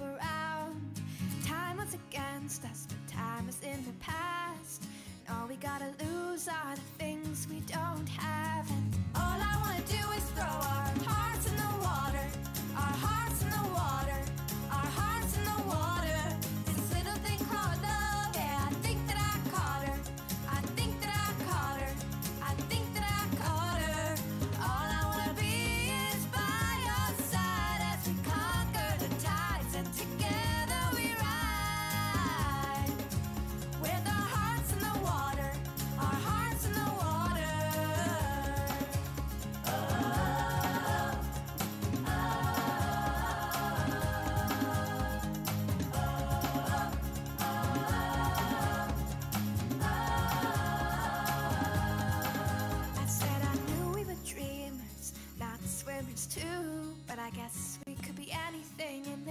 around. 0.00 1.00
Time 1.46 1.78
was 1.78 1.94
against 1.94 2.64
us, 2.64 2.86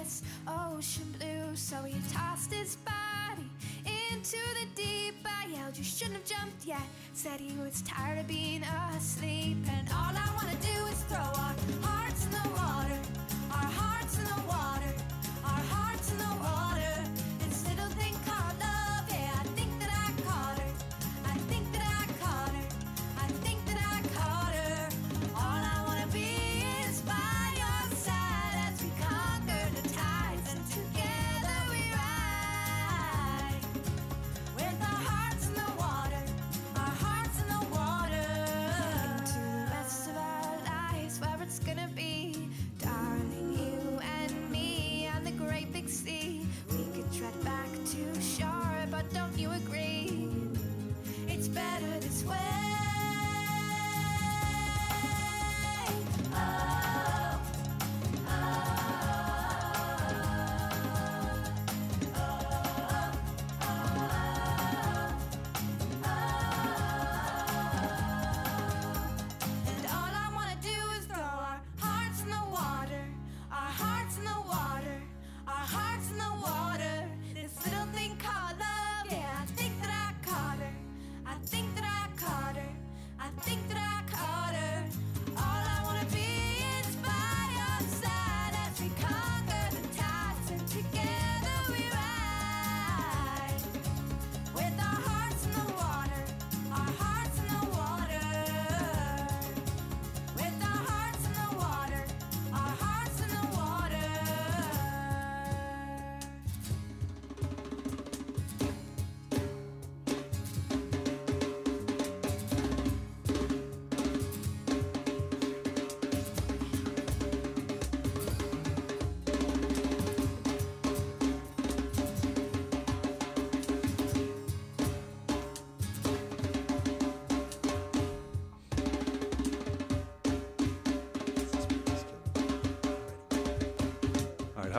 this 0.10 0.24
ocean 0.48 1.16
blue. 1.20 1.56
So 1.56 1.76
he 1.84 2.00
tossed 2.12 2.52
his 2.52 2.78
body 2.78 3.48
into 4.12 4.38
the 4.60 4.66
deep. 4.76 5.16
I 5.24 5.48
yelled, 5.54 5.78
You 5.78 5.84
shouldn't 5.84 6.16
have 6.16 6.26
jumped 6.26 6.66
yet. 6.66 6.82
Said 7.14 7.40
he 7.40 7.56
was 7.60 7.84
tired 7.84 8.18
of 8.18 8.28
being 8.28 8.64
asleep. 8.96 9.58
And 9.70 9.88
all 9.90 10.14
I 10.26 10.28
wanna 10.36 10.58
do 10.62 10.86
is 10.88 11.00
throw 11.04 11.20
our 11.20 11.56
hearts 11.88 12.26
in 12.26 12.32
the 12.32 12.50
water, 12.58 13.00
our 13.52 13.70
hearts 13.80 14.18
in 14.18 14.24
the 14.26 14.42
water, 14.48 14.94
our 15.44 15.64
hearts 15.74 16.12
in 16.12 16.18
the 16.18 16.36
water. 16.42 16.79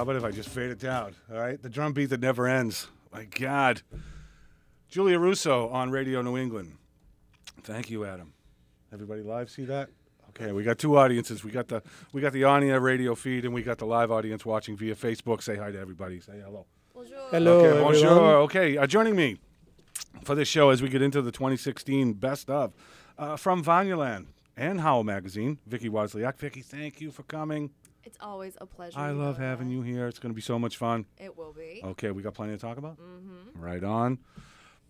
How 0.00 0.04
about 0.04 0.16
if 0.16 0.24
I 0.24 0.30
just 0.30 0.48
fade 0.48 0.70
it 0.70 0.78
down? 0.78 1.14
All 1.30 1.38
right, 1.38 1.60
the 1.60 1.68
drum 1.68 1.92
beat 1.92 2.06
that 2.06 2.22
never 2.22 2.48
ends. 2.48 2.88
My 3.12 3.24
God. 3.24 3.82
Julia 4.88 5.18
Russo 5.18 5.68
on 5.68 5.90
Radio 5.90 6.22
New 6.22 6.38
England. 6.38 6.78
Thank 7.64 7.90
you, 7.90 8.06
Adam. 8.06 8.32
Everybody 8.94 9.20
live 9.20 9.50
see 9.50 9.66
that? 9.66 9.90
Okay, 10.30 10.52
we 10.52 10.64
got 10.64 10.78
two 10.78 10.96
audiences. 10.96 11.44
We 11.44 11.50
got 11.50 11.68
the 11.68 11.82
we 12.14 12.22
got 12.22 12.32
the 12.32 12.44
on-air 12.44 12.80
radio 12.80 13.14
feed, 13.14 13.44
and 13.44 13.52
we 13.52 13.62
got 13.62 13.76
the 13.76 13.84
live 13.84 14.10
audience 14.10 14.46
watching 14.46 14.74
via 14.74 14.94
Facebook. 14.94 15.42
Say 15.42 15.56
hi 15.56 15.70
to 15.70 15.78
everybody. 15.78 16.18
Say 16.18 16.40
hello. 16.42 16.64
Hello, 17.30 17.58
okay, 17.58 17.68
everyone. 17.68 17.92
bonjour. 17.92 18.36
Okay, 18.44 18.78
uh, 18.78 18.86
joining 18.86 19.14
me 19.14 19.36
for 20.24 20.34
this 20.34 20.48
show 20.48 20.70
as 20.70 20.80
we 20.80 20.88
get 20.88 21.02
into 21.02 21.20
the 21.20 21.30
2016 21.30 22.14
best 22.14 22.48
of 22.48 22.72
uh, 23.18 23.36
from 23.36 23.62
Vanyaland 23.62 24.28
and 24.56 24.80
Howl 24.80 25.04
Magazine, 25.04 25.58
Vicky 25.66 25.90
Wozniak. 25.90 26.38
Vicky, 26.38 26.62
thank 26.62 27.02
you 27.02 27.10
for 27.10 27.22
coming. 27.24 27.70
It's 28.04 28.18
always 28.20 28.56
a 28.60 28.66
pleasure. 28.66 28.98
I 28.98 29.10
love 29.10 29.38
having 29.38 29.68
that. 29.68 29.74
you 29.74 29.82
here. 29.82 30.06
It's 30.06 30.18
going 30.18 30.30
to 30.32 30.36
be 30.36 30.40
so 30.42 30.58
much 30.58 30.76
fun. 30.76 31.06
It 31.18 31.36
will 31.36 31.52
be. 31.52 31.80
Okay, 31.84 32.10
we 32.10 32.22
got 32.22 32.34
plenty 32.34 32.52
to 32.52 32.58
talk 32.58 32.78
about. 32.78 32.98
Mm-hmm. 32.98 33.60
Right 33.60 33.84
on. 33.84 34.18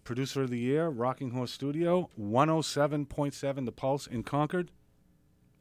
Producer 0.04 0.42
of 0.42 0.50
the 0.50 0.58
year, 0.58 0.88
Rocking 0.88 1.30
Horse 1.30 1.52
Studio, 1.52 2.08
107.7 2.18 3.64
The 3.64 3.72
Pulse 3.72 4.06
in 4.06 4.22
Concord. 4.22 4.70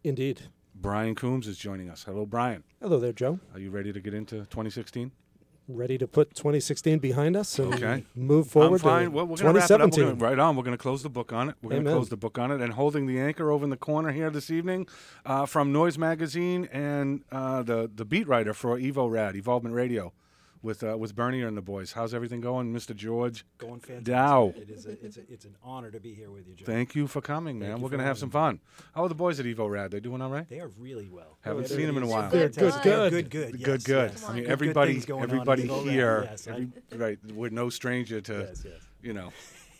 Indeed. 0.04 0.44
Brian 0.74 1.14
Coombs 1.14 1.46
is 1.48 1.58
joining 1.58 1.90
us. 1.90 2.04
Hello, 2.04 2.26
Brian. 2.26 2.64
Hello 2.82 3.00
there, 3.00 3.12
Joe. 3.12 3.40
Are 3.54 3.60
you 3.60 3.70
ready 3.70 3.92
to 3.92 4.00
get 4.00 4.14
into 4.14 4.38
2016? 4.38 5.12
Ready 5.72 6.00
to 6.00 6.08
put 6.08 6.34
2016 6.34 6.98
behind 6.98 7.38
us 7.38 7.60
and 7.60 7.72
Okay. 7.76 8.04
move 8.16 8.48
forward 8.48 8.78
I'm 8.78 8.80
fine. 8.80 9.04
to 9.06 9.12
Well, 9.12 9.28
we're 9.28 9.38
going 9.38 9.54
to 9.54 9.60
wrap 9.60 9.70
it 9.70 9.74
up. 9.76 9.82
We're 9.82 9.88
2017. 9.90 10.04
gonna, 10.20 10.32
right 10.32 10.40
on. 10.40 10.56
We're 10.56 10.64
going 10.64 10.76
to 10.76 10.82
close 10.82 11.04
the 11.04 11.10
book 11.10 11.32
on 11.32 11.50
it. 11.50 11.56
We're 11.62 11.70
going 11.70 11.86
to 11.86 11.92
close 11.92 12.10
the 12.10 12.18
book 12.18 12.40
on 12.40 12.50
it. 12.52 12.60
And 12.60 12.74
holding 12.74 13.06
the 13.06 13.20
anchor 13.20 13.52
over 13.52 13.64
in 13.66 13.70
the 13.70 13.78
corner 13.78 14.12
here 14.12 14.32
this 14.32 14.50
evening 14.50 14.88
uh, 15.28 15.46
from 15.46 15.72
Noise 15.72 16.00
Magazine 16.00 16.68
and 16.72 17.22
uh, 17.32 17.62
the 17.62 17.88
the 17.94 18.04
beat 18.04 18.28
writer 18.28 18.56
for 18.56 18.80
Evo 18.80 19.10
Rad, 19.12 19.36
Evolvement 19.36 19.76
Radio, 19.76 20.12
with 20.62 20.84
uh, 20.84 20.98
with 20.98 21.16
Bernie 21.16 21.42
and 21.42 21.56
the 21.56 21.62
boys. 21.62 21.94
How's 21.94 22.14
everything 22.14 22.42
going, 22.42 22.74
Mr. 22.74 22.96
George? 22.96 23.46
Going 23.58 23.80
fantastic. 23.80 24.04
Dow. 24.06 24.54
It 24.56 24.70
is. 24.70 24.86
A, 24.86 24.92
it's, 25.06 25.18
a, 25.18 25.22
it's 25.32 25.46
an 25.46 25.56
honor 25.64 25.92
to 25.92 26.00
be 26.00 26.14
here 26.14 26.30
with 26.32 26.48
you, 26.48 26.54
Joe. 26.56 26.66
Thank 26.66 26.96
you 26.96 27.08
for 27.08 27.22
coming, 27.22 27.60
man. 27.60 27.82
We're 27.82 27.90
going 27.90 28.00
to 28.00 28.06
have 28.06 28.18
some 28.18 28.30
fun. 28.30 28.60
How 28.94 29.04
are 29.04 29.10
the 29.10 29.16
boys 29.16 29.40
at 29.40 29.46
Evo 29.46 29.70
Rad? 29.70 29.92
They 29.92 30.00
doing 30.00 30.22
all 30.22 30.30
right? 30.30 30.48
They 30.50 30.60
are 30.60 30.70
really 30.78 31.08
well. 31.10 31.38
Haven't 31.42 31.68
They're- 31.68 31.78
seen 31.78 31.88
them 31.88 31.98
in 31.98 32.04
a 32.04 32.08
while. 32.08 32.30
They're 32.30 32.50
good, 32.50 32.74
good. 32.84 33.12
Good, 33.12 33.30
good. 33.30 33.52
good, 33.52 33.60
yes, 33.60 33.84
good. 33.84 34.12
yes. 34.12 34.24
I 34.24 34.28
mean, 34.28 34.36
Good, 34.36 34.44
good 34.46 34.52
everybody, 34.52 34.94
things 34.94 35.06
going 35.06 35.24
everybody 35.24 35.64
Evo 35.68 35.90
here, 35.90 36.28
Yes, 36.30 36.48
every, 36.48 36.70
right? 36.96 37.18
We're 37.34 37.50
no 37.50 37.70
stranger 37.70 38.22
to, 38.22 38.34
yes, 38.50 38.64
yes. 38.66 38.82
you 39.02 39.14
know, 39.14 39.32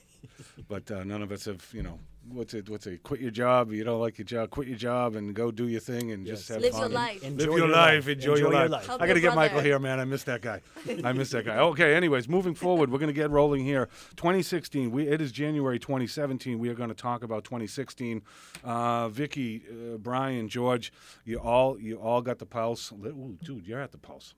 but 0.68 0.90
uh, 0.92 1.04
none 1.04 1.22
of 1.22 1.32
us 1.32 1.46
have, 1.46 1.66
you 1.74 1.84
know, 1.84 2.00
what's 2.32 2.54
it? 2.54 2.70
What's 2.70 2.88
it? 2.88 3.04
Quit 3.04 3.22
your 3.22 3.32
job. 3.32 3.72
You 3.72 3.84
don't 3.84 4.00
like 4.00 4.18
your 4.18 4.26
job. 4.26 4.50
Quit 4.50 4.68
your 4.68 4.78
job 4.78 5.16
and 5.16 5.34
go 5.34 5.52
do 5.52 5.68
your 5.68 5.80
thing 5.80 6.12
and 6.12 6.26
just 6.26 6.48
have 6.50 6.62
Live 6.62 6.72
fun. 6.72 6.82
your 6.82 6.90
life. 6.90 7.24
Enjoy 7.24 7.46
Live 7.46 7.58
your, 7.58 7.68
life. 7.68 8.08
Enjoy, 8.08 8.36
your, 8.36 8.70
life. 8.70 8.86
Help 8.86 9.02
I 9.02 9.08
got 9.08 9.14
to 9.14 9.22
get 9.22 9.36
Michael 9.36 9.62
here, 9.62 9.80
man. 9.80 10.00
I 10.00 10.06
miss 10.06 10.24
that 10.24 10.42
guy. 10.42 10.62
I 11.04 11.14
miss 11.14 11.32
that 11.32 11.46
guy. 11.46 11.58
Okay. 11.58 11.96
Anyways, 11.96 12.28
moving 12.28 12.56
forward, 12.56 12.92
we're 12.92 13.00
going 13.00 13.08
to 13.08 13.14
get 13.14 13.30
rolling 13.32 13.64
here. 13.64 13.88
2016. 14.16 14.92
We 14.92 15.08
it 15.08 15.22
is 15.22 15.32
January 15.32 15.80
2017. 15.80 16.60
We 16.60 16.70
are 16.70 16.76
going 16.76 16.90
to 16.90 16.96
talk 16.96 17.24
about 17.24 17.44
2016. 17.44 18.22
Uh, 18.64 19.10
Vicky, 19.10 19.64
uh, 19.70 19.98
Brian, 19.98 20.50
George, 20.50 20.94
you 21.26 21.38
all 21.40 21.80
you 21.80 21.98
all 21.98 22.22
got 22.22 22.40
the 22.40 22.46
pulse. 22.46 22.92
Ooh, 22.92 23.38
dude, 23.44 23.68
you're 23.68 23.82
at 23.82 23.92
the 23.92 23.98
pulse. 23.98 24.36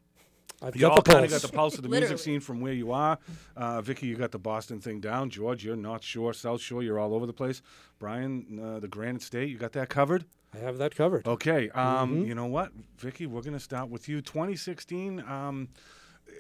I've 0.62 0.76
You 0.76 0.82
got 0.82 0.92
all 0.92 1.02
the 1.02 1.12
kind 1.12 1.26
of 1.26 1.32
pulse. 1.32 1.42
got 1.42 1.50
the 1.52 1.56
pulse 1.58 1.76
of 1.78 1.84
the 1.84 1.90
music 1.90 2.20
scene 2.20 2.40
from 2.40 2.62
where 2.62 2.74
you 2.74 2.92
are. 2.92 3.18
Uh, 3.58 3.82
Vicky, 3.82 4.06
you 4.08 4.16
got 4.16 4.32
the 4.32 4.40
Boston 4.40 4.80
thing 4.80 5.00
down. 5.00 5.30
George, 5.30 5.64
you're 5.66 5.76
North 5.76 6.04
Shore, 6.04 6.34
South 6.34 6.62
Shore. 6.62 6.84
You're 6.84 7.00
all 7.00 7.14
over 7.16 7.26
the 7.26 7.34
place. 7.34 7.62
Brian, 8.00 8.60
uh, 8.64 8.80
the 8.80 8.88
Granite 8.88 9.22
State, 9.24 9.50
you 9.50 9.58
got 9.58 9.72
that 9.74 9.90
covered. 9.90 10.26
I 10.54 10.58
have 10.60 10.78
that 10.80 10.96
covered. 10.96 11.26
Okay. 11.28 11.70
Um, 11.72 12.12
Mm-hmm. 12.16 12.26
You 12.26 12.36
know 12.36 12.46
what, 12.46 12.72
Vicky? 12.98 13.26
We're 13.26 13.42
going 13.42 13.54
to 13.54 13.60
start 13.60 13.90
with 13.90 14.08
you. 14.10 14.22
2016. 14.22 15.22
Um, 15.22 15.70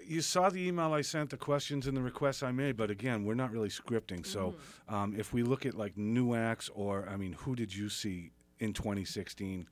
you 0.07 0.21
saw 0.21 0.49
the 0.49 0.67
email 0.67 0.93
I 0.93 1.01
sent, 1.01 1.29
the 1.31 1.37
questions 1.37 1.87
and 1.87 1.97
the 1.97 2.01
requests 2.01 2.43
I 2.43 2.51
made, 2.51 2.77
but 2.77 2.89
again, 2.91 3.25
we're 3.25 3.33
not 3.33 3.51
really 3.51 3.69
scripting. 3.69 4.25
So, 4.25 4.51
Mm-hmm. 4.89 4.95
um, 4.95 5.15
if 5.17 5.33
we 5.33 5.43
look 5.43 5.65
at 5.65 5.75
like 5.75 5.97
new 5.97 6.33
acts, 6.35 6.69
or 6.73 7.07
I 7.09 7.17
mean, 7.17 7.33
who 7.33 7.55
did 7.55 7.73
you 7.75 7.89
see 7.89 8.31
in 8.59 8.73
2016 8.73 9.67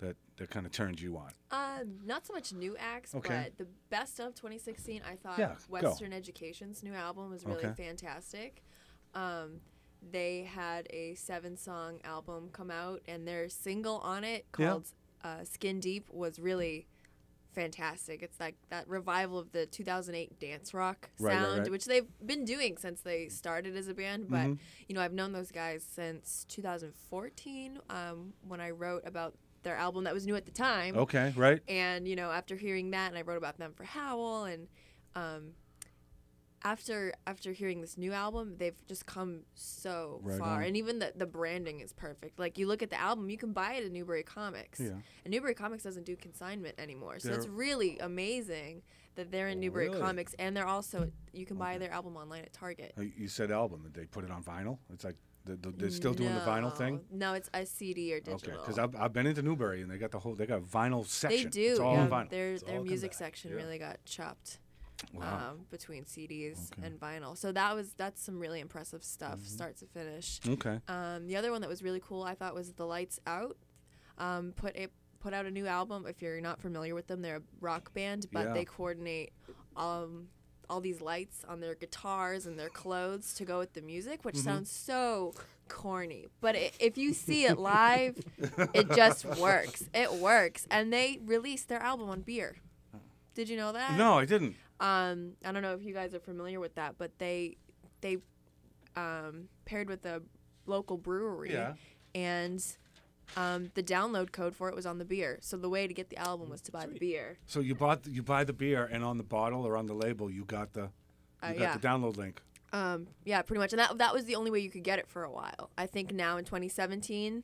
that 0.00 0.16
that 0.38 0.50
kind 0.50 0.66
of 0.66 0.72
turned 0.72 1.00
you 1.00 1.16
on? 1.18 1.32
Um, 1.50 1.69
not 2.04 2.26
so 2.26 2.32
much 2.32 2.52
new 2.52 2.76
acts, 2.78 3.14
Okay. 3.14 3.28
but 3.44 3.58
the 3.58 3.66
best 3.90 4.18
of 4.20 4.34
2016, 4.34 5.02
I 5.06 5.16
thought 5.16 5.38
Yeah, 5.38 5.54
go. 5.54 5.88
Western 5.88 6.12
Education's 6.12 6.82
new 6.82 6.94
album 6.94 7.30
was 7.30 7.44
really 7.44 7.64
Okay. 7.66 7.74
fantastic. 7.86 8.62
Um, 9.14 9.60
they 10.02 10.44
had 10.44 10.86
a 10.90 11.14
seven-song 11.14 12.00
album 12.04 12.48
come 12.52 12.70
out, 12.70 13.02
and 13.06 13.26
their 13.26 13.48
single 13.48 13.98
on 13.98 14.24
it 14.24 14.46
Yeah. 14.58 14.70
called 14.70 14.86
uh, 15.22 15.44
"Skin 15.44 15.80
Deep" 15.80 16.08
was 16.10 16.38
really 16.38 16.86
fantastic. 17.52 18.22
It's 18.22 18.38
like 18.38 18.54
that 18.68 18.86
revival 18.88 19.38
of 19.38 19.50
the 19.52 19.66
2008 19.66 20.38
dance 20.38 20.72
rock 20.72 21.10
Right, 21.18 21.34
right, 21.34 21.42
sound, 21.42 21.58
right. 21.62 21.70
which 21.70 21.84
they've 21.84 22.06
been 22.24 22.44
doing 22.44 22.76
since 22.78 23.00
they 23.02 23.28
started 23.28 23.76
as 23.76 23.88
a 23.88 23.94
band. 23.94 24.28
But 24.30 24.46
Mhm. 24.50 24.58
you 24.88 24.94
know, 24.94 25.00
I've 25.02 25.12
known 25.12 25.32
those 25.32 25.50
guys 25.50 25.82
since 25.82 26.44
2014 26.48 27.80
um, 27.90 28.34
when 28.46 28.60
I 28.60 28.70
wrote 28.70 29.02
about 29.04 29.36
their 29.62 29.76
album 29.76 30.04
that 30.04 30.14
was 30.14 30.26
new 30.26 30.36
at 30.36 30.46
the 30.46 30.52
time. 30.52 30.96
Okay, 30.96 31.32
right? 31.36 31.60
And 31.68 32.06
you 32.08 32.16
know, 32.16 32.30
after 32.30 32.56
hearing 32.56 32.90
that, 32.92 33.08
and 33.08 33.18
I 33.18 33.22
wrote 33.22 33.36
about 33.38 33.58
them 33.58 33.72
for 33.74 33.84
Howl, 33.84 34.44
and 34.44 34.68
um, 35.14 35.52
after 36.62 37.12
after 37.26 37.52
hearing 37.52 37.80
this 37.80 37.96
new 37.96 38.12
album, 38.12 38.56
they've 38.58 38.76
just 38.86 39.06
come 39.06 39.40
so 39.54 40.20
Right 40.22 40.38
far. 40.38 40.56
on. 40.58 40.62
And 40.64 40.76
even 40.76 40.98
the 40.98 41.12
the 41.16 41.26
branding 41.26 41.80
is 41.80 41.92
perfect. 41.92 42.38
Like 42.38 42.58
you 42.58 42.66
look 42.66 42.82
at 42.82 42.90
the 42.90 43.00
album, 43.00 43.30
you 43.30 43.38
can 43.38 43.52
buy 43.52 43.74
it 43.74 43.84
at 43.84 43.92
Newbury 43.92 44.22
Comics. 44.22 44.78
Yeah. 44.78 44.90
And 45.24 45.32
Newbury 45.32 45.54
Comics 45.54 45.82
doesn't 45.84 46.04
do 46.04 46.16
consignment 46.16 46.78
anymore, 46.78 47.18
so 47.18 47.32
it's 47.32 47.46
really 47.46 47.98
amazing 47.98 48.82
that 49.16 49.32
they're 49.32 49.48
in 49.48 49.58
Newbury 49.58 49.88
Really? 49.88 50.00
Comics, 50.00 50.34
and 50.38 50.56
they're 50.56 50.66
also 50.66 51.10
you 51.32 51.46
can 51.46 51.56
buy 51.56 51.78
their 51.78 51.90
album 51.90 52.16
online 52.16 52.42
at 52.42 52.52
Target. 52.52 52.92
Uh, 52.98 53.02
You 53.16 53.28
said 53.28 53.50
album. 53.50 53.82
Did 53.82 53.94
they 53.94 54.04
put 54.04 54.24
it 54.24 54.30
on 54.30 54.42
vinyl? 54.42 54.78
It's 54.92 55.04
like 55.04 55.16
the, 55.44 55.56
the, 55.56 55.70
they're 55.70 55.90
still 55.90 56.12
doing 56.14 56.34
the 56.34 56.40
vinyl 56.40 56.74
thing. 56.76 57.00
No, 57.10 57.34
it's 57.34 57.48
a 57.54 57.64
CD 57.66 58.12
or 58.14 58.20
digital. 58.20 58.52
Okay, 58.54 58.60
because 58.60 58.78
I've, 58.78 58.94
I've 58.96 59.12
been 59.12 59.26
into 59.26 59.42
Newbury 59.42 59.80
and 59.82 59.90
they 59.90 59.96
got 59.98 60.10
the 60.10 60.18
whole 60.18 60.34
they 60.34 60.46
got 60.46 60.58
a 60.58 60.62
vinyl 60.62 61.06
section. 61.06 61.44
they 61.44 61.48
do. 61.50 61.70
It's 61.72 61.80
all 61.80 61.94
yeah, 61.94 62.08
vinyl. 62.08 62.30
their 62.30 62.52
It's 62.52 62.62
their 62.62 62.80
music 62.82 63.14
section 63.14 63.50
yeah. 63.50 63.56
really 63.56 63.78
got 63.78 64.04
chopped. 64.04 64.58
Wow. 65.14 65.52
um, 65.52 65.60
between 65.70 66.04
CDs 66.04 66.70
Okay. 66.72 66.86
and 66.86 67.00
vinyl. 67.00 67.34
So 67.34 67.52
that 67.52 67.74
was 67.74 67.94
that's 67.94 68.22
some 68.22 68.38
really 68.38 68.60
impressive 68.60 69.02
stuff, 69.02 69.38
Mm-hmm. 69.38 69.44
start 69.46 69.76
to 69.78 69.86
finish. 69.86 70.40
okay. 70.46 70.78
Um, 70.88 71.26
the 71.26 71.36
other 71.36 71.50
one 71.52 71.62
that 71.62 71.70
was 71.70 71.82
really 71.82 72.00
cool, 72.00 72.22
I 72.22 72.34
thought, 72.34 72.54
was 72.54 72.74
The 72.74 72.84
Lights 72.84 73.18
Out. 73.26 73.56
Um, 74.18 74.52
put 74.54 74.76
a 74.76 74.88
put 75.18 75.32
out 75.32 75.46
a 75.46 75.50
new 75.50 75.66
album. 75.66 76.04
If 76.06 76.20
you're 76.20 76.42
not 76.42 76.60
familiar 76.60 76.94
with 76.94 77.06
them, 77.06 77.22
they're 77.22 77.36
a 77.38 77.42
rock 77.62 77.94
band, 77.94 78.26
but 78.30 78.48
Yeah. 78.48 78.52
they 78.52 78.66
coordinate 78.66 79.32
um, 79.74 80.28
all 80.70 80.80
these 80.80 81.00
lights 81.02 81.44
on 81.48 81.60
their 81.60 81.74
guitars 81.74 82.46
and 82.46 82.58
their 82.58 82.68
clothes 82.70 83.34
to 83.34 83.44
go 83.44 83.58
with 83.58 83.72
the 83.74 83.82
music, 83.82 84.24
which 84.24 84.36
Mm-hmm. 84.36 84.44
sounds 84.44 84.70
so 84.70 85.34
corny. 85.68 86.28
But 86.40 86.56
i 86.56 86.70
if 86.80 86.96
you 86.96 87.12
see 87.12 87.44
it 87.44 87.58
live, 87.58 88.16
it 88.72 88.90
just 88.94 89.24
works. 89.24 89.88
It 89.92 90.12
works. 90.14 90.66
And 90.70 90.92
they 90.92 91.18
released 91.24 91.68
their 91.68 91.80
album 91.82 92.08
on 92.08 92.20
beer. 92.22 92.56
Did 93.34 93.48
you 93.48 93.56
know 93.56 93.72
that? 93.72 93.96
No, 93.98 94.14
I 94.18 94.24
didn't. 94.24 94.56
Um, 94.80 95.32
I 95.44 95.52
don't 95.52 95.62
know 95.62 95.74
if 95.74 95.82
you 95.82 95.92
guys 95.92 96.14
are 96.14 96.20
familiar 96.20 96.58
with 96.60 96.74
that, 96.76 96.94
but 96.98 97.10
they 97.18 97.56
they 98.00 98.18
um, 98.96 99.48
paired 99.66 99.88
with 99.88 100.04
a 100.06 100.22
local 100.66 100.96
brewery, 100.96 101.52
Yeah. 101.52 101.74
and 102.14 102.64
um, 103.36 103.70
the 103.74 103.82
download 103.82 104.32
code 104.32 104.54
for 104.56 104.68
it 104.68 104.74
was 104.74 104.86
on 104.86 104.98
the 104.98 105.04
beer. 105.04 105.38
So 105.40 105.56
the 105.56 105.68
way 105.68 105.86
to 105.86 105.94
get 105.94 106.10
the 106.10 106.16
album 106.16 106.50
was 106.50 106.60
to 106.62 106.72
buy 106.72 106.86
the 106.86 106.98
beer. 106.98 107.38
So 107.46 107.60
you 107.60 107.74
bought 107.74 108.06
you 108.06 108.22
buy 108.22 108.44
the 108.44 108.52
beer 108.52 108.88
and 108.90 109.04
on 109.04 109.16
the 109.18 109.24
bottle 109.24 109.66
or 109.66 109.76
on 109.76 109.86
the 109.86 109.94
label 109.94 110.30
you 110.30 110.44
got 110.44 110.72
the 110.72 110.82
you 110.82 110.88
Uh, 111.42 111.52
got 111.52 111.58
yeah. 111.60 111.76
the 111.76 111.86
download 111.88 112.16
link. 112.16 112.40
Um, 112.72 113.08
yeah, 113.24 113.42
pretty 113.42 113.58
much, 113.60 113.72
and 113.72 113.80
that 113.80 113.98
that 113.98 114.12
was 114.14 114.24
the 114.26 114.36
only 114.36 114.50
way 114.50 114.60
you 114.60 114.70
could 114.70 114.84
get 114.84 114.98
it 114.98 115.08
for 115.08 115.24
a 115.24 115.30
while. 115.30 115.70
I 115.76 115.86
think 115.86 116.12
now 116.12 116.36
in 116.36 116.44
2017, 116.44 117.42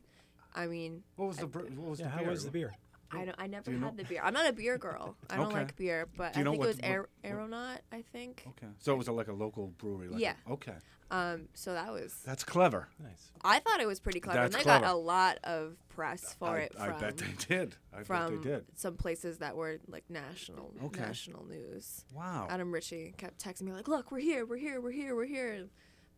I 0.54 0.66
mean, 0.66 1.02
What 1.16 1.26
was 1.28 1.36
the 1.38 1.46
br- 1.46 1.60
what 1.60 1.90
was 1.90 2.00
Yeah, 2.00 2.06
the 2.06 2.10
how 2.12 2.18
beer? 2.20 2.30
was 2.30 2.44
the 2.44 2.50
beer? 2.50 2.74
I 3.12 3.24
don't, 3.24 3.34
I 3.38 3.46
never 3.46 3.70
you 3.70 3.78
know- 3.78 3.86
had 3.86 3.96
the 3.96 4.04
beer. 4.04 4.20
I'm 4.22 4.34
not 4.34 4.48
a 4.48 4.52
beer 4.52 4.78
girl. 4.78 5.16
I 5.30 5.36
don't 5.36 5.46
Okay. 5.46 5.56
like 5.58 5.76
beer, 5.76 6.08
but 6.16 6.32
Do 6.34 6.40
I 6.40 6.42
think 6.44 6.54
it 6.56 6.60
was 6.60 6.76
what- 6.76 6.84
Aer- 6.84 7.00
what- 7.22 7.30
Aeronaut. 7.30 7.80
I 7.92 8.02
think. 8.02 8.44
Okay. 8.48 8.66
So 8.78 8.92
it 8.92 8.96
was 8.96 9.08
a, 9.08 9.12
like 9.12 9.28
a 9.28 9.32
local 9.32 9.68
brewery. 9.78 10.08
Like 10.08 10.18
a- 10.18 10.22
Yeah. 10.22 10.34
okay. 10.50 10.74
Um, 11.10 11.48
so 11.54 11.72
that 11.72 11.92
was. 11.92 12.14
That's 12.24 12.42
clever. 12.42 12.88
Nice. 13.00 13.30
I 13.44 13.60
thought 13.60 13.80
it 13.80 13.86
was 13.86 14.00
pretty 14.00 14.18
clever, 14.20 14.40
That's 14.40 14.54
and 14.56 14.60
they 14.60 14.66
got 14.66 14.82
a 14.84 14.94
lot 14.94 15.38
of 15.44 15.76
press 15.88 16.34
for 16.38 16.48
I, 16.56 16.58
it 16.62 16.72
I 16.78 16.88
from 16.88 17.00
bet 17.00 17.16
they 17.16 17.26
did. 17.48 17.76
I 17.92 17.98
bet 17.98 18.06
from 18.06 18.36
they 18.42 18.42
did. 18.50 18.64
some 18.74 18.96
places 18.96 19.38
that 19.38 19.54
were 19.56 19.78
like 19.86 20.04
national 20.10 20.74
Okay. 20.86 21.00
national 21.02 21.46
news. 21.46 22.04
Wow. 22.12 22.48
Adam 22.50 22.72
Ritchie 22.72 23.14
kept 23.18 23.38
texting 23.42 23.62
me 23.62 23.72
like, 23.72 23.86
"Look, 23.88 24.10
we're 24.10 24.18
here, 24.18 24.44
we're 24.44 24.56
here, 24.56 24.80
we're 24.80 24.90
here, 24.90 25.14
we're 25.14 25.26
here." 25.26 25.52
And 25.52 25.70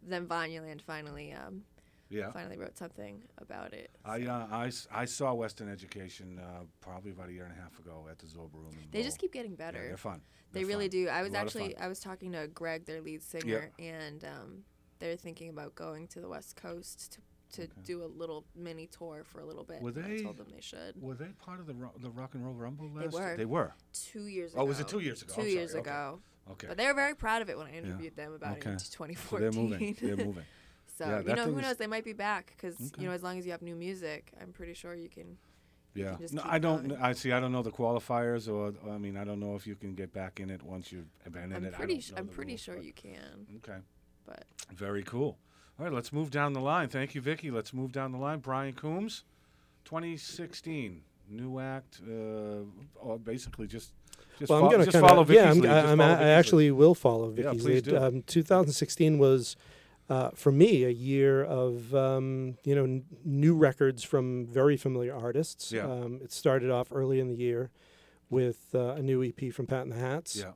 then 0.07 0.27
Vanyaland 0.27 0.81
finally 0.81 1.33
um, 1.35 1.65
Yeah. 2.09 2.31
finally 2.33 2.57
wrote 2.57 2.79
something 2.79 3.23
about 3.37 3.75
it. 3.75 3.91
I, 4.07 4.23
uh, 4.25 4.47
I, 4.51 4.67
s- 4.69 4.89
I 4.91 5.05
saw 5.05 5.35
Western 5.35 5.69
Education 5.71 6.39
uh, 6.43 6.63
probably 6.81 7.11
about 7.11 7.29
a 7.29 7.33
year 7.33 7.45
and 7.45 7.53
a 7.53 7.61
half 7.61 7.79
ago 7.79 8.07
at 8.11 8.19
the 8.19 8.27
Zorba 8.27 8.55
Room. 8.55 8.71
in 8.73 8.79
They 8.91 9.03
just 9.03 9.19
Lowell. 9.19 9.21
keep 9.21 9.33
getting 9.35 9.51
Yeah, 9.53 9.57
better. 9.57 9.87
they're 9.87 9.97
fun. 9.99 10.23
they 10.53 10.61
They're 10.61 10.69
really 10.69 10.87
fun. 10.89 10.91
do. 11.05 11.09
I 11.09 11.21
was 11.23 11.31
A 11.31 11.35
lot 11.35 11.41
of 11.43 11.47
actually 11.49 11.75
fun. 11.75 11.83
I 11.85 11.89
was 11.89 12.01
talking 12.01 12.33
to 12.33 12.47
Greg, 12.49 12.87
their 12.87 13.03
lead 13.03 13.23
singer, 13.23 13.71
and 13.79 14.25
um, 14.25 14.65
they're 14.99 15.17
thinking 15.17 15.49
about 15.49 15.75
going 15.75 16.07
to 16.09 16.21
the 16.21 16.29
West 16.29 16.57
Coast 16.57 17.13
to 17.15 17.21
to 17.51 17.63
Okay. 17.63 17.73
do 17.83 18.05
a 18.05 18.07
little 18.07 18.45
mini 18.55 18.87
tour 18.87 19.25
for 19.25 19.41
a 19.41 19.45
little 19.47 19.65
bit. 19.65 19.81
Were 19.81 19.89
and 19.89 20.05
I 20.05 20.09
they- 20.09 20.23
told 20.23 20.37
them 20.37 20.49
they 20.55 20.61
should. 20.61 21.01
Were 21.01 21.15
they 21.15 21.29
part 21.39 21.61
of 21.61 21.67
the 21.67 21.73
ro- 21.73 21.95
the 21.99 22.11
Rock 22.11 22.35
and 22.35 22.45
Roll 22.45 22.53
Rumble 22.53 22.91
last? 22.91 23.15
were. 23.15 23.37
They 23.39 23.47
were. 23.47 23.73
Two 23.95 24.27
years 24.27 24.53
ago. 24.53 24.61
Oh, 24.61 24.65
was 24.67 24.81
it 24.81 24.87
two 24.89 24.99
years 25.01 25.23
ago? 25.23 25.33
Two 25.35 25.41
I'm 25.41 25.49
years 25.49 25.71
Okay. 25.71 25.81
ago. 25.81 26.21
Okay. 26.51 26.67
But 26.67 26.77
they 26.77 26.87
were 26.87 26.93
very 26.93 27.15
proud 27.15 27.41
of 27.41 27.49
it 27.49 27.57
when 27.57 27.67
I 27.67 27.73
interviewed 27.73 28.17
them 28.17 28.35
about 28.35 28.59
Okay. 28.59 28.69
it 28.69 28.73
in 28.75 28.79
So 28.79 28.93
2014. 28.93 29.41
they're 29.41 29.63
moving. 29.63 29.97
They're 29.99 30.27
moving. 30.27 30.45
so 30.99 31.07
Yeah, 31.07 31.21
you 31.21 31.37
know, 31.37 31.45
who 31.47 31.63
knows? 31.63 31.79
They 31.79 31.87
might 31.87 32.05
be 32.05 32.13
back 32.13 32.53
because 32.55 32.75
Okay. 32.79 33.01
you 33.01 33.09
know, 33.09 33.15
as 33.15 33.23
long 33.23 33.39
as 33.39 33.47
you 33.47 33.53
have 33.53 33.63
new 33.63 33.77
music, 33.77 34.31
I'm 34.39 34.53
pretty 34.53 34.75
sure 34.75 34.95
you 34.95 35.09
can. 35.09 35.39
Yeah. 35.95 36.11
can 36.11 36.19
just 36.21 36.35
No, 36.35 36.43
I 36.45 36.59
don't. 36.59 36.89
going. 36.89 37.01
I 37.01 37.15
see. 37.15 37.33
I 37.33 37.41
don't 37.41 37.51
know 37.53 37.63
the 37.63 37.73
qualifiers, 37.73 38.47
or 38.47 38.75
I 38.91 38.99
mean, 38.99 39.17
I 39.17 39.25
don't 39.25 39.41
know 39.41 39.55
if 39.57 39.67
you 39.67 39.75
can 39.75 39.95
get 39.95 40.13
back 40.13 40.39
in 40.39 40.51
it 40.51 40.63
once 40.63 40.93
you've 40.93 41.09
been 41.33 41.45
in 41.45 41.53
I'm 41.55 41.65
it. 41.65 41.73
I 41.73 41.79
pretty. 41.79 41.95
don't 41.95 42.01
Sh- 42.03 42.11
know 42.13 42.19
I'm 42.19 42.27
the 42.27 42.33
pretty 42.35 42.53
rules, 42.53 42.61
sure 42.61 42.77
you 42.77 42.93
can. 42.93 43.47
Okay. 43.57 43.79
But 44.29 44.45
Very 44.77 45.03
cool. 45.03 45.39
All 45.79 45.85
right, 45.87 45.93
let's 45.93 46.13
move 46.13 46.31
down 46.31 46.53
the 46.53 46.61
line. 46.61 46.89
Thank 46.89 47.15
you, 47.15 47.21
Vicky. 47.21 47.51
Let's 47.51 47.73
move 47.73 47.93
down 47.93 48.13
the 48.13 48.19
line. 48.19 48.41
Brian 48.41 48.73
Coombs, 48.75 49.25
2016, 49.85 51.03
new 51.31 51.59
act, 51.59 52.01
uh, 52.09 52.63
or 53.01 53.19
basically 53.19 53.67
just 53.67 53.93
just, 54.39 54.51
well, 54.51 54.61
fol- 54.61 54.69
I'm 54.69 54.75
going 54.75 54.81
to 54.87 54.91
just 54.91 54.93
kind 54.95 55.07
follow 55.09 55.23
of 55.23 55.29
Vicky's 55.29 55.45
yeah. 55.45 55.51
I'm, 55.51 55.59
lead. 55.61 55.71
I, 55.71 55.75
Just 55.81 55.89
I'm 55.93 55.99
follow 55.99 56.11
a- 56.11 56.13
I 56.13 56.17
Vicky's 56.17 56.27
lead. 56.27 56.39
actually 56.39 56.71
will 56.71 56.95
follow 56.95 57.29
Yeah, 57.37 57.43
Vicky's 57.45 57.63
please 57.63 57.75
lead. 57.75 57.85
do. 57.85 57.97
Um, 57.97 58.23
2016 58.23 59.19
was 59.19 59.57
uh, 60.11 60.31
for 60.35 60.53
me 60.53 60.85
a 60.85 60.91
year 60.91 61.43
of 61.45 61.95
um, 61.95 62.57
you 62.65 62.75
know 62.75 62.85
n- 62.85 63.05
new 63.25 63.55
records 63.57 64.03
from 64.05 64.47
very 64.47 64.77
familiar 64.77 65.15
artists. 65.15 65.73
Yeah. 65.73 65.85
Um, 65.91 66.21
it 66.23 66.33
started 66.33 66.71
off 66.71 66.89
early 66.93 67.19
in 67.21 67.29
the 67.29 67.35
year 67.35 67.71
with 68.31 68.69
uh, 68.75 68.95
a 68.95 69.03
new 69.03 69.23
EP 69.25 69.53
from 69.53 69.67
Pat 69.67 69.83
and 69.83 69.93
the 69.93 69.97
Hats 69.99 70.37
Yeah. 70.37 70.53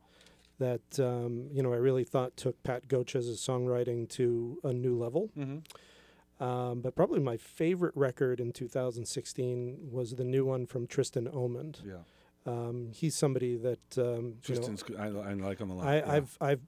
That 0.62 0.98
um, 1.00 1.48
you 1.52 1.62
know 1.62 1.72
I 1.72 1.76
really 1.76 2.04
thought 2.04 2.36
took 2.36 2.62
Pat 2.62 2.88
Goch's 2.88 3.26
songwriting 3.40 4.08
to 4.10 4.58
a 4.64 4.72
new 4.72 4.96
level. 4.96 5.30
Mm-hmm. 5.38 5.58
Um, 6.42 6.80
but 6.80 6.96
probably 6.96 7.20
my 7.20 7.36
favorite 7.36 7.92
record 7.94 8.40
in 8.40 8.50
2016 8.52 9.90
was 9.92 10.14
the 10.16 10.24
new 10.24 10.44
one 10.44 10.66
from 10.66 10.86
Tristan 10.88 11.28
Omand. 11.28 11.76
Yeah. 11.86 11.98
Um, 12.44 12.90
he's 12.92 13.14
somebody 13.14 13.54
that 13.56 13.96
um, 13.98 14.34
you 14.48 14.56
know, 14.56 14.62
I, 14.98 15.06
I 15.30 15.32
like 15.34 15.60
him 15.60 15.70
a 15.70 15.74
lot. 15.76 15.86
I, 15.86 15.96
yeah. 15.98 16.12
I've 16.12 16.36
I've 16.40 16.60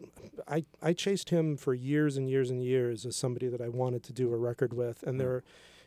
I, 0.46 0.64
I 0.80 0.92
chased 0.92 1.30
him 1.30 1.56
for 1.56 1.74
years 1.74 2.16
and 2.16 2.28
years 2.30 2.50
and 2.50 2.62
years 2.62 3.04
as 3.04 3.16
somebody 3.16 3.48
that 3.48 3.60
I 3.60 3.68
wanted 3.68 4.04
to 4.04 4.12
do 4.12 4.32
a 4.32 4.36
record 4.36 4.72
with, 4.74 5.02
and 5.02 5.18
Yeah. 5.18 5.24
there, 5.24 5.44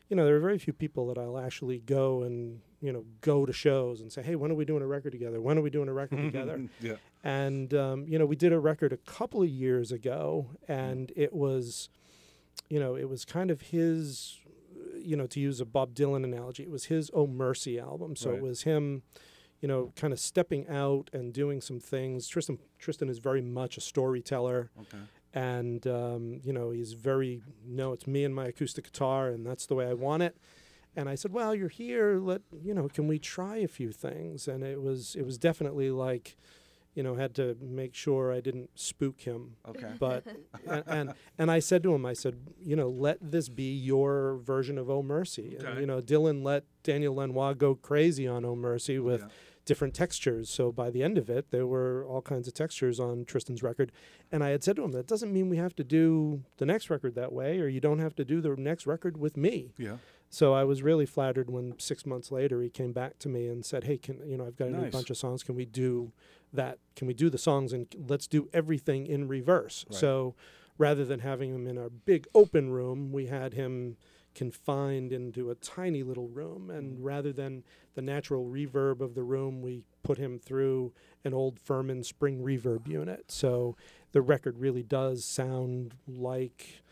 you 0.10 0.16
know, 0.16 0.26
there 0.26 0.36
are 0.36 0.40
very 0.40 0.58
few 0.58 0.74
people 0.74 1.08
that 1.08 1.18
I'll 1.18 1.38
actually 1.38 1.80
go 1.80 2.24
and 2.24 2.62
you 2.82 2.92
know 2.94 3.06
go 3.22 3.46
to 3.46 3.54
shows 3.54 4.02
and 4.02 4.12
say, 4.12 4.22
hey, 4.22 4.36
when 4.36 4.52
are 4.52 4.56
we 4.56 4.66
doing 4.66 4.82
a 4.84 4.88
record 4.88 5.12
together? 5.12 5.42
When 5.42 5.58
are 5.58 5.62
we 5.62 5.70
doing 5.70 5.90
a 5.90 5.94
record 5.94 6.18
together? 6.32 6.68
yeah. 6.80 6.96
And 7.24 7.74
um, 7.74 8.06
you 8.08 8.18
know, 8.20 8.26
we 8.26 8.36
did 8.36 8.54
a 8.54 8.60
record 8.60 8.94
a 8.94 8.98
couple 8.98 9.42
of 9.44 9.50
years 9.50 9.92
ago, 9.92 10.52
and 10.68 11.12
it 11.16 11.34
was 11.34 11.90
you 12.70 12.80
know, 12.80 12.96
it 12.96 13.08
was 13.08 13.24
kind 13.24 13.50
of 13.50 13.62
his, 13.62 14.40
you 15.02 15.16
know, 15.16 15.28
to 15.28 15.40
use 15.40 15.62
a 15.62 15.66
Bob 15.66 15.94
Dylan 15.94 16.24
analogy, 16.26 16.64
it 16.64 16.70
was 16.70 16.86
his 16.86 17.10
Oh 17.14 17.26
Mercy 17.28 17.80
album. 17.80 18.16
So 18.16 18.30
Right. 18.32 18.38
it 18.38 18.42
was 18.44 18.64
him, 18.64 19.04
you 19.62 19.68
know, 19.70 19.94
kind 19.96 20.12
of 20.12 20.20
stepping 20.20 20.68
out 20.68 21.10
and 21.14 21.32
doing 21.34 21.62
some 21.62 21.80
things. 21.80 22.28
Tristan 22.28 22.60
Tristan 22.78 23.10
is 23.10 23.20
very 23.20 23.42
much 23.42 23.78
a 23.78 23.82
storyteller 23.82 24.70
Okay. 24.82 24.98
And 25.38 25.86
um, 25.88 26.40
you 26.44 26.52
know 26.54 26.72
he's 26.72 26.94
very 26.94 27.42
no 27.66 27.94
it's 27.94 28.08
me 28.08 28.24
and 28.24 28.34
my 28.34 28.46
acoustic 28.48 28.86
guitar 28.86 29.28
and 29.30 29.46
that's 29.46 29.66
the 29.68 29.76
way 29.76 29.86
i 29.88 29.94
want 29.94 30.24
it 30.24 30.36
and 30.96 31.08
i 31.10 31.16
said 31.16 31.32
well 31.32 31.54
you're 31.54 31.70
here 31.84 32.18
let 32.20 32.42
you 32.68 32.74
know 32.74 32.88
can 32.88 33.08
we 33.08 33.20
try 33.20 33.58
a 33.58 33.68
few 33.68 33.92
things 33.92 34.48
and 34.48 34.64
it 34.64 34.82
was 34.82 35.16
it 35.16 35.26
was 35.26 35.38
definitely 35.38 35.90
like 35.92 36.36
you 36.96 37.04
know 37.04 37.14
had 37.16 37.36
to 37.36 37.56
make 37.62 37.94
sure 37.94 38.32
i 38.34 38.40
didn't 38.40 38.70
spook 38.74 39.20
him 39.22 39.56
Okay. 39.68 39.94
but 40.00 40.26
and, 40.68 40.84
and 40.88 41.14
and 41.38 41.52
i 41.52 41.60
said 41.60 41.84
to 41.84 41.94
him 41.94 42.06
i 42.06 42.14
said 42.14 42.36
you 42.64 42.76
know 42.76 42.90
let 42.90 43.18
this 43.22 43.48
be 43.50 43.72
your 43.92 44.38
version 44.44 44.78
of 44.80 44.90
oh 44.90 45.04
mercy 45.04 45.56
and 45.60 45.68
Okay. 45.68 45.80
you 45.82 45.86
know 45.86 46.02
dylan 46.02 46.44
let 46.44 46.64
daniel 46.84 47.14
lanois 47.16 47.54
go 47.54 47.76
crazy 47.76 48.28
on 48.28 48.44
oh 48.46 48.56
mercy 48.56 48.98
with 48.98 49.22
Yeah. 49.22 49.28
Different 49.68 49.94
textures. 49.94 50.50
So 50.50 50.72
by 50.72 50.90
the 50.90 51.04
end 51.04 51.18
of 51.20 51.30
it, 51.30 51.52
there 51.52 51.68
were 51.68 52.04
all 52.06 52.22
kinds 52.22 52.48
of 52.48 52.56
textures 52.56 53.00
on 53.00 53.26
Tristan's 53.26 53.62
record. 53.62 53.92
And 54.32 54.44
I 54.44 54.50
had 54.50 54.64
said 54.64 54.78
to 54.78 54.84
him, 54.84 54.94
that 54.94 55.06
doesn't 55.06 55.32
mean 55.32 55.50
we 55.50 55.58
have 55.58 55.76
to 55.76 55.84
do 55.84 56.44
the 56.58 56.66
next 56.66 56.90
record 56.90 57.14
that 57.16 57.32
way, 57.32 57.60
or 57.60 57.68
you 57.68 57.80
don't 57.80 58.00
have 58.00 58.16
to 58.16 58.26
do 58.26 58.42
the 58.42 58.56
next 58.56 58.88
record 58.88 59.18
with 59.18 59.38
me. 59.38 59.74
Yeah. 59.78 59.98
So 60.30 60.54
I 60.54 60.64
was 60.64 60.82
really 60.82 61.06
flattered 61.06 61.50
when 61.50 61.78
six 61.78 62.06
months 62.06 62.32
later 62.32 62.62
he 62.62 62.70
came 62.70 62.92
back 62.92 63.20
to 63.20 63.30
me 63.30 63.48
and 63.48 63.64
said, 63.64 63.86
"Hey, 63.86 63.98
can 63.98 64.20
you 64.28 64.38
know 64.38 64.46
I've 64.46 64.58
got 64.58 64.70
a 64.70 64.72
new 64.72 64.90
bunch 64.90 65.10
of 65.10 65.18
songs. 65.18 65.42
Can 65.42 65.56
we 65.56 65.64
do 65.66 66.12
that? 66.52 66.80
Can 66.98 67.08
we 67.08 67.14
do 67.14 67.30
the 67.30 67.38
songs 67.38 67.72
and 67.72 67.88
let's 68.10 68.28
do 68.28 68.50
everything 68.52 69.06
in 69.08 69.30
reverse?" 69.30 69.86
Right. 69.90 69.98
So 69.98 70.36
rather 70.78 71.06
than 71.06 71.22
having 71.22 71.54
him 71.54 71.66
in 71.66 71.78
our 71.78 71.90
big 71.90 72.28
open 72.36 72.72
room, 72.72 73.14
we 73.14 73.28
had 73.28 73.54
him 73.54 73.96
confined 74.38 75.12
into 75.12 75.50
a 75.50 75.56
tiny 75.56 76.04
little 76.04 76.28
room, 76.28 76.68
Mm. 76.72 76.78
and 76.78 77.04
rather 77.04 77.34
than 77.34 77.64
the 77.96 78.02
natural 78.04 78.46
reverb 78.46 79.02
of 79.02 79.16
the 79.16 79.24
room, 79.24 79.62
we 79.64 79.84
put 80.04 80.20
him 80.20 80.38
through 80.38 80.94
an 81.26 81.34
old 81.34 81.60
Furman 81.60 82.04
spring 82.04 82.40
reverb 82.44 82.88
unit. 82.88 83.32
So 83.32 83.76
the 84.12 84.22
record 84.22 84.60
really 84.60 84.84
does 84.84 85.26
sound 85.26 85.96
like. 86.08 86.84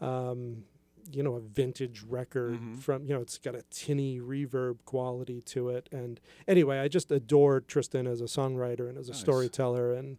Um, 0.00 0.64
you 1.10 1.20
know, 1.24 1.34
a 1.34 1.40
vintage 1.40 2.02
record 2.04 2.54
Mhm. 2.60 2.78
from, 2.78 3.04
you 3.04 3.12
know, 3.12 3.20
it's 3.20 3.36
got 3.36 3.56
a 3.56 3.64
tinny 3.70 4.20
reverb 4.20 4.78
quality 4.84 5.40
to 5.42 5.68
it. 5.68 5.88
And 5.90 6.20
anyway, 6.46 6.78
I 6.78 6.86
just 6.86 7.10
adore 7.10 7.60
Tristan 7.60 8.06
as 8.06 8.20
a 8.20 8.24
songwriter 8.26 8.88
and 8.88 8.96
as 8.96 9.08
a 9.08 9.12
Nice. 9.12 9.20
storyteller. 9.20 9.92
And, 9.92 10.18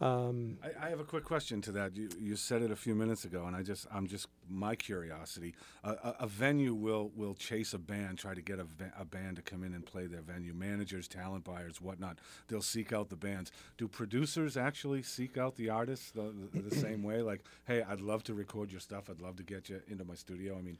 um, 0.00 0.56
I, 0.64 0.86
I 0.86 0.88
have 0.88 1.00
a 1.00 1.04
quick 1.04 1.24
question 1.24 1.60
to 1.62 1.72
that. 1.72 1.94
You, 1.94 2.08
you 2.18 2.36
said 2.36 2.62
it 2.62 2.70
a 2.70 2.76
few 2.76 2.94
minutes 2.94 3.24
ago, 3.24 3.44
and 3.46 3.54
I 3.54 3.62
just 3.62 3.86
I'm 3.92 4.06
just 4.06 4.28
my 4.48 4.74
curiosity. 4.74 5.54
A, 5.84 5.90
a, 5.90 6.16
a 6.20 6.26
venue 6.26 6.74
will 6.74 7.10
will 7.14 7.34
chase 7.34 7.74
a 7.74 7.78
band, 7.78 8.18
try 8.18 8.32
to 8.34 8.40
get 8.40 8.58
a, 8.58 8.66
a 8.98 9.04
band 9.04 9.36
to 9.36 9.42
come 9.42 9.62
in 9.62 9.74
and 9.74 9.84
play 9.84 10.06
their 10.06 10.22
venue. 10.22 10.54
Managers, 10.54 11.06
talent 11.06 11.44
buyers, 11.44 11.80
whatnot. 11.80 12.18
They'll 12.48 12.62
seek 12.62 12.92
out 12.92 13.10
the 13.10 13.16
bands. 13.16 13.52
Do 13.76 13.88
producers 13.88 14.56
actually 14.56 15.02
seek 15.02 15.36
out 15.36 15.56
the 15.56 15.68
artists 15.68 16.10
the, 16.12 16.32
the, 16.52 16.62
the 16.62 16.74
same 16.86 17.02
way? 17.02 17.20
Like, 17.20 17.44
hey, 17.66 17.82
I'd 17.82 18.00
love 18.00 18.24
to 18.24 18.34
record 18.34 18.70
your 18.72 18.80
stuff. 18.80 19.10
I'd 19.10 19.20
love 19.20 19.36
to 19.36 19.42
get 19.42 19.68
you 19.68 19.80
into 19.88 20.04
my 20.04 20.14
studio. 20.14 20.56
I 20.58 20.62
mean, 20.62 20.78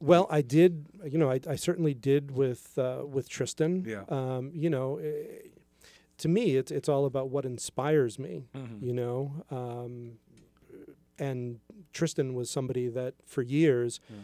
Well, 0.00 0.26
I 0.30 0.42
did. 0.42 0.86
You 1.04 1.18
know, 1.18 1.30
I, 1.30 1.40
I 1.48 1.56
certainly 1.56 1.94
did 1.94 2.30
with 2.30 2.78
uh, 2.78 3.02
with 3.04 3.28
Tristan. 3.28 3.84
Yeah. 3.84 4.04
Um, 4.08 4.52
you 4.54 4.70
know, 4.70 4.98
eh, 4.98 5.48
to 6.20 6.28
me, 6.28 6.56
it's 6.56 6.70
it's 6.70 6.88
all 6.88 7.04
about 7.06 7.28
what 7.30 7.44
inspires 7.44 8.18
me. 8.18 8.44
Mm-hmm. 8.54 8.84
You 8.86 8.92
know, 8.94 9.44
um, 9.50 10.12
and 11.18 11.60
Tristan 11.92 12.34
was 12.34 12.50
somebody 12.50 12.88
that 12.88 13.14
for 13.26 13.42
years 13.42 14.00
Yeah. 14.08 14.16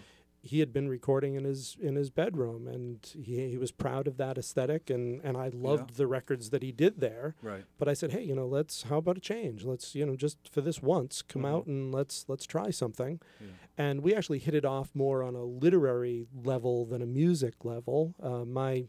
he 0.43 0.61
had 0.61 0.73
been 0.73 0.89
recording 0.89 1.35
in 1.35 1.45
his 1.45 1.77
in 1.81 1.97
his 1.97 2.11
bedroom, 2.11 2.67
and 2.69 3.05
he 3.21 3.49
he 3.51 3.59
was 3.59 3.73
proud 3.73 4.07
of 4.07 4.17
that 4.17 4.39
aesthetic, 4.39 4.89
and 4.91 5.21
and 5.25 5.37
I 5.37 5.49
loved 5.49 5.97
the 5.97 6.07
records 6.07 6.51
that 6.51 6.63
he 6.63 6.73
did 6.73 7.01
there. 7.01 7.35
right. 7.43 7.65
But 7.79 7.89
I 7.89 7.95
said, 7.95 8.13
hey, 8.13 8.23
you 8.23 8.35
know, 8.35 8.47
let's 8.47 8.85
how 8.85 8.99
about 8.99 9.17
a 9.19 9.21
change? 9.21 9.65
Let's 9.65 9.95
you 9.95 10.07
know 10.07 10.17
just 10.17 10.39
for 10.51 10.61
this 10.63 10.81
once 10.83 11.23
come 11.23 11.43
Mhm. 11.43 11.49
out 11.53 11.67
and 11.67 11.93
let's 11.93 12.25
let's 12.29 12.47
try 12.47 12.71
something. 12.71 13.21
Yeah. 13.41 13.47
And 13.79 14.01
we 14.03 14.15
actually 14.15 14.39
hit 14.39 14.55
it 14.55 14.65
off 14.65 14.95
more 14.95 15.23
on 15.23 15.35
a 15.35 15.45
literary 15.45 16.27
level 16.35 16.87
than 16.87 17.03
a 17.03 17.07
music 17.07 17.65
level. 17.65 18.15
Uh, 18.23 18.45
my 18.45 18.87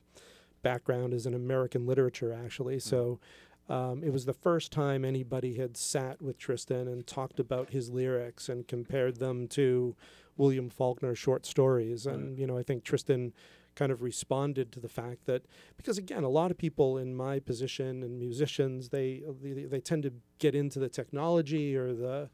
background 0.72 1.14
is 1.14 1.26
in 1.26 1.34
American 1.34 1.86
literature, 1.86 2.32
actually, 2.46 2.80
so. 2.80 3.20
Um, 3.70 4.02
it 4.02 4.14
was 4.14 4.24
the 4.24 4.32
first 4.48 4.72
time 4.72 5.04
anybody 5.04 5.58
had 5.58 5.76
sat 5.76 6.22
with 6.22 6.38
Tristan 6.38 6.88
and 6.88 7.06
talked 7.06 7.38
about 7.38 7.72
his 7.72 7.90
lyrics 7.90 8.48
and 8.48 8.66
compared 8.66 9.18
them 9.20 9.46
to 9.50 9.94
William 10.38 10.70
Faulkner's 10.70 11.20
short 11.20 11.46
stories. 11.46 12.06
And, 12.08 12.40
you 12.40 12.48
know, 12.48 12.58
I 12.58 12.64
think 12.64 12.86
Tristan 12.86 13.34
kind 13.76 13.92
of 13.92 14.02
responded 14.02 14.72
to 14.72 14.80
the 14.80 14.88
fact 14.88 15.26
that 15.26 15.42
because 15.76 15.98
again 15.98 16.24
a 16.24 16.30
lot 16.30 16.50
of 16.50 16.58
people 16.58 16.98
in 16.98 17.14
my 17.14 17.40
position 17.40 18.02
and 18.04 18.18
musicians 18.18 18.88
they 18.90 19.22
they, 19.44 19.66
they 19.66 19.82
tend 19.82 20.02
to 20.04 20.14
get 20.40 20.56
into 20.56 20.80
the 20.80 20.90
technology 20.90 21.76
or 21.76 21.94
the 21.94 22.30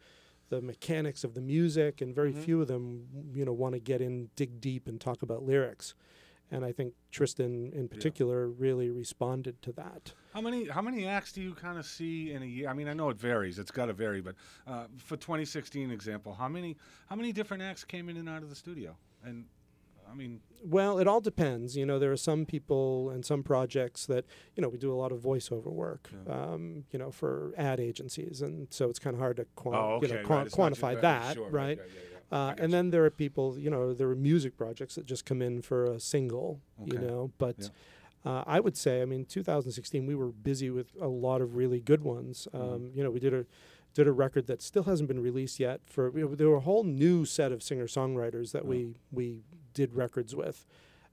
the 0.49 0.61
mechanics 0.61 1.23
of 1.23 1.33
the 1.33 1.41
music 1.41 1.99
and 1.99 2.13
very 2.15 2.31
Mhm. 2.31 2.37
few 2.45 2.61
of 2.61 2.67
them 2.67 3.07
you 3.33 3.43
know 3.43 3.51
want 3.63 3.73
to 3.73 3.79
get 3.91 4.01
in 4.01 4.29
dig 4.37 4.61
deep 4.61 4.87
and 4.87 5.01
talk 5.01 5.21
about 5.23 5.41
lyrics 5.43 5.95
and 6.51 6.63
i 6.65 6.71
think 6.71 6.93
tristan 7.11 7.71
in 7.73 7.87
particular 7.87 8.47
really 8.49 8.89
responded 8.89 9.61
to 9.61 9.71
that 9.71 10.13
How 10.33 10.41
many 10.41 10.67
how 10.67 10.81
many 10.81 11.05
acts 11.07 11.31
do 11.31 11.41
you 11.41 11.53
kind 11.53 11.77
of 11.77 11.85
see 11.85 12.31
in 12.31 12.41
a 12.41 12.45
year? 12.45 12.67
I 12.69 12.73
mean, 12.73 12.87
I 12.87 12.93
know 12.93 13.09
it 13.11 13.17
varies. 13.17 13.59
It's 13.59 13.69
got 13.71 13.85
to 13.85 13.93
vary, 13.93 14.19
but 14.21 14.33
uh, 14.65 14.85
for 14.97 15.15
2016 15.15 15.91
example, 15.91 16.33
how 16.33 16.49
many 16.49 16.75
how 17.09 17.15
many 17.15 17.31
different 17.31 17.61
acts 17.61 17.83
came 17.85 18.09
in 18.09 18.17
and 18.17 18.27
out 18.27 18.41
of 18.41 18.49
the 18.49 18.55
studio? 18.55 18.97
And 19.23 19.45
I 20.11 20.15
mean, 20.15 20.41
Well, 20.65 20.97
it 20.99 21.07
all 21.07 21.21
depends. 21.21 21.75
You 21.77 21.85
know, 21.85 21.99
there 21.99 22.11
are 22.11 22.17
some 22.31 22.45
people 22.45 23.09
and 23.13 23.23
some 23.23 23.43
projects 23.43 24.05
that 24.07 24.25
you 24.55 24.61
know 24.61 24.69
we 24.69 24.77
do 24.79 24.91
a 24.91 24.97
lot 25.03 25.11
of 25.11 25.19
voiceover 25.19 25.71
work. 25.71 26.09
Yeah. 26.11 26.33
Um, 26.35 26.85
you 26.91 26.97
know, 26.99 27.11
for 27.11 27.53
ad 27.55 27.79
agencies, 27.79 28.41
and 28.41 28.67
so 28.71 28.89
it's 28.89 28.99
kind 28.99 29.13
of 29.15 29.19
hard 29.19 29.37
to 29.37 29.45
quan- 29.55 29.75
oh, 29.75 29.95
okay, 29.97 30.07
you 30.07 30.13
know, 30.13 30.19
right, 30.19 30.25
quan- 30.25 30.47
it's 30.47 30.57
not 30.57 30.73
ju- 30.73 30.81
quantify 30.81 31.01
that, 31.01 31.35
sure, 31.35 31.49
right? 31.49 31.77
yeah, 31.77 31.83
yeah, 31.83 32.01
yeah. 32.11 32.12
Uh, 32.31 32.53
and 32.57 32.73
then 32.73 32.89
there 32.89 33.05
are 33.05 33.09
people, 33.11 33.57
you 33.59 33.69
know, 33.69 33.93
there 33.93 34.09
are 34.09 34.15
music 34.15 34.57
projects 34.57 34.95
that 34.95 35.05
just 35.05 35.25
come 35.25 35.41
in 35.41 35.61
for 35.61 35.85
a 35.85 35.99
single, 35.99 36.59
you 36.83 36.97
know. 36.97 37.31
But 37.37 37.55
Yeah. 37.59 37.67
uh, 38.31 38.43
I 38.47 38.59
would 38.59 38.75
say, 38.75 39.01
I 39.01 39.05
mean, 39.05 39.25
2016, 39.25 40.05
we 40.05 40.15
were 40.15 40.29
busy 40.31 40.69
with 40.71 40.87
a 40.99 41.07
lot 41.07 41.41
of 41.41 41.55
really 41.55 41.79
good 41.79 42.01
ones. 42.03 42.47
Um, 42.53 42.61
Mhm. 42.61 42.95
You 42.95 43.03
know, 43.03 43.11
we 43.11 43.19
did 43.19 43.33
a 43.33 43.45
did 43.93 44.07
a 44.07 44.11
record 44.11 44.47
that 44.47 44.59
still 44.63 44.83
hasn't 44.83 45.07
been 45.07 45.21
released 45.21 45.59
yet. 45.59 45.79
For 45.85 46.11
you 46.17 46.27
know, 46.29 46.33
there 46.35 46.49
were 46.49 46.55
a 46.55 46.61
whole 46.61 46.83
new 46.83 47.25
set 47.25 47.51
of 47.51 47.61
singer 47.61 47.85
songwriters 47.85 48.51
that 48.53 48.63
Oh. 48.63 48.69
we 48.69 48.95
we 49.11 49.43
did 49.75 49.93
records 49.93 50.35
with. 50.35 50.65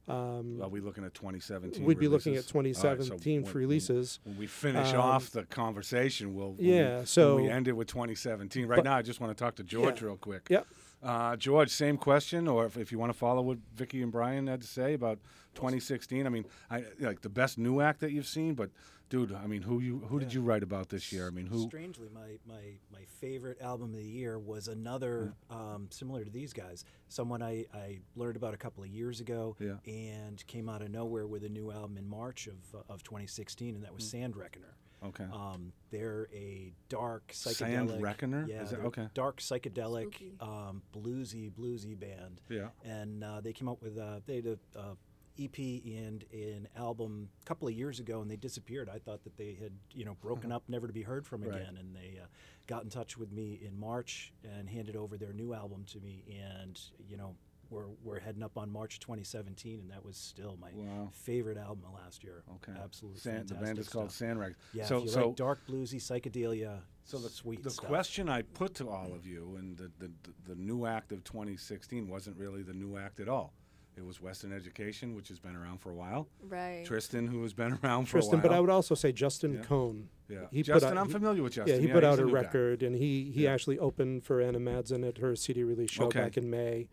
Um, 0.08 0.60
Are 0.62 0.68
we 0.68 0.80
looking 0.80 1.04
at 1.04 1.12
2017? 1.12 1.84
we'd 1.84 1.98
be 1.98 2.08
looking 2.08 2.34
at 2.36 2.52
releases? 2.54 2.82
All 2.84 2.90
right, 2.92 2.98
so 3.02 3.10
2017 3.16 3.44
for 3.44 3.58
releases. 3.58 4.18
When 4.24 4.38
we 4.38 4.46
finish 4.46 4.92
Um, 4.94 5.00
off 5.00 5.30
the 5.30 5.44
conversation, 5.44 6.34
we'll 6.34 6.52
when 6.54 6.64
yeah, 6.66 7.00
We, 7.00 7.06
so- 7.06 7.36
we 7.36 7.48
end 7.50 7.68
it 7.68 7.72
with 7.72 7.86
2017. 7.88 8.66
Right 8.66 8.82
now, 8.82 8.96
I 8.96 9.02
just 9.02 9.20
want 9.20 9.36
to 9.36 9.44
talk 9.44 9.56
to 9.56 9.62
George 9.62 10.00
Yeah. 10.00 10.06
real 10.08 10.16
quick. 10.16 10.48
Yep. 10.48 10.66
Uh, 11.02 11.34
George, 11.36 11.70
same 11.70 11.96
question, 11.96 12.46
or 12.46 12.66
if, 12.66 12.76
if 12.76 12.92
you 12.92 12.98
want 12.98 13.10
to 13.12 13.18
follow 13.18 13.40
what 13.40 13.58
Vicky 13.74 14.02
and 14.02 14.12
Brian 14.12 14.46
had 14.46 14.60
to 14.60 14.66
say 14.66 14.92
about 14.94 15.18
2016. 15.54 16.26
I 16.26 16.28
mean, 16.30 16.44
I 16.70 16.84
like 17.00 17.22
the 17.22 17.28
best 17.30 17.56
new 17.58 17.80
act 17.80 18.00
that 18.00 18.12
you've 18.12 18.26
seen, 18.26 18.52
but 18.54 18.68
dude, 19.08 19.32
I 19.34 19.46
mean, 19.46 19.62
who 19.62 19.80
you 19.80 20.00
who 20.08 20.20
did 20.20 20.32
you 20.34 20.42
write 20.42 20.62
about 20.62 20.90
this 20.90 21.10
year? 21.10 21.26
I 21.26 21.30
mean, 21.30 21.46
who? 21.46 21.66
Strangely, 21.66 22.08
my, 22.12 22.36
my, 22.46 22.60
my 22.92 23.00
favorite 23.20 23.60
album 23.62 23.90
of 23.94 23.96
the 23.96 24.04
year 24.04 24.38
was 24.38 24.68
another 24.68 25.32
um, 25.50 25.88
similar 25.90 26.22
to 26.22 26.30
these 26.30 26.52
guys. 26.52 26.84
Someone 27.08 27.42
I, 27.42 27.64
I 27.72 28.00
learned 28.14 28.36
about 28.36 28.52
a 28.52 28.58
couple 28.58 28.82
of 28.84 28.90
years 28.90 29.20
ago 29.20 29.56
Yeah. 29.58 29.76
and 29.86 30.46
came 30.46 30.68
out 30.68 30.82
of 30.82 30.90
nowhere 30.90 31.26
with 31.26 31.44
a 31.44 31.48
new 31.48 31.70
album 31.72 31.96
in 31.96 32.06
March 32.06 32.46
of, 32.46 32.58
of 32.90 33.02
2016, 33.04 33.74
and 33.74 33.84
that 33.84 33.94
was 33.94 34.08
Sand 34.08 34.36
Reckoner. 34.36 34.76
Okay. 35.04 35.24
Um, 35.32 35.72
they're 35.90 36.28
a 36.34 36.72
dark 36.88 37.30
Sand 37.32 37.88
psychedelic. 37.88 38.02
Reckoner? 38.02 38.46
Yeah, 38.48 38.62
Is 38.62 38.70
that- 38.70 38.76
they're 38.76 38.86
okay. 38.86 39.08
Dark 39.14 39.40
psychedelic, 39.40 40.40
um, 40.42 40.82
bluesy, 40.94 41.50
bluesy 41.50 41.98
band 41.98 42.40
yeah. 42.48 42.68
and 42.84 43.24
uh, 43.24 43.40
they 43.40 43.52
came 43.52 43.68
up 43.68 43.82
with 43.82 43.98
uh, 43.98 44.20
they 44.26 44.40
did 44.40 44.58
a, 44.74 44.78
a 44.78 44.96
EP 45.38 45.58
and 45.58 46.24
an 46.32 46.68
album 46.76 47.28
a 47.40 47.44
couple 47.46 47.66
of 47.66 47.74
years 47.74 47.98
ago, 47.98 48.20
and 48.20 48.30
they 48.30 48.36
disappeared. 48.36 48.90
I 48.92 48.98
thought 48.98 49.24
that 49.24 49.36
they 49.36 49.56
had 49.60 49.72
you 49.94 50.04
know 50.04 50.16
broken 50.20 50.52
up, 50.52 50.64
never 50.68 50.86
to 50.86 50.92
be 50.92 51.02
heard 51.02 51.26
from 51.26 51.42
again. 51.42 51.54
Right. 51.54 51.62
again. 51.62 51.76
And 51.78 51.96
they 51.96 52.18
uh, 52.20 52.26
got 52.66 52.82
in 52.82 52.90
touch 52.90 53.16
with 53.16 53.32
me 53.32 53.60
in 53.64 53.78
March 53.78 54.32
and 54.44 54.68
handed 54.68 54.96
over 54.96 55.16
their 55.16 55.32
new 55.32 55.54
album 55.54 55.84
to 55.92 56.00
me, 56.00 56.24
and 56.28 56.78
you 57.08 57.16
know. 57.16 57.34
We're, 57.70 57.84
we're 58.02 58.18
heading 58.18 58.42
up 58.42 58.58
on 58.58 58.70
March 58.70 58.98
2017, 58.98 59.78
and 59.78 59.90
that 59.92 60.04
was 60.04 60.16
still 60.16 60.56
my 60.60 60.70
Wow. 60.74 61.08
favorite 61.12 61.56
album 61.56 61.84
of 61.86 61.94
last 61.94 62.24
year. 62.24 62.42
Okay. 62.56 62.78
absolutely. 62.82 63.20
Sand, 63.20 63.48
the 63.48 63.54
band 63.54 63.78
is 63.78 63.88
called 63.88 64.10
stuff. 64.10 64.18
Sand 64.18 64.40
Rag. 64.40 64.54
Yeah, 64.74 64.84
So 64.86 64.98
if 64.98 65.04
you 65.04 65.08
so 65.10 65.26
like 65.28 65.36
dark 65.36 65.60
bluesy 65.68 65.96
psychedelia. 66.00 66.80
So 67.04 67.18
the, 67.18 67.28
sweet 67.28 67.62
the 67.62 67.70
stuff. 67.70 67.86
question 67.86 68.28
I 68.28 68.42
put 68.42 68.74
to 68.76 68.88
all 68.88 69.14
of 69.14 69.24
you, 69.26 69.54
and 69.58 69.76
the, 69.76 69.90
the, 70.00 70.10
the, 70.24 70.54
the 70.54 70.54
new 70.56 70.84
act 70.86 71.12
of 71.12 71.22
2016 71.24 72.08
wasn't 72.08 72.36
really 72.36 72.62
the 72.62 72.72
new 72.74 72.96
act 72.96 73.20
at 73.20 73.28
all. 73.28 73.52
It 73.96 74.04
was 74.04 74.20
Western 74.20 74.52
Education, 74.52 75.14
which 75.14 75.28
has 75.28 75.38
been 75.38 75.54
around 75.56 75.78
for 75.80 75.90
a 75.90 75.94
while. 75.94 76.28
Right. 76.42 76.84
Tristan, 76.86 77.26
who 77.26 77.42
has 77.42 77.52
been 77.52 77.78
around 77.84 78.06
for 78.06 78.12
Tristan, 78.18 78.34
a 78.34 78.42
while. 78.42 78.48
but 78.50 78.56
I 78.56 78.60
would 78.60 78.70
also 78.70 78.94
say 78.96 79.12
Justin 79.12 79.54
Yeah. 79.54 79.60
Cohn. 79.62 80.08
yeah. 80.28 80.38
he 80.50 80.62
put 80.62 80.66
Justin, 80.66 80.90
out- 80.98 81.02
I'm 81.02 81.06
he- 81.06 81.12
familiar 81.12 81.42
with 81.42 81.52
Justin. 81.52 81.76
Yeah, 81.76 81.86
he 81.86 81.92
put 81.92 82.02
out 82.04 82.18
a 82.18 82.22
new 82.24 82.28
guy. 82.32 82.40
record, 82.40 82.82
and 82.82 82.96
he 82.96 83.30
he 83.32 83.44
Yeah. 83.44 83.52
actually 83.52 83.78
opened 83.78 84.24
for 84.24 84.40
Anna 84.40 84.58
Madsen 84.58 85.06
at 85.06 85.18
her 85.18 85.36
CD 85.36 85.62
release 85.64 85.90
show 85.90 86.04
Okay. 86.06 86.20
back 86.20 86.36
in 86.36 86.48
May. 86.50 86.88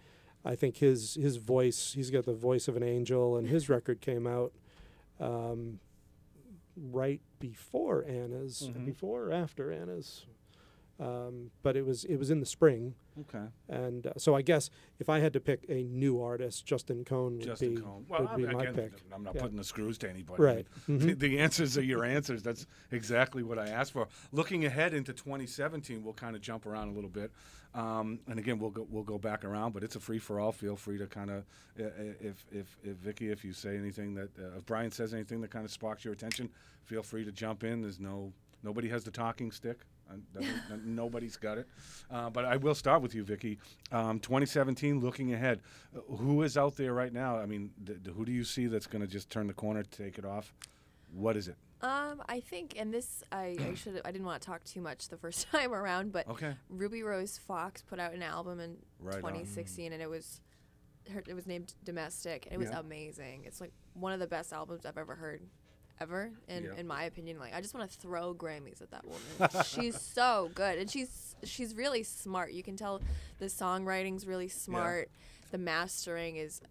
I 0.45 0.55
think 0.55 0.77
his 0.77 1.15
his 1.15 1.37
voice, 1.37 1.93
he's 1.93 2.09
got 2.09 2.25
the 2.25 2.33
voice 2.33 2.67
of 2.67 2.75
an 2.77 2.83
angel, 2.83 3.37
and 3.37 3.47
his 3.47 3.69
record 3.69 4.01
came 4.01 4.25
out 4.27 4.53
um, 5.19 5.79
right 6.75 7.21
before 7.39 8.03
Anna's, 8.05 8.69
Mhm. 8.73 8.85
before 8.85 9.25
or 9.25 9.31
after 9.31 9.71
Anna's. 9.71 10.25
Um, 10.99 11.51
but 11.63 11.75
it 11.75 11.85
was 11.85 12.05
it 12.05 12.17
was 12.17 12.29
in 12.31 12.39
the 12.39 12.45
spring, 12.45 12.95
Okay. 13.21 13.45
and 13.69 14.07
uh, 14.07 14.13
so 14.17 14.35
I 14.35 14.41
guess 14.41 14.69
if 14.99 15.09
I 15.09 15.19
had 15.19 15.33
to 15.33 15.39
pick 15.39 15.65
a 15.69 15.83
new 15.83 16.21
artist, 16.21 16.65
Justin 16.65 17.03
Cohn 17.03 17.37
would 17.37 17.45
Justin 17.45 17.75
be 17.75 17.81
Cohn. 17.81 18.05
Well, 18.07 18.21
would 18.21 18.29
I 18.29 18.35
be 18.35 18.43
mean, 18.43 18.51
my 18.53 18.61
again, 18.63 18.75
pick. 18.75 18.91
I'm 19.13 19.23
not 19.23 19.35
Yeah. 19.35 19.41
putting 19.41 19.57
the 19.57 19.63
screws 19.63 19.97
to 19.99 20.09
anybody. 20.09 20.41
Right. 20.43 20.67
Mhm. 20.87 20.99
the, 20.99 21.13
the 21.13 21.39
answers 21.39 21.77
are 21.77 21.83
your 21.83 22.03
answers. 22.05 22.43
That's 22.43 22.65
exactly 22.91 23.43
what 23.43 23.57
I 23.59 23.67
asked 23.69 23.91
for. 23.93 24.07
Looking 24.31 24.65
ahead 24.65 24.93
into 24.93 25.13
2017, 25.13 26.03
we'll 26.03 26.13
kind 26.13 26.35
of 26.35 26.41
jump 26.41 26.65
around 26.65 26.89
a 26.89 26.91
little 26.91 27.09
bit, 27.09 27.31
um, 27.73 28.19
and 28.27 28.39
again, 28.39 28.59
we'll 28.59 28.69
go 28.71 28.87
we'll 28.89 29.03
go 29.03 29.17
back 29.17 29.43
around. 29.43 29.73
But 29.73 29.83
it's 29.83 29.95
a 29.95 29.99
free 29.99 30.19
for 30.19 30.39
all. 30.39 30.51
Feel 30.51 30.75
free 30.75 30.97
to 30.97 31.07
kind 31.07 31.29
of 31.31 31.43
if 31.75 32.45
if 32.51 32.77
if 32.83 32.95
Vicky, 32.97 33.29
if 33.31 33.43
you 33.43 33.53
say 33.53 33.77
anything 33.77 34.13
that 34.15 34.29
uh, 34.39 34.57
if 34.57 34.65
Brian 34.65 34.91
says 34.91 35.13
anything 35.13 35.41
that 35.41 35.51
kind 35.51 35.65
of 35.65 35.71
sparks 35.71 36.03
your 36.05 36.13
attention, 36.13 36.49
feel 36.85 37.03
free 37.03 37.25
to 37.25 37.31
jump 37.31 37.63
in. 37.63 37.81
There's 37.81 37.99
no 37.99 38.31
nobody 38.63 38.89
has 38.89 39.03
the 39.03 39.11
talking 39.11 39.51
stick. 39.51 39.79
Nobody's 40.85 41.37
got 41.37 41.57
it, 41.57 41.67
uh, 42.11 42.29
but 42.29 42.45
I 42.45 42.57
will 42.57 42.75
start 42.75 43.01
with 43.01 43.13
you, 43.15 43.23
Vicky. 43.23 43.59
Um, 43.91 44.19
2017, 44.19 44.99
looking 44.99 45.33
ahead, 45.33 45.61
uh, 45.95 45.99
who 46.15 46.41
is 46.43 46.57
out 46.57 46.75
there 46.75 46.93
right 46.93 47.11
now? 47.13 47.37
I 47.37 47.45
mean, 47.45 47.71
th- 47.85 48.03
th- 48.03 48.15
who 48.15 48.25
do 48.25 48.31
you 48.31 48.43
see 48.43 48.67
that's 48.67 48.87
going 48.87 49.01
to 49.01 49.07
just 49.07 49.29
turn 49.29 49.47
the 49.47 49.53
corner, 49.53 49.83
take 49.83 50.17
it 50.17 50.25
off? 50.25 50.53
What 51.13 51.37
is 51.37 51.47
it? 51.47 51.55
Um, 51.81 52.21
I 52.27 52.39
think, 52.39 52.73
and 52.77 52.91
this 52.93 53.23
I, 53.31 53.55
I 53.69 53.73
should 53.75 54.01
I 54.03 54.11
didn't 54.11 54.25
want 54.25 54.41
to 54.41 54.45
talk 54.47 54.63
too 54.63 54.81
much 54.81 55.09
the 55.09 55.17
first 55.17 55.47
time 55.51 55.73
around, 55.73 56.11
but 56.11 56.27
Okay. 56.27 56.53
Ruby 56.69 57.03
Rose 57.03 57.37
Fox 57.37 57.81
put 57.83 57.99
out 57.99 58.13
an 58.13 58.23
album 58.23 58.59
in 58.59 58.77
Right 58.99 59.15
on. 59.15 59.21
2016, 59.21 59.93
and 59.93 60.01
it 60.01 60.09
was 60.09 60.41
her, 61.13 61.23
it 61.27 61.33
was 61.35 61.45
named 61.47 61.73
Domestic, 61.83 62.45
and 62.45 62.53
it 62.55 62.57
was 62.57 62.69
amazing. 62.71 63.43
It's 63.45 63.61
like 63.61 63.71
one 63.93 64.11
of 64.11 64.19
the 64.19 64.27
best 64.27 64.51
albums 64.53 64.85
I've 64.85 64.97
ever 64.97 65.15
heard, 65.15 65.41
ever, 65.99 66.31
in 66.47 66.63
Yeah. 66.65 66.75
in 66.77 66.87
my 66.87 67.03
opinion. 67.03 67.39
Like 67.39 67.53
I 67.53 67.61
just 67.61 67.73
want 67.73 67.89
to 67.89 67.97
throw 67.99 68.33
Grammys 68.33 68.81
at 68.81 68.91
that 68.91 69.03
woman. 69.05 69.63
she's 69.65 69.99
so 69.99 70.49
good, 70.55 70.77
and 70.79 70.89
she's 70.89 71.35
she's 71.43 71.75
really 71.75 72.03
smart. 72.03 72.51
You 72.51 72.63
can 72.63 72.75
tell 72.77 73.01
the 73.39 73.45
songwriting's 73.45 74.25
really 74.27 74.47
smart. 74.49 75.09
The 75.51 75.57
mastering 75.57 76.35
is 76.35 76.61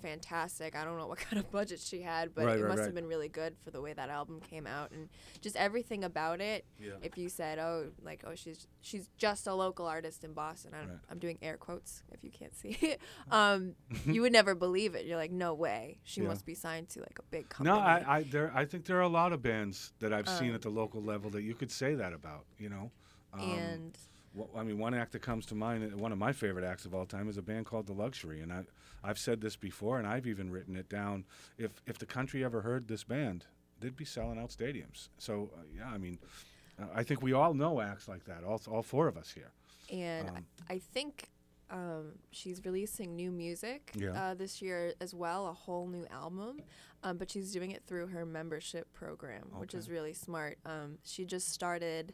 fantastic. 0.00 0.74
I 0.76 0.84
don't 0.84 0.98
know 0.98 1.06
what 1.12 1.18
kind 1.18 1.38
of 1.38 1.50
budget 1.50 1.80
she 1.80 2.02
had, 2.02 2.34
but 2.34 2.44
Right, 2.46 2.58
it 2.58 2.62
right, 2.62 2.68
must 2.68 2.78
right. 2.80 2.86
have 2.86 2.94
been 2.94 3.06
really 3.06 3.28
good 3.28 3.56
for 3.64 3.70
the 3.70 3.80
way 3.80 3.92
that 3.92 4.08
album 4.10 4.40
came 4.40 4.66
out 4.66 4.90
and 4.90 5.08
just 5.40 5.56
everything 5.56 6.04
about 6.04 6.40
it. 6.40 6.64
Yeah. 6.78 6.92
If 7.02 7.16
you 7.18 7.28
said, 7.28 7.58
"Oh, 7.58 7.90
like 8.02 8.24
oh, 8.26 8.34
she's 8.34 8.66
she's 8.80 9.08
just 9.18 9.46
a 9.46 9.54
local 9.54 9.86
artist 9.86 10.24
in 10.24 10.32
Boston," 10.32 10.72
I'm, 10.74 10.88
Right. 10.88 10.98
I'm 11.10 11.18
doing 11.18 11.38
air 11.42 11.56
quotes 11.56 12.02
if 12.12 12.22
you 12.24 12.30
can't 12.30 12.54
see, 12.56 12.96
um, 13.30 13.74
you 14.06 14.22
would 14.22 14.32
never 14.32 14.54
believe 14.54 14.94
it. 14.94 15.06
You're 15.06 15.16
like, 15.18 15.30
"No 15.32 15.54
way, 15.54 15.98
she 16.04 16.20
Yeah. 16.22 16.28
must 16.28 16.44
be 16.46 16.54
signed 16.54 16.88
to 16.90 17.00
like 17.00 17.18
a 17.18 17.22
big 17.30 17.48
company." 17.48 17.76
No, 17.78 17.82
I, 17.84 18.18
I 18.18 18.22
there 18.24 18.52
I 18.54 18.64
think 18.64 18.84
there 18.86 18.98
are 18.98 19.02
a 19.02 19.08
lot 19.08 19.32
of 19.32 19.42
bands 19.42 19.92
that 20.00 20.12
I've 20.12 20.28
seen 20.28 20.50
Um, 20.50 20.54
at 20.56 20.62
the 20.62 20.70
local 20.70 21.02
level 21.02 21.30
that 21.30 21.42
you 21.42 21.54
could 21.54 21.70
say 21.70 21.94
that 21.94 22.12
about. 22.12 22.44
You 22.58 22.68
know. 22.70 22.90
Um, 23.32 23.40
and 23.40 23.98
Well, 24.34 24.48
I 24.56 24.62
mean, 24.62 24.78
one 24.78 24.94
act 24.94 25.12
that 25.12 25.22
comes 25.22 25.44
to 25.46 25.54
mind, 25.54 25.92
uh, 25.92 25.96
one 25.96 26.12
of 26.12 26.18
my 26.18 26.32
favorite 26.32 26.64
acts 26.64 26.84
of 26.84 26.94
all 26.94 27.04
time, 27.06 27.28
is 27.28 27.36
a 27.36 27.42
band 27.42 27.66
called 27.66 27.86
The 27.86 27.92
Luxury, 27.92 28.40
and 28.40 28.52
I, 28.52 28.62
I've 29.02 29.18
said 29.18 29.40
this 29.40 29.56
before, 29.56 29.98
and 29.98 30.06
I've 30.06 30.26
even 30.26 30.50
written 30.50 30.76
it 30.76 30.88
down. 30.88 31.24
If 31.58 31.72
if 31.86 31.98
the 31.98 32.06
country 32.06 32.44
ever 32.44 32.60
heard 32.62 32.86
this 32.86 33.02
band, 33.04 33.46
they'd 33.80 33.96
be 33.96 34.04
selling 34.04 34.38
out 34.38 34.50
stadiums. 34.50 35.08
So 35.18 35.50
uh, 35.56 35.62
yeah, 35.76 35.88
I 35.88 35.98
mean, 35.98 36.18
uh, 36.80 36.86
I 36.94 37.02
think 37.02 37.22
we 37.22 37.32
all 37.32 37.54
know 37.54 37.80
acts 37.80 38.06
like 38.08 38.24
that. 38.26 38.44
All 38.44 38.60
all 38.70 38.82
four 38.82 39.08
of 39.08 39.16
us 39.16 39.32
here. 39.32 39.50
and 39.90 40.28
Um, 40.28 40.46
I, 40.68 40.78
think 40.78 41.28
um, 41.70 42.12
she's 42.30 42.64
releasing 42.64 43.16
new 43.16 43.32
music 43.32 43.90
Yeah. 43.96 44.10
uh, 44.30 44.34
this 44.34 44.62
year 44.62 44.94
as 45.00 45.12
well, 45.14 45.48
a 45.48 45.52
whole 45.52 45.88
new 45.88 46.06
album. 46.10 46.60
Um, 47.02 47.16
but 47.16 47.30
she's 47.30 47.50
doing 47.52 47.70
it 47.70 47.82
through 47.86 48.08
her 48.08 48.26
membership 48.26 48.92
program, 48.92 49.44
which 49.58 49.74
is 49.74 49.88
really 49.88 50.12
smart. 50.12 50.58
Um, 50.66 50.98
she 51.02 51.24
just 51.24 51.48
started, 51.48 52.12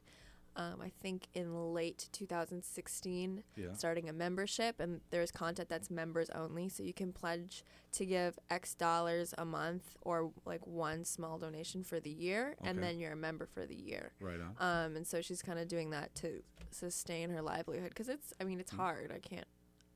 um, 0.56 0.80
I 0.82 0.90
think, 1.02 1.28
in 1.34 1.72
late 1.74 2.08
2016, 2.12 3.42
Yeah. 3.56 3.72
starting 3.74 4.08
a 4.08 4.12
membership, 4.12 4.80
and 4.80 5.00
there's 5.10 5.30
content 5.30 5.68
that's 5.68 5.90
members 5.90 6.30
only, 6.30 6.68
so 6.68 6.82
you 6.82 6.92
can 6.94 7.12
pledge 7.12 7.62
to 7.92 8.06
give 8.06 8.38
X 8.50 8.74
dollars 8.74 9.34
a 9.38 9.44
month 9.44 9.96
or 10.02 10.32
like 10.44 10.66
one 10.66 11.04
small 11.04 11.38
donation 11.38 11.84
for 11.84 12.00
the 12.00 12.10
year, 12.10 12.56
and 12.62 12.82
then 12.82 12.98
you're 12.98 13.12
a 13.12 13.16
member 13.16 13.46
for 13.46 13.66
the 13.66 13.74
year. 13.76 14.12
Right 14.20 14.40
on. 14.40 14.56
Um, 14.58 14.96
and 14.96 15.06
so 15.06 15.20
she's 15.20 15.42
kind 15.42 15.58
of 15.58 15.68
doing 15.68 15.90
that 15.90 16.14
to 16.16 16.42
sustain 16.70 17.30
her 17.30 17.42
livelihood 17.42 17.90
because 17.90 18.08
it's, 18.08 18.32
I 18.40 18.44
mean, 18.44 18.58
it's 18.60 18.72
hard. 18.72 19.12
I 19.14 19.18
can't, 19.18 19.46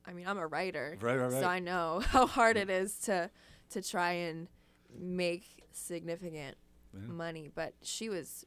I 0.05 0.13
mean, 0.13 0.27
I'm 0.27 0.37
a 0.37 0.47
writer, 0.47 0.97
Right, 1.01 1.17
right, 1.17 1.31
so. 1.31 1.43
I 1.43 1.59
know 1.59 1.99
how 2.07 2.25
hard 2.27 2.57
it 2.57 2.69
is 2.69 2.97
to 3.01 3.29
to 3.71 3.81
try 3.81 4.11
and 4.11 4.47
make 4.97 5.63
significant 5.71 6.57
Yeah. 6.93 6.99
money. 7.07 7.49
But 7.53 7.73
she 7.81 8.09
was, 8.09 8.45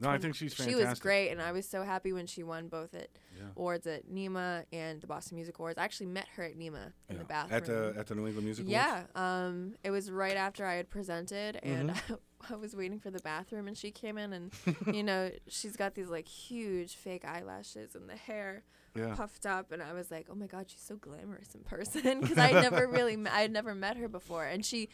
No, 0.00 0.10
I 0.10 0.18
think 0.18 0.34
she's 0.34 0.54
she 0.54 0.74
was 0.74 0.98
great, 0.98 1.30
and 1.30 1.40
I 1.40 1.52
was 1.52 1.68
so 1.68 1.82
happy 1.82 2.12
when 2.12 2.26
she 2.26 2.42
won 2.42 2.68
both 2.68 2.94
at 2.94 3.08
Yeah. 3.36 3.44
awards 3.56 3.86
at 3.86 4.08
NEMA 4.10 4.64
and 4.72 5.00
the 5.00 5.06
Boston 5.06 5.36
Music 5.36 5.58
Awards. 5.58 5.78
I 5.78 5.84
actually 5.84 6.06
met 6.06 6.26
her 6.36 6.42
at 6.44 6.56
NEMA 6.56 6.92
in 7.08 7.16
Yeah. 7.16 7.18
the 7.22 7.24
bathroom. 7.24 7.56
At 7.56 7.64
the 7.66 7.94
at 7.98 8.06
the 8.06 8.14
New 8.14 8.26
England 8.26 8.44
Music 8.44 8.64
Awards? 8.66 8.72
Yeah, 8.72 9.02
um, 9.14 9.74
it 9.84 9.90
was 9.90 10.10
right 10.10 10.36
after 10.36 10.64
I 10.66 10.74
had 10.74 10.90
presented, 10.90 11.58
and 11.62 11.90
Mm-hmm. 11.90 12.14
I 12.52 12.56
was 12.56 12.76
waiting 12.76 13.00
for 13.00 13.10
the 13.10 13.20
bathroom, 13.20 13.68
and 13.68 13.76
she 13.76 13.90
came 13.90 14.18
in, 14.18 14.32
and 14.34 14.52
you 14.92 15.02
know, 15.02 15.30
she's 15.48 15.76
got 15.76 15.94
these 15.94 16.08
like 16.08 16.28
huge 16.28 16.94
fake 16.96 17.24
eyelashes 17.24 17.94
and 17.94 18.06
the 18.08 18.16
hair 18.16 18.64
Yeah. 18.94 19.14
puffed 19.14 19.46
up, 19.46 19.72
and 19.72 19.82
I 19.82 19.92
was 19.94 20.10
like, 20.10 20.26
oh 20.30 20.34
my 20.34 20.46
god, 20.46 20.66
she's 20.68 20.82
so 20.82 20.96
glamorous 20.96 21.54
in 21.54 21.62
person 21.62 22.20
because 22.20 22.36
I 22.38 22.52
never 22.52 22.86
really, 22.86 23.16
I 23.30 23.40
had 23.40 23.50
never 23.50 23.74
met 23.74 23.96
her 23.96 24.08
before, 24.08 24.44
and 24.44 24.64
she. 24.64 24.88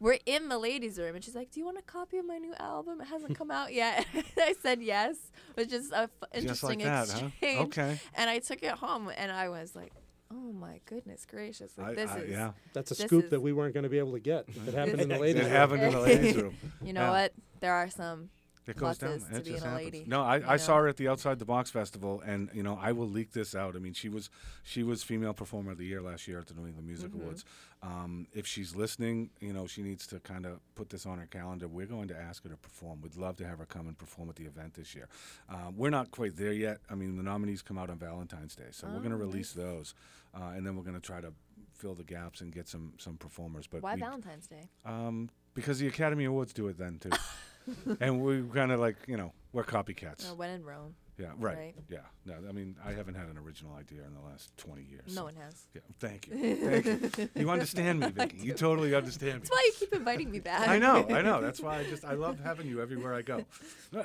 We're 0.00 0.18
in 0.26 0.48
the 0.48 0.58
ladies' 0.58 0.98
room, 0.98 1.14
and 1.16 1.24
she's 1.24 1.34
like, 1.34 1.50
"Do 1.50 1.58
you 1.60 1.66
want 1.66 1.78
a 1.78 1.82
copy 1.82 2.18
of 2.18 2.26
my 2.26 2.38
new 2.38 2.54
album? 2.60 3.00
It 3.00 3.06
hasn't 3.08 3.36
come 3.36 3.50
out 3.50 3.72
yet." 3.72 4.06
I 4.38 4.54
said 4.62 4.80
yes, 4.82 5.16
which 5.54 5.72
is 5.72 5.90
a 5.90 6.02
f- 6.02 6.10
Just 6.42 6.62
like 6.62 6.74
interesting 6.74 6.78
that, 6.80 7.08
huh? 7.10 7.26
exchange. 7.26 7.60
Okay. 7.66 8.00
And 8.14 8.30
I 8.30 8.38
took 8.38 8.62
it 8.62 8.70
home, 8.72 9.10
and 9.16 9.32
I 9.32 9.48
was 9.48 9.74
like, 9.74 9.92
"Oh 10.30 10.52
my 10.52 10.80
goodness 10.86 11.26
gracious! 11.28 11.72
Like 11.76 11.88
I- 11.88 11.94
this 11.94 12.10
I- 12.10 12.18
is 12.20 12.30
yeah. 12.30 12.52
That's 12.74 12.90
a 12.92 12.94
scoop 12.94 13.24
is- 13.24 13.30
that 13.30 13.40
we 13.40 13.52
weren't 13.52 13.74
going 13.74 13.84
to 13.84 13.90
be 13.90 13.98
able 13.98 14.12
to 14.12 14.20
get 14.20 14.44
if 14.48 14.68
it 14.68 14.74
happened 14.80 15.00
in 15.00 15.08
the 15.08 15.16
It 15.16 15.20
ladies' 15.20 15.42
It 15.42 15.44
room. 15.46 15.52
happened 15.52 15.82
in 15.82 15.92
the 15.92 16.00
ladies' 16.00 16.36
room. 16.42 16.56
You 16.82 16.92
know 16.92 17.00
Yeah. 17.02 17.10
what? 17.10 17.32
There 17.60 17.74
are 17.74 17.90
some. 17.90 18.30
It 18.68 18.76
goes 18.76 18.98
down. 18.98 19.18
pluses 19.18 19.30
to 19.30 19.36
It 19.36 19.44
being 19.44 19.54
just 19.56 19.66
a 19.66 19.68
happens. 19.70 19.84
lady, 19.84 20.04
No, 20.06 20.22
I, 20.22 20.36
you 20.38 20.44
I 20.46 20.56
saw 20.56 20.76
know? 20.76 20.82
her 20.82 20.88
at 20.88 20.96
the 20.96 21.08
Outside 21.08 21.38
the 21.38 21.44
Box 21.44 21.70
Festival, 21.70 22.22
and 22.24 22.50
you 22.52 22.62
know 22.62 22.78
I 22.80 22.92
will 22.92 23.08
leak 23.08 23.32
this 23.32 23.54
out. 23.54 23.76
I 23.76 23.78
mean, 23.78 23.92
she 23.94 24.08
was 24.08 24.30
she 24.62 24.82
was 24.82 25.02
female 25.02 25.32
performer 25.34 25.72
of 25.72 25.78
the 25.78 25.86
year 25.86 26.02
last 26.02 26.28
year 26.28 26.38
at 26.38 26.46
the 26.46 26.54
New 26.54 26.66
England 26.66 26.86
Music 26.86 27.10
Mm-hmm. 27.10 27.20
Awards. 27.20 27.44
Um, 27.82 28.26
if 28.32 28.46
she's 28.46 28.74
listening, 28.74 29.30
you 29.40 29.52
know 29.52 29.66
she 29.66 29.82
needs 29.82 30.06
to 30.08 30.20
kind 30.20 30.44
of 30.46 30.60
put 30.74 30.90
this 30.90 31.06
on 31.06 31.18
her 31.18 31.26
calendar. 31.26 31.68
We're 31.68 31.86
going 31.86 32.08
to 32.08 32.16
ask 32.16 32.42
her 32.42 32.48
to 32.50 32.56
perform. 32.56 33.00
We'd 33.00 33.16
love 33.16 33.36
to 33.36 33.46
have 33.46 33.58
her 33.58 33.66
come 33.66 33.86
and 33.86 33.96
perform 33.96 34.28
at 34.30 34.36
the 34.36 34.44
event 34.44 34.74
this 34.74 34.94
year. 34.94 35.08
Um, 35.48 35.74
we're 35.76 35.90
not 35.90 36.10
quite 36.10 36.36
there 36.36 36.52
yet. 36.52 36.78
I 36.90 36.94
mean, 36.94 37.16
the 37.16 37.22
nominees 37.22 37.62
come 37.62 37.78
out 37.78 37.88
on 37.90 37.98
Valentine's 37.98 38.54
Day, 38.56 38.64
so 38.72 38.86
we're 38.88 38.98
going 38.98 39.10
to 39.10 39.16
Oh, 39.16 39.20
release 39.20 39.52
those, 39.52 39.94
uh, 40.34 40.52
and 40.56 40.66
then 40.66 40.76
we're 40.76 40.82
going 40.82 41.00
to 41.00 41.00
try 41.00 41.20
to 41.20 41.32
fill 41.72 41.94
the 41.94 42.02
gaps 42.04 42.40
and 42.40 42.52
get 42.52 42.66
some 42.68 42.92
some 42.98 43.16
performers. 43.16 43.66
But 43.68 43.82
Why 43.82 43.94
we- 43.94 44.00
Valentine's 44.00 44.48
Day? 44.48 44.68
um, 44.84 45.30
because 45.54 45.78
the 45.78 45.86
Academy 45.86 46.24
Awards 46.24 46.52
do 46.52 46.66
it 46.68 46.78
then 46.78 46.98
too, 46.98 47.10
and 48.00 48.20
we 48.22 48.42
kind 48.54 48.72
of 48.72 48.80
like 48.80 48.96
you 49.06 49.16
know 49.16 49.32
we're 49.52 49.64
copycats. 49.64 50.30
Uh, 50.30 50.34
when 50.34 50.50
in 50.50 50.64
Rome. 50.64 50.94
yeah, 51.18 51.28
right. 51.38 51.56
right. 51.56 51.74
Yeah. 51.88 51.98
No, 52.26 52.34
I 52.48 52.52
mean 52.52 52.76
I 52.84 52.92
haven't 52.92 53.14
had 53.14 53.28
an 53.28 53.38
original 53.38 53.74
idea 53.74 54.00
in 54.06 54.14
the 54.14 54.20
last 54.20 54.56
twenty 54.56 54.82
years. 54.84 55.08
No 55.08 55.14
so- 55.14 55.24
one 55.24 55.34
has. 55.36 55.66
Yeah. 55.74 55.80
Thank 55.98 56.28
you. 56.28 56.56
Thank 56.56 57.18
you. 57.18 57.28
You 57.34 57.50
understand 57.56 58.00
me, 58.00 58.08
Vicky. 58.10 58.38
You 58.38 58.54
totally 58.54 58.94
understand 58.94 59.34
me. 59.34 59.38
That's 59.40 59.50
why 59.50 59.62
you 59.66 59.72
keep 59.78 59.94
inviting 59.94 60.30
me 60.30 60.40
back. 60.40 60.68
I 60.68 60.78
know. 60.78 61.06
I 61.10 61.22
know. 61.22 61.40
That's 61.40 61.60
why 61.60 61.78
I 61.78 61.84
just 61.84 62.04
I 62.04 62.12
love 62.14 62.38
having 62.40 62.66
you 62.66 62.80
everywhere 62.80 63.14
I 63.14 63.22
go. 63.22 63.44
Uh, 63.96 64.02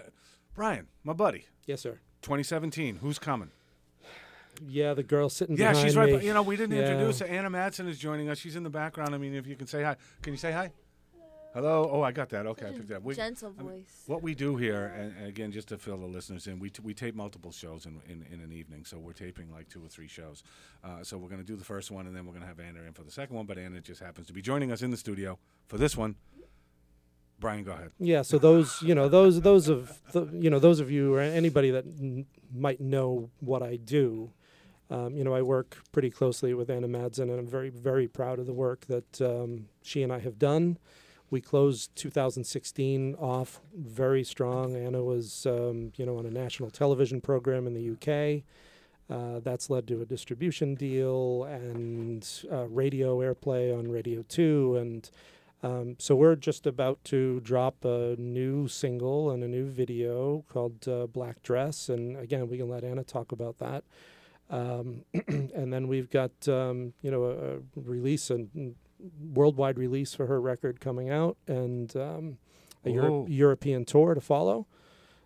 Brian, 0.56 0.88
my 1.04 1.14
buddy. 1.14 1.46
Yes, 1.66 1.82
sir. 1.82 2.00
2017. 2.22 2.98
Who's 2.98 3.20
coming? 3.20 3.50
Yeah, 4.66 4.94
the 4.94 5.04
girl 5.04 5.30
sitting 5.30 5.58
Yeah, 5.58 5.72
behind 5.72 5.88
she's 5.88 5.98
right. 5.98 6.12
me. 6.14 6.20
be- 6.20 6.26
You 6.28 6.34
know, 6.34 6.44
we 6.44 6.56
didn't 6.56 6.78
Yeah. 6.78 6.92
introduce 6.92 7.20
her. 7.20 7.26
Anna 7.26 7.50
Madsen 7.50 7.88
is 7.88 7.98
joining 7.98 8.30
us. 8.30 8.38
She's 8.38 8.56
in 8.56 8.64
the 8.64 8.70
background. 8.70 9.14
I 9.16 9.18
mean, 9.18 9.34
if 9.34 9.48
you 9.48 9.56
can 9.56 9.68
say 9.68 9.84
hi, 9.84 9.96
can 10.22 10.32
you 10.34 10.38
say 10.38 10.52
hi? 10.52 10.72
Hello. 11.54 11.88
Oh, 11.92 12.02
I 12.02 12.12
got 12.12 12.30
that. 12.30 12.48
Okay, 12.48 12.68
I 12.68 12.72
picked 12.72 12.88
that. 12.88 13.04
We, 13.04 13.14
Gentle 13.14 13.54
I 13.60 13.62
mean, 13.62 13.72
voice. 13.72 14.04
What 14.08 14.24
we 14.24 14.34
do 14.34 14.56
here, 14.56 14.92
and, 14.98 15.16
and 15.18 15.28
again, 15.28 15.52
just 15.52 15.68
to 15.68 15.78
fill 15.78 15.98
the 15.98 16.08
listeners 16.08 16.48
in, 16.48 16.58
we, 16.58 16.72
t- 16.72 16.82
we 16.84 16.96
tape 16.96 17.14
multiple 17.16 17.52
shows 17.52 17.86
in, 17.86 18.02
in, 18.10 18.26
in 18.34 18.40
an 18.42 18.52
evening. 18.52 18.86
So 18.86 18.98
we're 18.98 19.14
taping 19.14 19.52
like 19.52 19.70
two 19.70 19.84
or 19.86 19.88
three 19.88 20.08
shows. 20.08 20.42
Uh, 20.84 21.04
so 21.04 21.16
we're 21.18 21.30
going 21.30 21.42
to 21.42 21.46
do 21.46 21.56
the 21.56 21.64
first 21.64 21.92
one, 21.92 22.08
and 22.08 22.16
then 22.16 22.26
we're 22.26 22.32
going 22.32 22.42
to 22.42 22.48
have 22.48 22.60
Anna 22.60 22.80
in 22.88 22.94
for 22.94 23.04
the 23.04 23.12
second 23.12 23.36
one. 23.36 23.46
But 23.46 23.60
Anna 23.60 23.82
just 23.82 24.02
happens 24.02 24.26
to 24.28 24.34
be 24.34 24.42
joining 24.42 24.72
us 24.72 24.82
in 24.82 24.90
the 24.90 24.98
studio 24.98 25.38
for 25.68 25.78
this 25.78 25.96
one. 25.96 26.16
Brian, 27.40 27.64
go 27.64 27.74
ahead. 27.74 27.92
Yeah, 28.00 28.24
so 28.24 28.40
those, 28.40 28.82
you 28.82 28.96
know, 28.96 29.08
those 29.10 29.42
those 29.42 29.68
of 29.68 30.00
the, 30.12 30.26
you 30.34 30.50
know 30.50 30.60
those 30.60 30.80
of 30.80 30.90
you 30.90 31.14
or 31.14 31.20
anybody 31.20 31.72
that 31.72 31.86
n- 31.86 32.26
might 32.56 32.80
know 32.80 33.30
what 33.42 33.62
I 33.62 33.76
do, 33.76 34.32
Um, 34.90 35.16
you 35.18 35.24
know, 35.24 35.34
I 35.36 35.42
work 35.42 35.78
pretty 35.92 36.10
closely 36.10 36.54
with 36.54 36.70
Anna 36.70 36.88
Madsen, 36.88 37.24
and 37.30 37.38
I'm 37.40 37.48
very, 37.48 37.70
very 37.70 38.08
proud 38.08 38.40
of 38.40 38.46
the 38.46 38.54
work 38.54 38.86
that 38.88 39.22
um, 39.22 39.68
she 39.82 40.04
and 40.04 40.12
I 40.12 40.20
have 40.20 40.40
done. 40.40 40.78
We 41.34 41.42
closed 41.42 41.96
2016 41.96 43.16
off 43.16 43.60
very 43.76 44.24
strong. 44.24 44.76
Anna 44.76 45.04
was, 45.04 45.48
um, 45.48 45.92
you 45.96 46.06
know, 46.06 46.20
on 46.20 46.28
a 46.28 46.30
national 46.30 46.70
television 46.70 47.22
program 47.22 47.66
in 47.66 47.74
the 47.74 47.90
UK. 47.90 48.44
Uh, 49.10 49.40
that's 49.40 49.68
led 49.68 49.88
to 49.88 50.00
a 50.04 50.06
distribution 50.06 50.76
deal 50.76 51.46
and 51.46 52.30
uh, 52.52 52.68
radio 52.68 53.18
airplay 53.18 53.76
on 53.76 53.90
Radio 53.90 54.24
2. 54.30 54.78
And 54.78 55.10
um, 55.64 55.96
so 55.98 56.16
we're 56.16 56.36
just 56.36 56.68
about 56.68 57.04
to 57.06 57.40
drop 57.40 57.84
a 57.84 58.16
new 58.20 58.68
single 58.68 59.32
and 59.32 59.44
a 59.44 59.48
new 59.48 59.66
video 59.66 60.46
called 60.48 60.88
uh, 60.88 61.08
Black 61.08 61.42
Dress. 61.42 61.90
And 61.90 62.16
again, 62.16 62.48
we 62.48 62.60
can 62.60 62.70
let 62.70 62.84
Anna 62.84 63.04
talk 63.04 63.32
about 63.32 63.58
that. 63.58 63.84
Um, 64.52 65.04
and 65.28 65.74
then 65.74 65.88
we've 65.88 66.12
got, 66.12 66.48
um, 66.48 66.94
you 67.02 67.10
know, 67.10 67.24
a, 67.24 67.56
a 67.56 67.60
release, 67.76 68.30
a 68.30 68.46
worldwide 69.34 69.78
release 69.78 70.14
for 70.14 70.28
her 70.28 70.40
record 70.42 70.80
coming 70.80 71.10
out 71.10 71.38
and 71.48 71.96
um, 71.96 72.38
a 72.86 72.90
Euro- 72.92 73.26
European 73.28 73.86
tour 73.86 74.14
to 74.14 74.22
follow. 74.22 74.68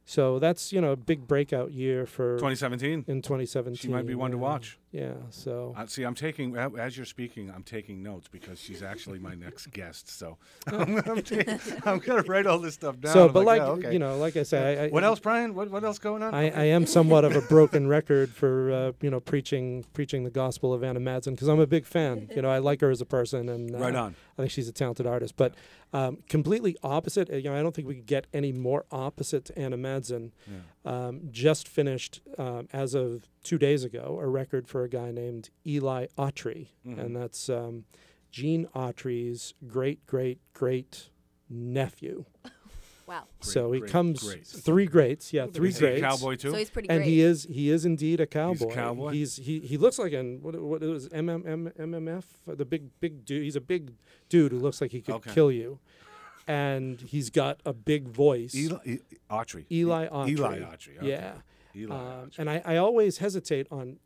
So 0.05 0.39
that's, 0.39 0.71
you 0.71 0.79
know, 0.79 0.91
a 0.93 0.95
big 0.95 1.27
breakout 1.27 1.73
year 1.73 2.05
for 2.05 2.35
2017. 2.37 3.05
in 3.07 3.21
2017. 3.21 3.75
She 3.75 3.87
might 3.89 4.05
be 4.07 4.15
one 4.15 4.31
to 4.31 4.37
watch. 4.37 4.79
Yeah. 4.91 5.13
So 5.31 5.73
Uh, 5.77 5.85
see, 5.85 6.03
I'm 6.03 6.15
taking 6.15 6.55
as 6.55 6.95
you're 6.95 7.05
speaking. 7.05 7.51
I'm 7.53 7.63
taking 7.63 8.01
notes 8.01 8.27
because 8.27 8.59
she's 8.59 8.81
actually 8.81 9.19
my 9.19 9.35
next 9.35 9.67
guest. 9.71 10.09
So 10.09 10.37
I'm, 10.67 10.97
I'm, 10.97 11.21
ta- 11.21 11.57
I'm 11.85 11.99
gonna 11.99 12.23
write 12.23 12.45
all 12.45 12.59
this 12.59 12.75
stuff 12.75 12.99
down. 12.99 13.13
so, 13.13 13.27
I'm 13.27 13.33
but 13.33 13.45
like, 13.45 13.59
yeah, 13.59 13.67
okay. 13.67 13.93
you 13.93 13.99
know, 13.99 14.17
like 14.17 14.37
I 14.37 14.43
say, 14.43 14.85
I, 14.85 14.89
what 14.89 15.03
else, 15.03 15.19
Brian? 15.19 15.53
What 15.55 15.69
what 15.69 15.83
else 15.83 15.99
going 15.99 16.23
on? 16.23 16.33
I, 16.33 16.49
I 16.49 16.63
am 16.65 16.85
somewhat 16.85 17.25
of 17.25 17.35
a 17.35 17.41
broken 17.49 17.87
record 17.87 18.31
for 18.31 18.71
uh, 18.71 18.91
you 19.01 19.09
know 19.09 19.19
preaching 19.19 19.83
preaching 19.93 20.23
the 20.23 20.29
gospel 20.31 20.73
of 20.73 20.83
Anna 20.83 20.99
Madsen 20.99 21.31
because 21.31 21.47
I'm 21.49 21.59
a 21.59 21.67
big 21.67 21.85
fan. 21.85 22.29
You 22.35 22.41
know, 22.41 22.49
I 22.49 22.59
like 22.59 22.81
her 22.81 22.89
as 22.89 23.01
a 23.01 23.05
person, 23.05 23.49
and 23.49 23.75
uh, 23.75 23.79
right 23.79 23.95
on. 23.95 24.15
I 24.37 24.43
think 24.43 24.51
she's 24.51 24.69
a 24.69 24.73
talented 24.73 25.05
artist. 25.05 25.35
But 25.35 25.53
um, 25.93 26.19
completely 26.29 26.77
opposite. 26.83 27.29
You 27.29 27.43
know, 27.49 27.55
I 27.55 27.61
don't 27.61 27.73
think 27.75 27.87
we 27.87 27.95
could 27.95 28.05
get 28.05 28.27
any 28.33 28.51
more 28.51 28.85
opposite 28.91 29.45
to 29.45 29.59
Anna 29.59 29.77
Madsen. 29.77 30.31
Yeah. 30.45 30.57
Um, 30.87 31.21
just 31.31 31.67
finished 31.67 32.21
um, 32.37 32.67
as 32.71 32.93
of 32.95 33.27
two 33.43 33.57
days 33.57 33.83
ago 33.83 34.19
a 34.21 34.27
record 34.27 34.67
for 34.67 34.83
a 34.83 34.89
guy 34.89 35.11
named 35.11 35.49
Eli 35.65 36.07
Autry, 36.17 36.67
Mhm. 36.85 36.99
and 36.99 37.15
that's 37.15 37.49
um, 37.49 37.85
Gene 38.31 38.67
Autry's 38.75 39.53
great 39.67 40.05
great 40.05 40.39
great 40.53 41.09
nephew. 41.49 42.25
Wow. 43.07 43.23
so 43.39 43.71
he 43.71 43.79
great, 43.79 43.89
comes 43.91 44.21
great. 44.21 44.45
three 44.45 44.85
greats, 44.85 45.31
yeah, 45.31 45.45
three 45.47 45.69
Is 45.69 45.79
he 45.79 45.85
a 45.85 45.89
greats. 45.91 46.01
cowboy 46.01 46.35
too. 46.35 46.51
So 46.51 46.57
he's 46.57 46.69
pretty 46.69 46.89
and 46.89 47.05
he 47.05 47.21
is 47.21 47.47
he 47.49 47.69
is 47.69 47.85
indeed 47.85 48.19
a 48.19 48.27
cowboy. 48.27 48.65
He's 48.65 48.73
a 48.73 48.75
cowboy? 48.75 49.11
He's 49.13 49.35
he 49.37 49.59
he 49.61 49.77
looks 49.77 49.97
like 49.97 50.11
an 50.11 50.41
what 50.41 50.59
what 50.61 50.83
it 50.83 50.87
was 50.87 51.07
MMM 51.07 51.71
MMF 51.77 52.25
the 52.45 52.65
big 52.65 52.89
big 52.99 53.23
dude. 53.23 53.43
He's 53.43 53.55
a 53.55 53.61
big 53.61 53.93
dude 54.27 54.51
who 54.51 54.59
looks 54.59 54.81
like 54.81 54.91
he 54.91 54.99
could 55.01 55.15
Okay. 55.15 55.31
kill 55.33 55.49
you, 55.53 55.79
and 56.47 56.99
he's 57.01 57.29
got 57.29 57.59
a 57.65 57.73
big 57.73 58.07
voice. 58.07 58.55
Eli 58.55 58.77
E- 58.85 58.99
Autry. 59.29 59.65
Eli 59.71 60.07
Autry. 60.07 60.29
Eli 60.29 60.59
Autry. 60.59 60.97
okay. 60.97 61.07
Yeah. 61.09 61.33
Eli 61.75 61.95
Um, 61.95 62.01
Autry. 62.29 62.39
and 62.39 62.49
I, 62.49 62.61
I 62.65 62.77
always 62.77 63.17
hesitate 63.17 63.67
on 63.71 63.97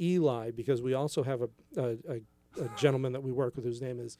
Eli 0.00 0.50
because 0.50 0.80
we 0.82 0.94
also 0.94 1.22
have 1.22 1.42
a, 1.42 1.48
a, 1.76 1.84
a, 2.08 2.64
a 2.64 2.68
gentleman 2.76 3.12
that 3.12 3.22
we 3.22 3.32
work 3.32 3.54
with 3.56 3.64
whose 3.64 3.80
name 3.82 4.00
is 4.00 4.16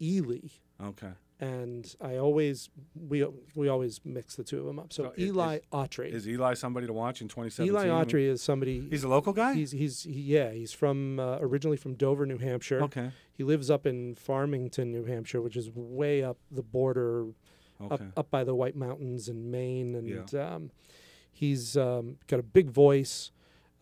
Ely. 0.00 0.38
Okay. 0.82 1.10
And 1.40 1.92
I 2.00 2.16
always 2.18 2.70
we 2.94 3.26
we 3.56 3.68
always 3.68 4.00
mix 4.04 4.36
the 4.36 4.44
two 4.44 4.60
of 4.60 4.66
them 4.66 4.78
up. 4.78 4.92
So 4.92 5.04
So 5.04 5.12
Eli 5.18 5.56
is- 5.56 5.62
Autry. 5.72 6.12
Is 6.12 6.28
Eli 6.28 6.54
somebody 6.54 6.86
to 6.86 6.92
watch 6.92 7.20
in 7.20 7.28
2017? 7.28 7.74
Eli 7.74 7.88
Autry 8.04 8.28
is 8.28 8.40
somebody. 8.40 8.86
He's 8.88 9.02
a 9.02 9.08
local 9.08 9.32
guy. 9.32 9.54
He's 9.54 9.72
he's 9.72 10.04
he, 10.04 10.12
yeah. 10.20 10.52
He's 10.52 10.72
from 10.72 11.18
uh, 11.18 11.38
originally 11.40 11.76
from 11.76 11.94
Dover, 11.94 12.24
New 12.24 12.38
Hampshire. 12.38 12.82
okay. 12.84 13.10
He 13.32 13.42
lives 13.42 13.68
up 13.68 13.84
in 13.84 14.14
Farmington, 14.14 14.92
New 14.92 15.04
Hampshire, 15.06 15.42
which 15.42 15.56
is 15.56 15.68
way 15.74 16.22
up 16.22 16.38
the 16.52 16.62
border, 16.62 17.26
up 17.80 17.92
Okay. 17.92 18.06
up 18.16 18.30
by 18.30 18.44
the 18.44 18.54
White 18.54 18.76
Mountains 18.76 19.28
in 19.28 19.50
Maine, 19.50 19.96
and 19.96 20.34
um, 20.36 20.70
he's 21.32 21.76
um, 21.76 22.16
got 22.28 22.38
a 22.38 22.44
big 22.44 22.70
voice, 22.70 23.32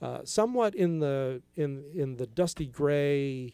uh, 0.00 0.20
somewhat 0.24 0.74
in 0.74 1.00
the 1.00 1.42
in 1.54 1.84
in 1.94 2.16
the 2.16 2.26
dusty 2.26 2.66
gray, 2.66 3.52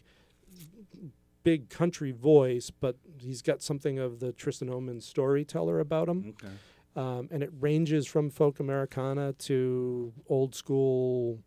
big 1.43 1.69
country 1.69 2.11
voice, 2.11 2.69
but 2.69 2.97
he's 3.19 3.41
got 3.41 3.61
something 3.61 3.97
of 3.99 4.19
the 4.19 4.31
Tristan 4.31 4.69
Omand 4.69 5.03
storyteller 5.03 5.79
about 5.79 6.09
him 6.09 6.33
Okay. 6.43 6.53
um, 6.95 7.27
and 7.31 7.41
it 7.43 7.49
ranges 7.59 8.05
from 8.07 8.29
folk 8.29 8.59
Americana 8.59 9.33
to 9.33 10.13
old 10.27 10.53
school 10.55 11.39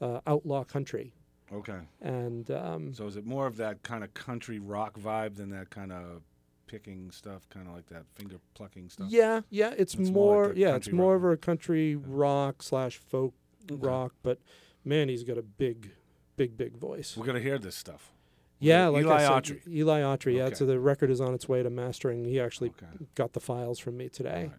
uh, 0.00 0.20
outlaw 0.26 0.64
country. 0.64 1.12
Okay. 1.52 1.78
And 2.00 2.50
um, 2.50 2.92
So 2.94 3.06
is 3.06 3.16
it 3.16 3.24
more 3.26 3.46
of 3.46 3.56
that 3.58 3.82
kind 3.82 4.02
of 4.02 4.12
country 4.14 4.58
rock 4.58 4.98
vibe 4.98 5.36
than 5.36 5.50
that 5.50 5.70
kind 5.70 5.92
of 5.92 6.22
picking 6.66 7.10
stuff, 7.12 7.48
kind 7.48 7.68
of 7.68 7.74
like 7.74 7.86
that 7.86 8.04
finger 8.14 8.36
plucking 8.54 8.88
stuff? 8.88 9.06
yeah, 9.10 9.42
yeah, 9.50 9.72
it's, 9.76 9.94
It's 9.94 10.10
more 10.10 10.34
more, 10.34 10.46
like 10.48 10.56
yeah, 10.56 10.74
it's 10.76 10.90
more 10.90 11.16
rock. 11.18 11.24
of 11.26 11.32
a 11.32 11.36
country 11.36 11.94
rock 11.94 12.62
slash 12.62 12.96
folk 12.98 13.34
Okay. 13.70 13.84
rock. 13.86 14.14
But 14.22 14.38
man, 14.84 15.08
he's 15.08 15.24
got 15.24 15.38
a 15.38 15.42
big, 15.42 15.90
big, 16.36 16.56
big 16.56 16.76
voice. 16.76 17.16
We're 17.16 17.26
gonna 17.26 17.40
hear 17.40 17.58
this 17.58 17.74
stuff. 17.76 18.12
Yeah, 18.58 18.88
Eli 18.88 19.02
like 19.02 19.20
I 19.20 19.22
said, 19.22 19.30
Autry. 19.58 19.68
Eli 19.68 20.00
Autry. 20.00 20.36
Yeah, 20.36 20.44
Okay. 20.44 20.54
so 20.54 20.66
the 20.66 20.80
record 20.80 21.10
is 21.10 21.20
on 21.20 21.34
its 21.34 21.48
way 21.48 21.62
to 21.62 21.70
mastering. 21.70 22.24
He 22.24 22.40
actually 22.40 22.70
Okay. 22.70 22.86
got 23.14 23.32
the 23.34 23.40
files 23.40 23.78
from 23.78 23.96
me 23.96 24.08
today. 24.08 24.50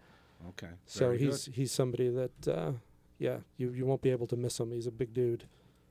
Okay. 0.50 0.70
So 0.86 1.00
Very 1.08 1.18
he's 1.20 1.46
good. 1.46 1.56
he's 1.56 1.72
somebody 1.72 2.10
that 2.10 2.48
uh, 2.48 2.72
yeah, 3.18 3.38
you 3.58 3.72
you 3.72 3.86
won't 3.86 4.02
be 4.02 4.12
able 4.12 4.28
to 4.28 4.36
miss 4.36 4.60
him. 4.60 4.72
He's 4.72 4.86
a 4.88 4.92
big 4.92 5.14
dude. 5.14 5.46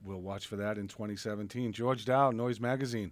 We'll 0.05 0.21
watch 0.21 0.47
for 0.47 0.55
that 0.57 0.79
in 0.79 0.87
2017. 0.87 1.73
George 1.73 2.05
Dow, 2.05 2.31
Noise 2.31 2.61
Magazine. 2.61 3.11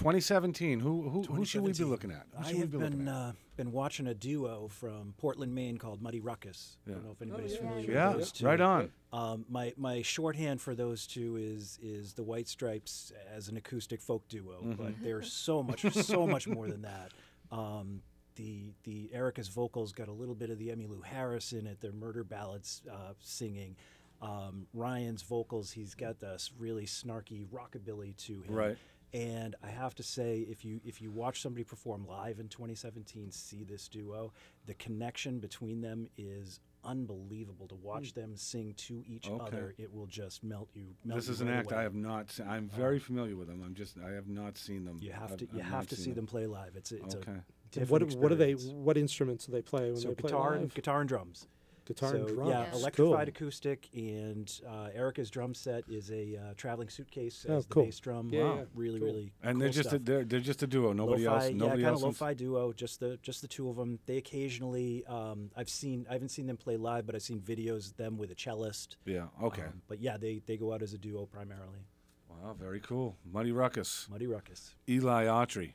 2017. 0.00 0.80
Who 0.80 1.08
who, 1.10 1.22
who 1.24 1.44
should 1.44 1.62
we 1.62 1.72
be 1.72 1.84
looking 1.84 2.10
at? 2.10 2.26
Who 2.34 2.38
I 2.42 2.46
should 2.46 2.54
we 2.54 2.60
have 2.60 2.70
be 2.70 2.76
looking 2.78 2.98
been 3.00 3.08
at? 3.08 3.14
uh, 3.14 3.32
been 3.56 3.70
watching 3.72 4.06
a 4.06 4.14
duo 4.14 4.68
from 4.68 5.14
Portland, 5.18 5.54
Maine 5.54 5.76
called 5.76 6.00
Muddy 6.00 6.20
Ruckus. 6.20 6.78
I 6.88 6.92
don't 6.92 7.04
know 7.04 7.10
if 7.10 7.20
anybody's 7.20 7.52
yeah, 7.52 7.58
familiar 7.58 7.92
yeah, 7.92 8.08
with 8.08 8.18
those 8.18 8.32
two. 8.32 8.46
right 8.46 8.60
on. 8.60 8.90
Um, 9.12 9.44
my 9.48 9.74
my 9.76 10.02
shorthand 10.02 10.60
for 10.60 10.74
those 10.74 11.06
two 11.06 11.36
is 11.36 11.78
is 11.82 12.14
the 12.14 12.22
White 12.22 12.48
Stripes 12.48 13.12
as 13.34 13.48
an 13.48 13.56
acoustic 13.56 14.00
folk 14.00 14.26
duo, 14.28 14.56
Mm-hmm. 14.62 14.82
but 14.82 14.94
they're 15.02 15.22
so 15.22 15.62
much 15.62 15.82
so 15.92 16.26
much 16.26 16.46
more 16.48 16.66
than 16.68 16.82
that. 16.82 17.10
Um, 17.52 18.02
the 18.36 18.72
the 18.84 19.10
Erica's 19.12 19.48
vocals 19.48 19.92
got 19.92 20.08
a 20.08 20.12
little 20.12 20.34
bit 20.34 20.48
of 20.50 20.58
the 20.58 20.68
Emmylou 20.68 21.04
Harris 21.04 21.52
in 21.52 21.66
it. 21.66 21.78
They're 21.80 21.92
murder 21.92 22.24
ballads 22.24 22.80
uh, 22.90 23.12
singing. 23.20 23.76
Um, 24.22 24.66
Ryan's 24.74 25.22
vocals, 25.22 25.70
he's 25.72 25.94
got 25.94 26.20
this 26.20 26.50
really 26.58 26.84
snarky 26.84 27.46
rockabilly 27.46 28.14
to 28.26 28.42
him. 28.42 28.54
Right. 28.54 28.76
And 29.12 29.56
I 29.62 29.68
have 29.68 29.94
to 29.96 30.02
say, 30.02 30.46
if 30.48 30.64
you 30.64 30.80
if 30.84 31.02
you 31.02 31.10
watch 31.10 31.42
somebody 31.42 31.64
perform 31.64 32.06
live 32.06 32.38
in 32.38 32.48
2017, 32.48 33.30
see 33.32 33.64
this 33.64 33.88
duo, 33.88 34.32
the 34.66 34.74
connection 34.74 35.40
between 35.40 35.80
them 35.80 36.06
is 36.16 36.60
unbelievable. 36.84 37.66
To 37.68 37.74
watch 37.74 38.12
hmm. 38.12 38.20
them 38.20 38.36
sing 38.36 38.74
to 38.76 39.02
each. 39.06 39.28
Okay. 39.28 39.44
other, 39.44 39.74
it 39.78 39.92
will 39.92 40.06
just 40.06 40.44
melt 40.44 40.68
you. 40.74 40.86
Melt 41.04 41.18
This 41.18 41.26
you 41.26 41.34
is 41.34 41.40
an 41.40 41.48
right 41.48 41.58
act 41.58 41.72
I 41.72 41.82
have 41.82 41.94
not. 41.94 42.30
se- 42.30 42.44
I'm 42.44 42.70
uh, 42.72 42.76
very 42.76 43.00
familiar 43.00 43.36
with 43.36 43.48
them. 43.48 43.62
I'm 43.64 43.74
just. 43.74 43.96
I 43.98 44.12
have 44.12 44.28
not 44.28 44.56
seen 44.56 44.84
them. 44.84 44.98
You 45.02 45.12
have 45.12 45.32
I've- 45.32 45.46
to 45.46 45.56
you 45.56 45.60
I've 45.60 45.66
have 45.66 45.86
to 45.88 45.96
see 45.96 46.12
them 46.12 46.26
play 46.26 46.46
live. 46.46 46.76
It's 46.76 46.92
a, 46.92 47.02
it's 47.02 47.16
Okay. 47.16 47.32
a 47.32 47.44
different 47.72 47.90
What 47.90 48.20
what 48.20 48.28
do 48.28 48.36
they 48.36 48.52
what 48.52 48.96
instruments 48.96 49.46
do 49.46 49.52
they 49.52 49.62
play 49.62 49.90
when 49.90 50.00
So 50.00 50.08
they 50.08 50.14
play 50.14 50.30
guitar 50.30 50.52
and 50.52 50.62
live? 50.62 50.74
guitar 50.74 51.00
and 51.00 51.08
drums. 51.08 51.48
Guitar 51.94 52.10
so, 52.10 52.16
and 52.18 52.28
drums. 52.28 52.50
Yeah, 52.50 52.60
Yeah. 52.64 52.72
electrified 52.74 53.34
Cool. 53.34 53.46
acoustic, 53.46 53.88
and 53.94 54.60
uh, 54.66 54.88
Erica's 54.94 55.30
drum 55.30 55.54
set 55.54 55.84
is 55.88 56.10
a 56.10 56.36
uh, 56.36 56.54
traveling 56.56 56.88
suitcase 56.88 57.44
Oh, 57.48 57.56
as 57.56 57.66
the 57.66 57.74
bass 57.74 57.98
drum. 58.00 58.30
Yeah, 58.32 58.42
Wow. 58.44 58.54
yeah, 58.56 58.64
really, 58.74 58.98
cool. 59.00 59.08
really. 59.08 59.32
And 59.42 59.54
cool 59.54 59.60
they're 59.60 59.68
just 59.70 59.92
a, 59.92 59.98
they're 59.98 60.24
they're 60.24 60.40
just 60.40 60.62
a 60.62 60.66
duo. 60.66 60.92
Nobody 60.92 61.26
lo-fi, 61.26 61.46
else. 61.46 61.54
Nobody 61.54 61.82
yeah, 61.82 61.88
kind 61.88 61.96
of 61.96 62.02
lo-fi 62.02 62.34
duo. 62.34 62.72
Just 62.72 63.00
the 63.00 63.18
just 63.22 63.42
the 63.42 63.48
two 63.48 63.68
of 63.68 63.76
them. 63.76 63.98
They 64.06 64.16
occasionally, 64.18 65.04
um, 65.06 65.50
I've 65.56 65.68
seen, 65.70 66.06
I 66.08 66.14
haven't 66.14 66.30
seen 66.30 66.46
them 66.46 66.56
play 66.56 66.76
live, 66.76 67.06
but 67.06 67.14
I've 67.14 67.22
seen 67.22 67.40
videos 67.40 67.90
of 67.90 67.96
them 67.96 68.16
with 68.18 68.30
a 68.30 68.34
cellist. 68.36 68.96
Yeah. 69.04 69.26
Okay. 69.42 69.62
Um, 69.62 69.82
but 69.88 70.00
yeah, 70.00 70.16
they 70.16 70.40
they 70.46 70.56
go 70.56 70.72
out 70.72 70.82
as 70.82 70.92
a 70.94 70.98
duo 70.98 71.26
primarily. 71.26 71.84
wow. 72.28 72.54
Very 72.58 72.80
cool. 72.80 73.16
Muddy 73.30 73.52
Ruckus. 73.52 74.06
Muddy 74.10 74.26
Ruckus. 74.26 74.74
Eli 74.88 75.24
Autry. 75.26 75.72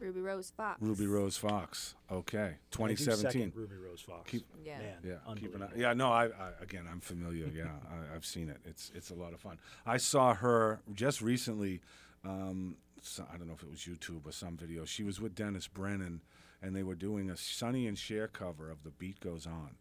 Ruby 0.00 0.20
Rose 0.20 0.52
Fox. 0.56 0.80
Ruby 0.82 1.06
Rose 1.06 1.36
Fox. 1.36 1.94
Okay. 2.10 2.38
I 2.38 2.48
do 2.50 2.56
2017. 2.70 3.22
second 3.32 3.52
Ruby 3.56 3.76
Rose 3.76 4.00
Fox. 4.00 4.30
Keep- 4.30 4.46
Yeah. 4.64 4.78
Man, 4.78 4.94
Yeah, 5.04 5.14
keep 5.36 5.54
an 5.54 5.62
eye. 5.62 5.64
unbelievable. 5.66 5.80
Yeah, 5.80 5.92
no, 5.94 6.12
I, 6.12 6.24
I 6.26 6.50
again, 6.60 6.86
I'm 6.90 7.00
familiar. 7.00 7.46
Yeah, 7.46 7.64
I, 7.90 8.14
I've 8.14 8.26
seen 8.26 8.48
it. 8.48 8.58
It's 8.64 8.92
it's 8.94 9.10
a 9.10 9.14
lot 9.14 9.32
of 9.32 9.40
fun. 9.40 9.58
I 9.86 9.96
saw 9.96 10.34
her 10.34 10.80
just 10.94 11.20
recently. 11.22 11.80
Um, 12.24 12.76
so, 13.02 13.24
I 13.32 13.36
don't 13.36 13.46
know 13.46 13.54
if 13.54 13.62
it 13.62 13.70
was 13.70 13.80
YouTube 13.80 14.26
or 14.26 14.32
some 14.32 14.56
video. 14.56 14.84
She 14.84 15.04
was 15.04 15.20
with 15.20 15.34
Dennis 15.34 15.68
Brennan, 15.68 16.22
and 16.60 16.74
they 16.74 16.82
were 16.82 16.96
doing 16.96 17.30
a 17.30 17.36
Sonny 17.36 17.86
and 17.86 17.96
Cher 17.96 18.26
cover 18.26 18.68
of 18.70 18.82
"The 18.82 18.90
Beat 18.90 19.20
Goes 19.20 19.46
On," 19.46 19.76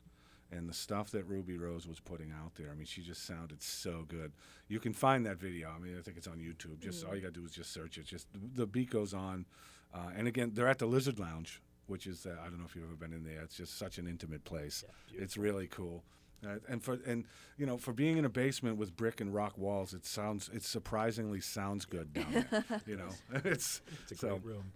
and 0.51 0.69
the 0.69 0.73
stuff 0.73 1.11
that 1.11 1.25
Ruby 1.25 1.57
Rose 1.57 1.87
was 1.87 1.99
putting 1.99 2.31
out 2.31 2.55
there. 2.55 2.69
I 2.71 2.75
mean, 2.75 2.85
she 2.85 3.01
just 3.01 3.25
sounded 3.25 3.61
so 3.61 4.05
good. 4.07 4.31
You 4.67 4.79
can 4.79 4.93
find 4.93 5.25
that 5.25 5.37
video. 5.37 5.69
I 5.75 5.79
mean, 5.79 5.97
I 5.97 6.01
think 6.01 6.17
it's 6.17 6.27
on 6.27 6.37
YouTube. 6.37 6.79
Just 6.79 7.05
all 7.05 7.15
you 7.15 7.21
got 7.21 7.33
to 7.33 7.39
do 7.39 7.45
is 7.45 7.51
just 7.51 7.73
search 7.73 7.97
it. 7.97 8.05
Just 8.05 8.27
"The 8.55 8.65
Beat 8.67 8.89
Goes 8.89 9.13
On," 9.13 9.45
uh, 9.93 10.11
and 10.15 10.27
again, 10.27 10.51
they're 10.53 10.67
at 10.67 10.79
the 10.79 10.85
Lizard 10.85 11.19
Lounge, 11.19 11.61
which 11.87 12.07
is 12.07 12.25
uh, 12.25 12.35
I 12.41 12.45
don't 12.49 12.59
know 12.59 12.65
if 12.65 12.75
you've 12.75 12.85
ever 12.85 12.95
been 12.95 13.13
in 13.13 13.23
there. 13.23 13.41
It's 13.41 13.57
just 13.57 13.77
such 13.77 13.97
an 13.97 14.07
intimate 14.07 14.43
place. 14.43 14.83
Yeah, 15.13 15.21
it's 15.23 15.37
really 15.37 15.67
cool. 15.67 16.03
Uh, 16.45 16.57
and 16.69 16.83
for 16.83 16.99
and 17.07 17.25
you 17.57 17.65
know 17.65 17.77
for 17.77 17.91
being 17.93 18.17
in 18.17 18.25
a 18.25 18.29
basement 18.29 18.77
with 18.77 18.95
brick 18.95 19.19
and 19.21 19.33
rock 19.33 19.57
walls, 19.57 19.93
it 19.93 20.05
sounds 20.05 20.49
it 20.53 20.63
surprisingly 20.63 21.41
sounds 21.41 21.85
good 21.85 22.13
down 22.13 22.45
there. 22.51 22.63
you 22.85 22.97
know, 22.97 23.09
it's 23.45 23.81
It's 24.03 24.11
a 24.11 24.15
so. 24.15 24.27
great 24.37 24.43
room. 24.45 24.71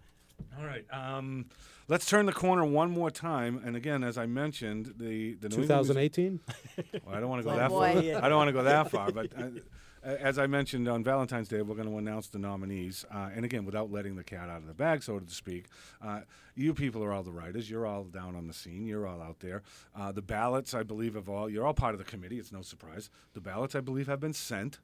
All 0.58 0.66
right, 0.66 0.86
um, 0.92 1.46
let's 1.88 2.06
turn 2.06 2.26
the 2.26 2.34
corner 2.34 2.66
one 2.66 2.92
more 2.92 3.10
time. 3.12 3.62
And 3.66 3.76
again, 3.76 4.04
as 4.04 4.18
I 4.18 4.26
mentioned, 4.26 4.94
the 4.98 5.36
the 5.36 5.50
New 5.50 5.62
England 5.64 5.88
Mus- 5.88 5.88
2018. 5.88 6.40
well, 7.06 7.16
I 7.16 7.20
don't 7.20 7.30
want 7.30 7.42
to 7.42 7.50
go 7.50 7.52
Oh, 7.56 7.58
that 7.58 7.70
boy. 7.70 8.12
far. 8.14 8.24
I 8.24 8.30
don't 8.30 8.38
want 8.38 8.48
to 8.50 8.54
go 8.54 8.64
that 8.64 8.92
far, 8.92 9.12
but 9.12 9.32
uh, 9.38 9.50
as 10.02 10.38
I 10.40 10.48
mentioned 10.48 10.88
on 10.88 11.04
Valentine's 11.04 11.48
Day, 11.50 11.62
we're 11.62 11.76
going 11.76 11.90
to 11.90 11.98
announce 11.98 12.28
the 12.30 12.40
nominees. 12.40 13.06
Uh, 13.14 13.30
and 13.36 13.44
again, 13.46 13.66
without 13.66 13.92
letting 13.92 14.16
the 14.16 14.24
cat 14.24 14.50
out 14.50 14.58
of 14.62 14.68
the 14.68 14.74
bag, 14.74 15.04
so 15.04 15.20
to 15.20 15.34
speak, 15.34 15.66
uh, 16.02 16.22
you 16.56 16.74
people 16.74 17.04
are 17.04 17.12
all 17.14 17.24
the 17.24 17.32
writers. 17.34 17.70
You're 17.70 17.86
all 17.86 18.04
down 18.06 18.36
on 18.36 18.48
the 18.48 18.54
scene. 18.54 18.86
You're 18.86 19.08
all 19.08 19.22
out 19.22 19.40
there. 19.40 19.62
Uh, 19.96 20.12
the 20.12 20.22
ballots, 20.22 20.74
I 20.74 20.84
believe, 20.84 21.16
have 21.16 21.28
all. 21.30 21.50
You're 21.50 21.66
all 21.66 21.74
part 21.74 21.94
of 21.96 22.00
the 22.00 22.06
committee. 22.06 22.40
It's 22.40 22.52
no 22.52 22.62
surprise. 22.62 23.10
The 23.34 23.42
ballots, 23.42 23.76
I 23.76 23.82
believe, 23.82 24.08
have 24.08 24.20
been 24.20 24.34
sent. 24.34 24.80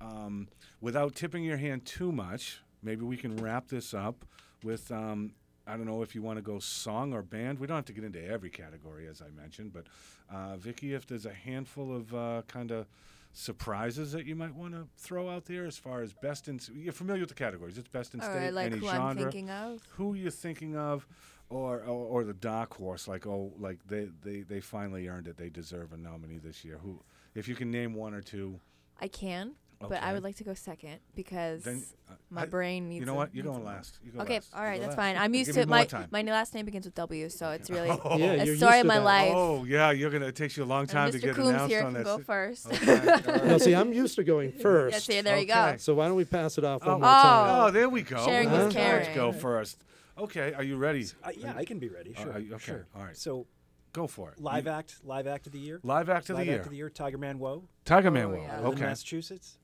Um, 0.00 0.48
without 0.80 1.14
tipping 1.14 1.44
your 1.44 1.56
hand 1.56 1.84
too 1.84 2.12
much, 2.12 2.60
maybe 2.82 3.04
we 3.04 3.16
can 3.16 3.36
wrap 3.36 3.68
this 3.68 3.94
up 3.94 4.24
with. 4.64 4.90
Um, 4.90 5.34
I 5.66 5.76
don't 5.78 5.86
know 5.86 6.02
if 6.02 6.14
you 6.14 6.20
want 6.20 6.36
to 6.36 6.42
go 6.42 6.58
song 6.58 7.14
or 7.14 7.22
band. 7.22 7.58
We 7.58 7.66
don't 7.66 7.76
have 7.76 7.86
to 7.86 7.94
get 7.94 8.04
into 8.04 8.22
every 8.22 8.50
category, 8.50 9.08
as 9.08 9.22
I 9.22 9.30
mentioned, 9.30 9.72
but 9.72 9.86
uh, 10.30 10.56
Vicky, 10.56 10.92
if 10.92 11.06
there's 11.06 11.24
a 11.24 11.32
handful 11.32 11.96
of 11.96 12.14
uh, 12.14 12.42
kind 12.48 12.70
of 12.70 12.86
surprises 13.32 14.12
that 14.12 14.26
you 14.26 14.36
might 14.36 14.54
want 14.54 14.74
to 14.74 14.86
throw 14.96 15.28
out 15.28 15.46
there 15.46 15.64
as 15.64 15.76
far 15.78 16.02
as 16.02 16.12
best 16.12 16.48
in, 16.48 16.60
you're 16.74 16.92
familiar 16.92 17.22
with 17.22 17.30
the 17.30 17.34
categories. 17.34 17.78
It's 17.78 17.88
best 17.88 18.14
in 18.14 18.20
Or 18.20 18.24
state, 18.24 18.50
like 18.52 18.66
any 18.72 18.78
who 18.78 18.86
genre. 18.86 19.04
I'm 19.06 19.16
thinking 19.16 19.50
of. 19.50 19.80
Who 19.92 20.14
you're 20.14 20.30
thinking 20.30 20.76
of, 20.76 21.06
or, 21.50 21.78
or 21.78 22.06
or 22.06 22.24
the 22.24 22.34
dark 22.34 22.74
horse, 22.74 23.08
like 23.08 23.26
oh, 23.26 23.52
like 23.58 23.78
they, 23.86 24.08
they 24.22 24.42
they 24.42 24.60
finally 24.60 25.08
earned 25.08 25.28
it. 25.28 25.36
They 25.36 25.48
deserve 25.48 25.92
a 25.92 25.96
nominee 25.96 26.38
this 26.38 26.64
year. 26.64 26.78
Who, 26.82 27.00
if 27.34 27.48
you 27.48 27.54
can 27.54 27.70
name 27.70 27.94
one 27.94 28.14
or 28.14 28.20
two, 28.22 28.60
I 29.00 29.08
can, 29.08 29.52
but 29.88 30.02
I 30.02 30.12
would 30.12 30.22
like 30.22 30.36
to 30.36 30.44
go 30.44 30.54
second 30.54 30.98
because 31.14 31.62
then 31.64 31.82
uh, 32.10 32.14
my 32.30 32.42
I- 32.42 32.46
brain 32.46 32.88
needs. 32.88 33.00
You 33.00 33.06
know 33.06 33.12
a- 33.12 33.16
what? 33.16 33.34
You're 33.34 33.44
needs 33.44 33.56
going 33.56 33.66
a- 33.66 33.70
last. 33.70 33.98
You 34.04 34.12
go 34.12 34.20
Okay, 34.20 34.34
last. 34.34 34.54
all 34.54 34.60
You 34.62 34.66
right, 34.68 34.74
go 34.76 34.80
that's 34.86 34.96
last. 34.96 35.06
fine. 35.06 35.16
I'm 35.16 35.32
Give 35.32 35.38
used 35.40 35.48
me 35.50 35.54
to 35.54 35.60
it. 35.60 35.68
more 35.68 35.78
My 35.78 35.84
time. 35.84 36.08
my 36.10 36.22
last 36.22 36.54
name 36.54 36.64
begins 36.64 36.84
with 36.86 36.94
W, 36.94 37.28
so 37.28 37.50
it's 37.50 37.70
really 37.70 37.90
Oh. 38.04 38.16
Yeah, 38.18 38.32
a 38.32 38.44
you're 38.44 38.56
story 38.56 38.76
used 38.78 38.78
of 38.78 38.82
to 38.82 38.84
my 38.88 38.94
that. 38.98 39.04
life. 39.04 39.32
Oh 39.34 39.64
yeah, 39.64 39.90
you're 39.90 40.10
gonna. 40.10 40.26
It 40.26 40.36
takes 40.36 40.56
you 40.56 40.64
a 40.64 40.66
long 40.66 40.86
time 40.86 41.04
and 41.08 41.12
to 41.12 41.18
Mr. 41.18 41.22
get 41.22 41.34
Coombs 41.36 41.48
announced 41.50 41.70
here 41.74 41.80
on 41.82 41.94
can 41.94 41.94
that. 41.94 42.04
go 42.04 42.18
si- 42.18 42.24
first. 42.24 42.66
Okay, 42.66 42.98
all 42.98 43.06
right. 43.06 43.44
no, 43.46 43.58
see, 43.58 43.74
I'm 43.74 43.92
used 43.92 44.16
to 44.16 44.24
going 44.24 44.52
first. 44.52 44.92
yeah, 44.94 44.98
see, 45.00 45.20
there 45.22 45.36
you 45.38 45.44
Okay. 45.50 45.72
go. 45.72 45.76
So 45.78 45.94
why 45.94 46.06
don't 46.08 46.16
we 46.16 46.24
pass 46.24 46.58
it 46.58 46.64
off 46.64 46.80
one 46.84 46.90
Oh, 46.96 46.98
more 46.98 47.08
time? 47.08 47.60
oh, 47.66 47.70
there 47.70 47.88
we 47.88 48.02
go. 48.02 48.24
Sharing 48.24 48.50
Let 48.50 48.68
is 48.68 48.74
caring. 48.74 49.14
go 49.14 49.32
first. 49.32 49.78
Okay, 50.16 50.52
are 50.54 50.62
you 50.62 50.76
ready? 50.76 51.06
Uh, 51.24 51.30
yeah, 51.36 51.54
I 51.56 51.64
can 51.64 51.78
be 51.80 51.88
ready. 51.88 52.14
Sure. 52.14 52.32
are 52.32 52.38
you- 52.38 52.54
okay, 52.54 52.64
Sure. 52.64 52.86
all 52.94 53.02
right. 53.02 53.16
So 53.16 53.46
Go 53.92 54.06
for 54.08 54.30
it. 54.32 54.40
live 54.40 54.64
You- 54.66 54.70
act, 54.72 54.96
live 55.04 55.26
act 55.28 55.46
of 55.46 55.52
the 55.52 55.58
year. 55.58 55.78
live 55.84 56.08
act 56.08 56.28
of 56.30 56.36
live 56.36 56.46
the 56.46 56.50
year. 56.50 56.56
act 56.58 56.66
of 56.66 56.70
the 56.72 56.76
year. 56.76 56.90
Tiger 56.90 57.16
Man 57.18 57.38
Woe. 57.38 57.64
Tiger 57.84 58.10
Man 58.10 58.26
Oh, 58.26 58.28
will. 58.30 58.36
yeah. 58.42 58.56
Live 58.56 58.60
in 58.66 58.72
Okay. 58.74 58.82
Massachusetts. 58.86 59.58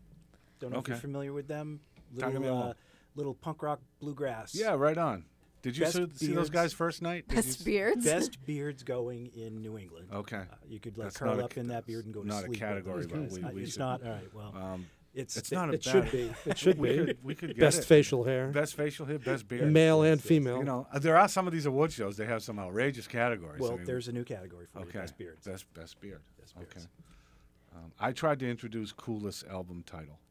Don't 0.60 0.72
know 0.72 0.78
if 0.78 0.88
you're 0.88 0.96
familiar 0.96 1.32
with 1.32 1.48
them. 1.48 1.80
Little, 2.14 2.40
Man 2.40 2.50
uh, 2.52 2.72
little 3.14 3.34
punk 3.34 3.62
rock 3.62 3.80
bluegrass. 4.00 4.54
Yeah, 4.54 4.74
right 4.74 4.96
on. 4.98 5.24
Did 5.62 5.76
you 5.76 5.86
see, 5.86 6.06
see 6.14 6.32
those 6.32 6.48
guys 6.50 6.72
first 6.72 7.02
night? 7.02 7.28
Did 7.28 7.34
Best 7.36 7.48
s- 7.48 7.56
beards. 7.62 8.04
Best 8.04 8.44
beards 8.46 8.82
going 8.82 9.26
in 9.34 9.60
New 9.60 9.76
England. 9.76 10.08
Okay. 10.12 10.38
Uh, 10.38 10.44
you 10.66 10.80
could 10.80 10.96
like 10.96 11.06
That's 11.08 11.18
curl 11.18 11.34
not 11.34 11.40
a 11.40 11.44
up 11.44 11.56
in 11.58 11.68
that 11.68 11.86
beard 11.86 12.06
and 12.06 12.14
go 12.14 12.22
to 12.22 12.30
sleep. 12.30 12.44
over 12.44 12.54
category, 12.54 13.02
those 13.02 13.06
but 13.10 13.20
guys. 13.20 13.38
we- 13.50 13.54
we 13.56 13.62
it's 13.64 13.72
should- 13.72 13.78
not. 13.80 14.02
All 14.02 14.10
right. 14.10 14.34
Well, 14.34 14.54
Um, 14.56 14.86
it's 15.12 15.36
it's 15.36 15.50
the- 15.50 15.56
not 15.56 15.68
a 15.70 15.72
It 15.74 15.84
should 15.84 16.10
be. 16.10 16.32
It 16.46 16.56
should 16.56 16.78
we 16.78 16.88
be. 16.98 17.04
could 17.06 17.18
we 17.24 17.34
could 17.34 17.48
get 17.50 17.58
Best 17.58 17.80
it. 17.80 17.84
facial 17.84 18.24
hair, 18.24 18.48
Best 18.48 18.74
facial 18.74 19.04
hair, 19.06 19.18
best 19.18 19.46
beard. 19.48 19.70
male 19.70 20.02
and 20.02 20.22
female. 20.22 20.58
You 20.58 20.64
know, 20.64 20.86
uh, 20.92 20.98
there 20.98 21.16
are 21.18 21.28
some 21.28 21.46
of 21.46 21.52
these 21.52 21.66
award 21.66 21.92
shows. 21.92 22.16
They 22.16 22.26
have 22.26 22.42
some 22.42 22.58
outrageous 22.58 23.06
categories. 23.06 23.60
I 23.60 23.62
Well, 23.62 23.76
mean, 23.76 23.84
there's 23.86 24.08
a 24.08 24.12
new 24.12 24.24
category 24.24 24.66
for 24.72 24.78
okay. 24.80 24.88
you, 24.94 25.00
best 25.00 25.18
beards. 25.18 25.46
Best 25.46 25.72
best 25.74 26.00
beard. 26.00 26.22
Best 26.40 26.54
beards. 26.56 26.72
Okay. 26.74 26.86
Um, 27.76 27.92
I 28.00 28.12
tried 28.12 28.38
to 28.40 28.48
introduce 28.48 28.92
coolest 28.92 29.46
album 29.46 29.82
title, 29.84 30.06
like 30.06 30.29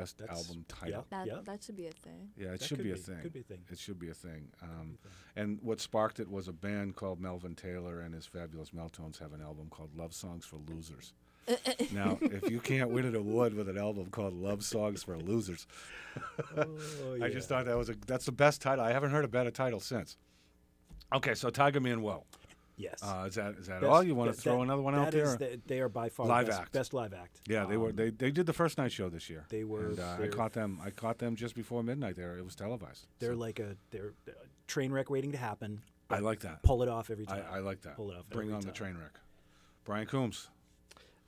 best 0.00 0.18
That's- 0.18 0.38
album 0.48 0.64
title. 0.68 1.06
That 1.10 1.26
Yeah. 1.26 1.40
that 1.44 1.62
should 1.64 1.76
be 1.76 1.86
a 1.86 1.92
thing. 1.92 2.30
Yeah, 2.36 2.48
it 2.48 2.50
That 2.60 2.62
should 2.62 2.78
could 2.78 2.84
be 2.84 2.90
a 2.92 2.94
be- 2.94 3.00
thing. 3.00 3.20
could 3.22 3.32
be 3.32 3.40
a 3.40 3.44
thing. 3.44 3.64
It 3.70 3.78
should 3.78 3.98
be 3.98 4.08
a 4.10 4.14
thing. 4.14 4.52
Um, 4.62 4.98
and 5.34 5.60
what 5.62 5.80
sparked 5.80 6.20
it 6.20 6.30
was 6.30 6.48
a 6.48 6.52
band 6.52 6.96
called 6.96 7.20
Melvin 7.20 7.54
Taylor 7.54 8.00
and 8.00 8.14
his 8.14 8.26
fabulous 8.26 8.70
Meltones 8.70 9.18
have 9.18 9.32
an 9.32 9.40
album 9.42 9.68
called 9.70 9.96
Love 9.96 10.14
Songs 10.14 10.44
for 10.44 10.56
Losers. 10.56 11.12
now, 11.92 12.18
if 12.22 12.50
you 12.50 12.58
can't 12.58 12.90
win 12.90 13.04
an 13.04 13.14
award 13.14 13.54
with 13.54 13.68
an 13.68 13.78
album 13.78 14.06
called 14.10 14.34
Love 14.34 14.64
Songs 14.64 15.04
for 15.04 15.16
Losers, 15.16 15.66
Oh, 16.56 17.18
I 17.22 17.28
just 17.28 17.48
yeah. 17.50 17.56
thought 17.58 17.64
that 17.66 17.76
was 17.76 17.88
a 17.88 17.94
that's 18.06 18.24
the 18.26 18.32
best 18.32 18.60
title. 18.62 18.84
I 18.84 18.92
haven't 18.92 19.10
heard 19.10 19.24
a 19.24 19.28
better 19.28 19.50
title 19.52 19.78
since. 19.80 20.16
Okay, 21.14 21.34
so 21.34 21.50
Tigerman 21.50 22.00
WOAH. 22.00 22.24
Yes. 22.78 23.02
Uh, 23.02 23.24
is 23.26 23.34
that 23.36 23.54
is 23.56 23.66
that 23.68 23.80
Best- 23.80 23.90
all? 23.90 24.02
You 24.02 24.14
want 24.14 24.30
to 24.30 24.36
that- 24.36 24.42
throw 24.42 24.56
that- 24.58 24.62
another 24.62 24.82
one 24.82 24.94
out 24.94 25.10
that 25.12 25.14
is 25.18 25.36
there? 25.38 25.50
the- 25.56 25.60
they 25.66 25.80
are 25.80 25.88
by 25.88 26.08
far 26.10 26.26
Live 26.26 26.46
best, 26.46 26.60
act. 26.60 26.72
best 26.72 26.92
live 26.94 27.14
act. 27.14 27.40
yeah, 27.48 27.64
they 27.64 27.76
were 27.78 27.88
Um, 27.90 27.96
they, 27.96 28.10
they 28.10 28.30
did 28.30 28.44
the 28.46 28.52
first 28.52 28.76
night 28.76 28.92
show 28.92 29.08
this 29.08 29.30
year. 29.30 29.46
They 29.48 29.64
were- 29.64 29.86
And, 29.90 30.00
uh, 30.00 30.06
I 30.08 30.16
they're- 30.18 30.28
caught 30.30 30.52
them. 30.52 30.78
I 30.82 30.90
caught 30.90 31.18
them 31.18 31.36
just 31.36 31.54
before 31.54 31.82
midnight. 31.82 32.16
There, 32.16 32.36
it 32.36 32.44
was 32.44 32.54
televised. 32.54 33.06
They're 33.18 33.32
So 33.32 33.38
like 33.38 33.58
a 33.60 33.76
they're 33.90 34.12
a 34.28 34.32
train 34.66 34.92
wreck 34.92 35.08
waiting 35.08 35.32
to 35.32 35.38
happen. 35.38 35.82
I 36.10 36.18
like 36.18 36.40
that. 36.40 36.62
Pull 36.62 36.82
it 36.82 36.88
off 36.88 37.10
every 37.10 37.24
I, 37.28 37.38
time. 37.40 37.44
I 37.50 37.58
like 37.60 37.80
that. 37.82 37.96
Pull 37.96 38.10
it 38.10 38.16
off 38.16 38.28
Bring 38.28 38.48
every 38.48 38.54
on 38.54 38.60
the 38.60 38.66
time. 38.66 38.74
train 38.74 38.98
wreck. 38.98 39.18
Brian 39.84 40.06
Coombs, 40.06 40.48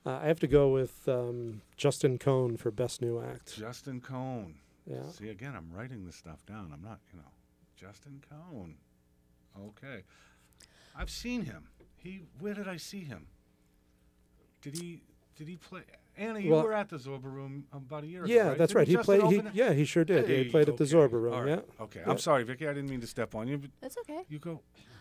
Uh, 0.07 0.17
I 0.23 0.27
have 0.27 0.41
to 0.41 0.47
go 0.47 0.69
with 0.73 1.09
um, 1.09 1.63
Justin 1.77 2.19
Cohn 2.19 2.57
for 2.57 2.71
best 2.71 3.01
new 3.03 3.21
act. 3.21 3.57
Justin 3.57 4.01
Cohn. 4.01 4.57
Yeah. 4.87 5.09
See 5.11 5.29
again, 5.29 5.55
I'm 5.57 5.71
writing 5.73 6.05
this 6.07 6.17
stuff 6.17 6.45
down. 6.47 6.71
I'm 6.73 6.83
not, 6.83 7.01
you 7.13 7.19
know, 7.19 7.29
Justin 7.77 8.23
Cohn. 8.31 8.77
Okay, 9.59 10.05
I've 10.97 11.11
seen 11.11 11.43
him. 11.45 11.65
He. 11.97 12.23
Where 12.39 12.55
did 12.55 12.69
I 12.69 12.77
see 12.77 13.01
him? 13.01 13.27
Did 14.63 14.77
he? 14.77 15.03
Did 15.37 15.49
he 15.49 15.57
play? 15.57 15.83
Anna, 16.17 16.41
you 16.41 16.51
Well- 16.51 16.65
were 16.65 16.73
at 16.73 16.89
the 16.89 16.97
Zorba 16.97 17.25
Room 17.25 17.65
about 17.73 18.03
a 18.03 18.07
year 18.09 18.25
ago. 18.25 18.33
Yeah, 18.33 18.49
right? 18.49 18.59
that's 18.59 18.71
Didn't 18.73 18.79
right. 18.79 18.89
He 18.89 18.95
Justin 18.95 19.21
played. 19.21 19.33
He, 19.33 19.39
open 19.39 19.47
it? 19.49 19.55
yeah, 19.55 19.73
he 19.73 19.85
sure 19.85 20.05
did. 20.05 20.27
Hey, 20.27 20.45
he 20.45 20.51
played 20.51 20.69
at 20.69 20.77
the 20.77 20.85
okay. 20.85 20.93
Zorba 20.95 21.13
Room. 21.13 21.33
All 21.33 21.43
right. 21.43 21.63
Yeah. 21.79 21.85
Okay. 21.85 22.01
Yeah. 22.05 22.11
I'm 22.11 22.19
sorry, 22.19 22.43
Vicky. 22.43 22.67
I 22.67 22.73
didn't 22.73 22.91
mean 22.91 23.01
to 23.01 23.07
step 23.07 23.35
on 23.37 23.47
you. 23.47 23.59
But 23.59 23.71
That's 23.81 23.97
okay. 23.99 24.25
you 24.29 24.41
go. 24.41 24.61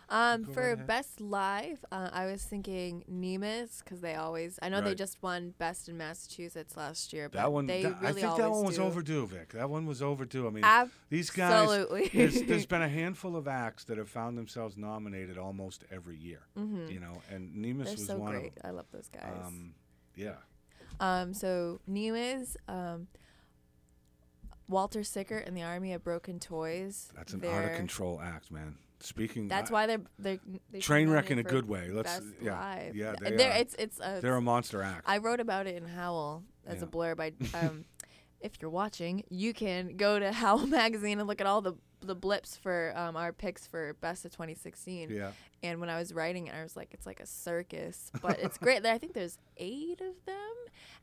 Um, 0.09 0.43
Go 0.43 0.53
for 0.53 0.61
ahead. 0.71 0.87
best 0.87 1.19
live, 1.19 1.83
uh, 1.91 2.09
I 2.13 2.27
was 2.27 2.41
thinking 2.41 3.03
Nemes 3.11 3.83
because 3.83 3.99
they 3.99 4.15
always. 4.15 4.57
I 4.61 4.69
know 4.69 4.79
they 4.79 4.91
Right. 4.91 4.97
just 4.97 5.21
won 5.21 5.53
best 5.57 5.89
in 5.89 5.97
Massachusetts 5.97 6.77
last 6.77 7.11
year, 7.11 7.27
but 7.27 7.39
That 7.39 7.51
one. 7.51 7.65
they 7.67 7.83
that- 7.83 8.01
really 8.01 8.07
I 8.07 8.13
think 8.13 8.25
always 8.27 8.37
that 8.41 8.49
one 8.51 8.65
was 8.65 8.75
do. 8.77 8.83
overdue, 8.83 9.27
Vic. 9.27 9.49
That 9.49 9.69
one 9.69 9.85
was 9.85 10.01
overdue. 10.01 10.47
I 10.47 10.49
mean, 10.51 10.91
these 11.09 11.29
guys. 11.29 11.51
Absolutely. 11.51 12.07
there's, 12.13 12.41
there's 12.43 12.65
been 12.73 12.81
a 12.81 12.87
handful 12.87 13.35
of 13.35 13.49
acts 13.49 13.83
that 13.85 13.97
have 13.97 14.07
found 14.09 14.37
themselves 14.37 14.77
nominated 14.77 15.37
almost 15.37 15.83
every 15.91 16.15
year. 16.15 16.47
Mhm. 16.57 16.89
You 16.89 17.01
know, 17.01 17.21
and 17.29 17.53
Nemes 17.53 17.83
They're 17.83 17.93
was 17.93 18.05
so 18.07 18.17
one 18.17 18.31
great. 18.31 18.47
of 18.47 18.55
them. 18.55 18.61
I 18.65 18.69
love 18.69 18.85
those 18.93 19.09
guys. 19.09 19.45
Um, 19.45 19.73
yeah. 20.15 20.37
Um, 21.01 21.33
so 21.33 21.81
Nemes, 21.89 22.55
um, 22.69 23.07
Walter 24.69 25.03
Sickert 25.03 25.45
and 25.47 25.55
the 25.55 25.63
Army 25.63 25.93
of 25.93 26.03
Broken 26.03 26.39
Toys. 26.39 27.11
That's 27.15 27.33
an 27.33 27.43
out 27.43 27.45
of 27.45 27.51
they're- 27.65 27.75
control 27.75 28.19
act, 28.21 28.51
man. 28.51 28.77
Speaking. 28.99 29.47
That's 29.47 29.69
why 29.71 29.85
they're 29.85 30.01
they're 30.17 30.39
they 30.71 30.79
Train 30.79 31.09
wreck 31.09 31.29
in 31.31 31.39
a 31.39 31.43
good 31.43 31.67
way. 31.67 31.89
Let's. 31.91 32.19
Yeah. 32.41 32.59
live. 32.59 32.95
Yeah. 32.95 33.13
They 33.21 33.31
they're- 33.35 33.51
are. 33.51 33.57
It's 33.57 33.75
it's 33.77 33.99
a, 33.99 34.19
They're 34.21 34.35
a 34.35 34.41
monster 34.41 34.81
act. 34.81 35.03
I 35.05 35.17
wrote 35.19 35.39
about 35.39 35.67
it 35.67 35.75
in 35.75 35.85
Howl 35.87 36.43
as 36.65 36.79
Yeah. 36.79 36.83
a 36.85 36.87
blurb. 36.87 37.19
I 37.19 37.57
um, 37.67 37.85
if 38.41 38.53
you're 38.61 38.71
watching, 38.71 39.23
you 39.29 39.53
can 39.53 39.97
go 39.97 40.19
to 40.19 40.31
Howl 40.41 40.65
magazine 40.67 41.19
and 41.19 41.27
look 41.27 41.41
at 41.41 41.47
all 41.47 41.61
the 41.61 41.73
the 42.01 42.15
blips 42.15 42.55
for 42.55 42.93
um, 42.95 43.15
our 43.17 43.33
picks 43.33 43.65
for 43.65 43.95
best 44.01 44.23
of 44.23 44.31
2016. 44.31 45.09
yeah. 45.09 45.31
And 45.63 45.79
when 45.81 45.89
I 45.89 45.97
was 45.97 46.13
writing 46.13 46.45
it, 46.45 46.53
I 46.53 46.61
was 46.61 46.75
like, 46.75 46.89
it's 46.93 47.07
like 47.07 47.19
a 47.19 47.25
circus, 47.25 48.11
but 48.21 48.39
it's 48.39 48.57
great. 48.59 48.83
There, 48.83 48.93
I 48.93 48.99
think 48.99 49.13
there's 49.13 49.39
eight 49.57 49.99
of 50.01 50.13
them, 50.27 50.53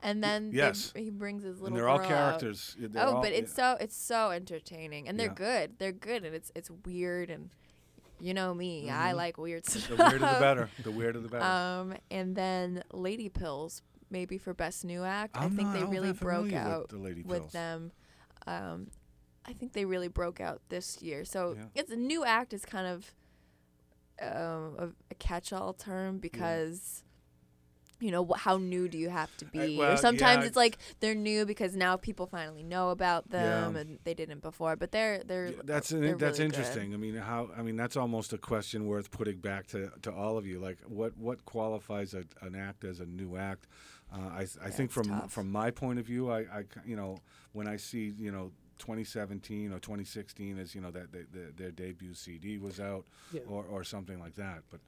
and 0.00 0.22
then 0.22 0.50
they- 0.52 0.58
yes. 0.58 0.92
he 0.94 1.10
brings 1.10 1.42
his 1.42 1.60
little. 1.60 1.66
And 1.66 1.76
they're 1.76 1.88
all 1.88 1.98
characters. 1.98 2.76
They're 2.78 3.02
Oh, 3.04 3.16
all- 3.16 3.22
but 3.22 3.32
it's 3.32 3.52
so 3.52 3.76
it's 3.80 3.96
so 3.96 4.30
entertaining, 4.30 5.08
and 5.08 5.18
they're 5.18 5.26
Yeah. 5.28 5.34
good. 5.66 5.78
They're 5.78 5.90
good, 5.92 6.24
and 6.24 6.32
it's 6.34 6.52
it's 6.54 6.70
weird, 6.70 7.28
and 7.30 7.50
you 8.24 8.32
know 8.34 8.54
me, 8.54 8.90
I 8.90 9.12
Mhm. 9.12 9.16
like 9.16 9.38
weird 9.38 9.66
stuff. 9.66 9.88
The 9.96 9.96
weirder 9.96 10.18
the 10.18 10.40
better. 10.40 10.70
The 10.82 10.90
weirder 10.90 11.20
the 11.20 11.28
better. 11.28 11.44
Um, 11.44 11.94
and 12.10 12.34
then 12.34 12.82
Lady 12.92 13.28
Pills, 13.28 13.82
maybe 14.10 14.38
for 14.38 14.54
best 14.54 14.84
new 14.84 15.02
act. 15.04 15.36
I 15.36 15.44
I'm 15.44 15.54
think 15.56 15.68
not 15.68 15.74
they 15.78 15.84
really 15.84 16.12
broke 16.12 16.46
familiar 16.48 16.64
with 16.64 16.72
out 16.72 16.88
the 16.88 16.98
Lady 16.98 17.22
with 17.22 17.52
them. 17.52 17.92
Um, 18.46 18.88
I 19.46 19.52
think 19.52 19.72
they 19.74 19.84
really 19.84 20.08
broke 20.08 20.40
out 20.40 20.62
this 20.70 21.02
year. 21.02 21.24
So 21.24 21.54
Yeah. 21.56 21.64
it's 21.74 21.90
a 21.92 21.96
new 21.96 22.24
act 22.24 22.52
is 22.54 22.64
kind 22.64 22.86
of 22.86 23.14
um, 24.22 24.76
a, 24.78 24.88
a 25.10 25.14
catch-all 25.18 25.72
term 25.74 26.18
because. 26.18 27.02
You 28.04 28.10
know 28.10 28.24
wh- 28.26 28.38
how 28.38 28.56
new 28.58 28.86
do 28.88 28.98
you 28.98 29.08
have 29.08 29.34
to 29.38 29.46
be? 29.46 29.78
well, 29.78 29.92
or 29.92 29.96
sometimes 29.96 30.42
yeah, 30.42 30.48
it's 30.48 30.56
like 30.64 30.76
they're 31.00 31.14
new 31.14 31.46
because 31.46 31.74
now 31.74 31.96
people 31.96 32.26
finally 32.26 32.62
know 32.62 32.90
about 32.90 33.30
them 33.30 33.74
Yeah. 33.74 33.80
and 33.80 33.98
they 34.04 34.12
didn't 34.14 34.42
before. 34.42 34.76
But 34.76 34.92
they're 34.92 35.22
they're 35.24 35.46
Yeah, 35.48 35.62
that's 35.64 35.90
an, 35.90 36.00
they're 36.02 36.14
that's 36.16 36.38
really 36.38 36.50
good. 36.50 36.58
interesting. 36.58 36.94
I 36.94 36.96
mean, 36.98 37.14
how 37.16 37.48
I 37.56 37.62
mean 37.62 37.76
that's 37.76 37.96
almost 37.96 38.32
a 38.34 38.38
question 38.38 38.86
worth 38.86 39.10
putting 39.10 39.38
back 39.38 39.66
to, 39.68 39.90
to 40.02 40.12
all 40.12 40.36
of 40.36 40.46
you. 40.46 40.58
Like, 40.58 40.78
what 40.86 41.16
what 41.16 41.44
qualifies 41.46 42.12
a, 42.14 42.24
an 42.42 42.54
act 42.54 42.84
as 42.84 43.00
a 43.00 43.06
new 43.06 43.36
act? 43.36 43.66
Uh, 44.12 44.28
I 44.40 44.46
I 44.62 44.70
think 44.70 44.90
from 44.90 45.08
tough. 45.08 45.32
from 45.32 45.50
my 45.50 45.70
point 45.70 45.98
of 45.98 46.04
view, 46.04 46.30
I, 46.30 46.40
I 46.40 46.62
c- 46.62 46.80
you 46.90 46.96
know 46.96 47.16
when 47.52 47.66
I 47.66 47.76
see 47.78 48.12
you 48.18 48.30
know 48.30 48.52
2017 48.78 49.72
or 49.72 49.78
2016 49.78 50.58
as 50.58 50.74
you 50.74 50.80
know 50.80 50.90
that 50.90 51.10
they, 51.12 51.22
their, 51.32 51.50
their 51.56 51.70
debut 51.70 52.12
CD 52.14 52.58
was 52.58 52.78
out 52.80 53.06
Yeah. 53.32 53.40
or 53.48 53.64
or 53.64 53.82
something 53.84 54.18
like 54.20 54.34
that. 54.34 54.62
But 54.70 54.80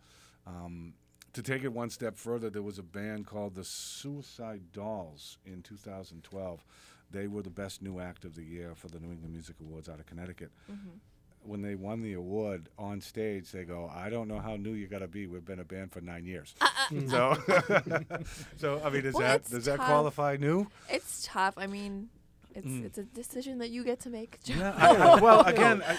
um, 0.46 0.92
to 1.36 1.42
take 1.42 1.64
it 1.64 1.72
one 1.72 1.90
step 1.90 2.16
further, 2.16 2.48
there 2.48 2.62
was 2.62 2.78
a 2.78 2.82
band 2.82 3.26
called 3.26 3.56
the 3.56 3.62
Suicide 3.62 4.72
Dolls 4.72 5.36
in 5.44 5.60
2012. 5.60 6.64
They 7.10 7.26
were 7.26 7.42
the 7.42 7.50
best 7.50 7.82
new 7.82 8.00
act 8.00 8.24
of 8.24 8.34
the 8.34 8.42
year 8.42 8.72
for 8.74 8.88
the 8.88 8.98
New 8.98 9.12
England 9.12 9.34
Music 9.34 9.56
Awards 9.60 9.86
out 9.86 10.00
of 10.00 10.06
Connecticut. 10.06 10.50
Mm-hmm. 10.72 10.96
When 11.42 11.60
they 11.60 11.74
won 11.74 12.00
the 12.00 12.14
award 12.14 12.70
on 12.78 13.02
stage, 13.02 13.52
they 13.52 13.64
go, 13.64 13.92
"I 13.94 14.08
don't 14.08 14.28
know 14.28 14.38
how 14.40 14.56
new 14.56 14.72
you 14.72 14.88
got 14.88 15.00
to 15.00 15.08
be. 15.08 15.26
We've 15.26 15.44
been 15.44 15.60
a 15.60 15.64
band 15.64 15.92
for 15.92 16.00
nine 16.00 16.24
years." 16.24 16.54
Uh, 16.58 16.66
uh. 16.90 17.06
so, 17.06 18.24
so 18.56 18.80
I 18.82 18.88
mean, 18.88 19.02
does 19.02 19.14
Well, 19.14 19.22
that 19.22 19.44
does 19.48 19.66
that 19.66 19.78
qualify 19.78 20.38
new? 20.40 20.66
It's 20.88 21.28
tough. 21.30 21.54
I 21.58 21.66
mean, 21.66 22.08
it's 22.56 22.84
it's 22.86 22.98
a 22.98 23.02
decision 23.04 23.58
that 23.58 23.70
you 23.70 23.84
get 23.84 24.00
to 24.00 24.10
make. 24.10 24.42
Joe. 24.42 24.54
Mm. 24.54 24.58
Yeah, 24.60 24.74
I, 25.16 25.20
well, 25.20 25.40
again, 25.54 25.82
I, 25.86 25.96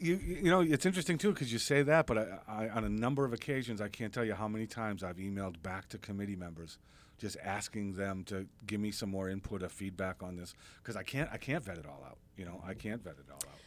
you 0.00 0.16
you 0.16 0.50
know, 0.50 0.60
it's 0.60 0.86
interesting 0.86 1.18
too 1.18 1.32
because 1.32 1.52
you 1.52 1.58
say 1.58 1.82
that, 1.82 2.06
but 2.06 2.16
I, 2.48 2.68
on 2.68 2.84
a 2.84 2.88
number 2.88 3.24
of 3.24 3.32
occasions, 3.32 3.80
I 3.80 3.88
can't 3.88 4.12
tell 4.12 4.24
you 4.24 4.34
how 4.34 4.48
many 4.48 4.66
times 4.66 5.02
I've 5.02 5.16
emailed 5.16 5.62
back 5.62 5.88
to 5.90 5.98
committee 5.98 6.36
members, 6.36 6.78
just 7.18 7.36
asking 7.44 7.94
them 7.94 8.24
to 8.24 8.46
give 8.66 8.80
me 8.80 8.90
some 8.90 9.10
more 9.10 9.28
input 9.28 9.62
or 9.62 9.68
feedback 9.68 10.22
on 10.22 10.36
this 10.36 10.54
because 10.82 10.96
I 10.96 11.02
can't 11.02 11.28
I 11.32 11.36
can't 11.36 11.64
vet 11.64 11.78
it 11.78 11.86
all 11.86 12.02
out. 12.06 12.18
You 12.36 12.44
know, 12.44 12.62
I 12.66 12.74
can't 12.74 13.02
vet 13.02 13.14
it 13.18 13.26
all 13.30 13.42
out. 13.48 13.58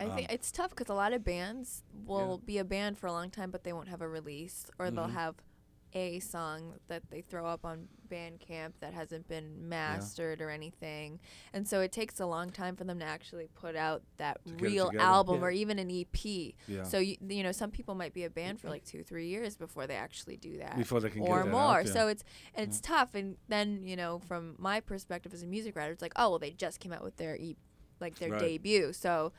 I 0.00 0.04
Um, 0.04 0.14
think 0.16 0.30
it's 0.32 0.52
tough 0.52 0.70
because 0.70 0.88
a 0.88 0.94
lot 0.94 1.12
of 1.12 1.24
bands 1.24 1.82
will 2.06 2.38
be 2.38 2.58
a 2.58 2.64
band 2.64 2.98
for 2.98 3.08
a 3.08 3.12
long 3.12 3.30
time, 3.30 3.50
but 3.50 3.64
they 3.64 3.72
won't 3.72 3.88
have 3.88 4.00
a 4.00 4.08
release, 4.08 4.66
or 4.78 4.90
they'll 4.92 5.06
Mm-hmm. 5.06 5.14
have 5.16 5.34
a 5.94 6.20
song 6.20 6.74
that 6.88 7.02
they 7.10 7.20
throw 7.20 7.46
up 7.46 7.64
on 7.64 7.88
Bandcamp 8.10 8.72
that 8.80 8.94
hasn't 8.94 9.28
been 9.28 9.68
mastered 9.68 10.40
or 10.40 10.50
anything, 10.50 11.20
and 11.52 11.66
so 11.66 11.80
it 11.80 11.92
takes 11.92 12.20
a 12.20 12.26
long 12.26 12.50
time 12.50 12.76
for 12.76 12.84
them 12.84 12.98
to 12.98 13.04
actually 13.04 13.48
put 13.54 13.76
out 13.76 14.02
that 14.16 14.38
To 14.46 14.54
real 14.54 14.90
album 14.98 15.36
Yeah. 15.36 15.46
or 15.46 15.50
even 15.50 15.78
an 15.78 15.90
EP. 15.90 16.54
Yeah. 16.66 16.82
So 16.84 16.98
you, 16.98 17.16
you 17.28 17.42
know, 17.42 17.52
some 17.52 17.70
people 17.70 17.94
might 17.94 18.14
be 18.14 18.24
a 18.24 18.30
band 18.30 18.60
for 18.60 18.66
mm-hmm. 18.66 18.74
like 18.74 18.84
two, 18.84 19.02
three 19.02 19.28
years 19.28 19.56
before 19.56 19.86
they 19.86 19.96
actually 19.96 20.36
do 20.36 20.58
that, 20.58 20.76
Before 20.76 21.00
they 21.00 21.10
can 21.10 21.22
get 21.22 21.28
or 21.28 21.42
that 21.42 21.48
out 21.48 21.52
more. 21.52 21.84
So 21.86 22.08
it's 22.08 22.24
it's 22.56 22.80
tough. 22.80 23.14
And 23.14 23.36
then 23.48 23.82
you 23.84 23.96
know, 23.96 24.18
from 24.20 24.56
my 24.58 24.80
perspective 24.80 25.32
as 25.34 25.42
a 25.42 25.46
music 25.46 25.76
writer, 25.76 25.92
it's 25.92 26.02
like, 26.02 26.14
oh 26.16 26.30
well, 26.30 26.38
they 26.38 26.50
just 26.50 26.80
came 26.80 26.92
out 26.92 27.02
with 27.04 27.16
their 27.16 27.36
e, 27.36 27.56
like 28.00 28.18
their 28.18 28.30
Right. 28.32 28.40
debut. 28.40 28.92
So 28.92 29.32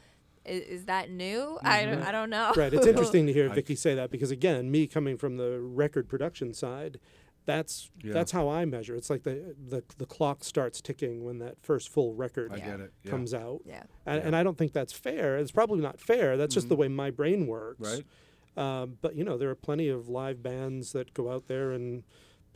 is, 0.45 0.62
is 0.82 0.86
that 0.86 1.10
new? 1.12 1.58
I 1.63 1.82
Mm-hmm. 1.82 1.91
don't 1.91 2.04
I 2.04 2.12
don't 2.12 2.30
know. 2.30 2.54
Right. 2.56 2.73
It's 2.73 2.88
interesting 2.88 3.25
to 3.28 3.34
hear 3.34 3.49
I- 3.52 3.56
Vicky 3.56 3.75
say 3.75 3.95
that 3.95 4.12
because 4.12 4.32
again, 4.32 4.69
me 4.71 4.88
coming 4.88 5.17
from 5.17 5.38
the 5.38 5.60
record 5.60 6.08
production 6.10 6.54
side, 6.54 6.99
that's 7.45 7.89
Yeah. 8.04 8.13
that's 8.13 8.32
how 8.32 8.47
I 8.49 8.65
measure. 8.65 8.95
It's 8.95 9.10
like 9.10 9.23
the, 9.23 9.56
the 9.67 9.84
the 9.97 10.06
clock 10.06 10.43
starts 10.43 10.82
ticking 10.82 11.23
when 11.23 11.39
that 11.39 11.56
first 11.62 11.89
full 11.89 12.13
record 12.13 12.52
I 12.54 12.58
Yeah. 12.58 12.65
get 12.71 12.80
it. 12.82 12.93
Yeah. 13.04 13.12
comes 13.12 13.34
out. 13.34 13.62
yeah. 13.65 13.84
And, 14.06 14.21
and 14.23 14.36
I 14.36 14.43
don't 14.43 14.58
think 14.58 14.73
that's 14.73 14.93
fair. 14.93 15.38
It's 15.38 15.52
probably 15.52 15.82
not 15.82 15.99
fair. 15.99 16.38
That's 16.38 16.54
just 16.54 16.69
the 16.69 16.75
way 16.75 16.88
my 16.88 17.10
brain 17.12 17.47
works. 17.47 17.80
Mm-hmm. 17.82 17.95
right. 17.95 18.06
Um, 18.82 18.97
but 19.02 19.15
you 19.15 19.23
know, 19.23 19.38
there 19.38 19.49
are 19.49 19.56
plenty 19.56 19.88
of 19.89 20.10
live 20.10 20.43
bands 20.43 20.91
that 20.93 21.13
go 21.13 21.32
out 21.32 21.47
there 21.47 21.71
and 21.71 22.04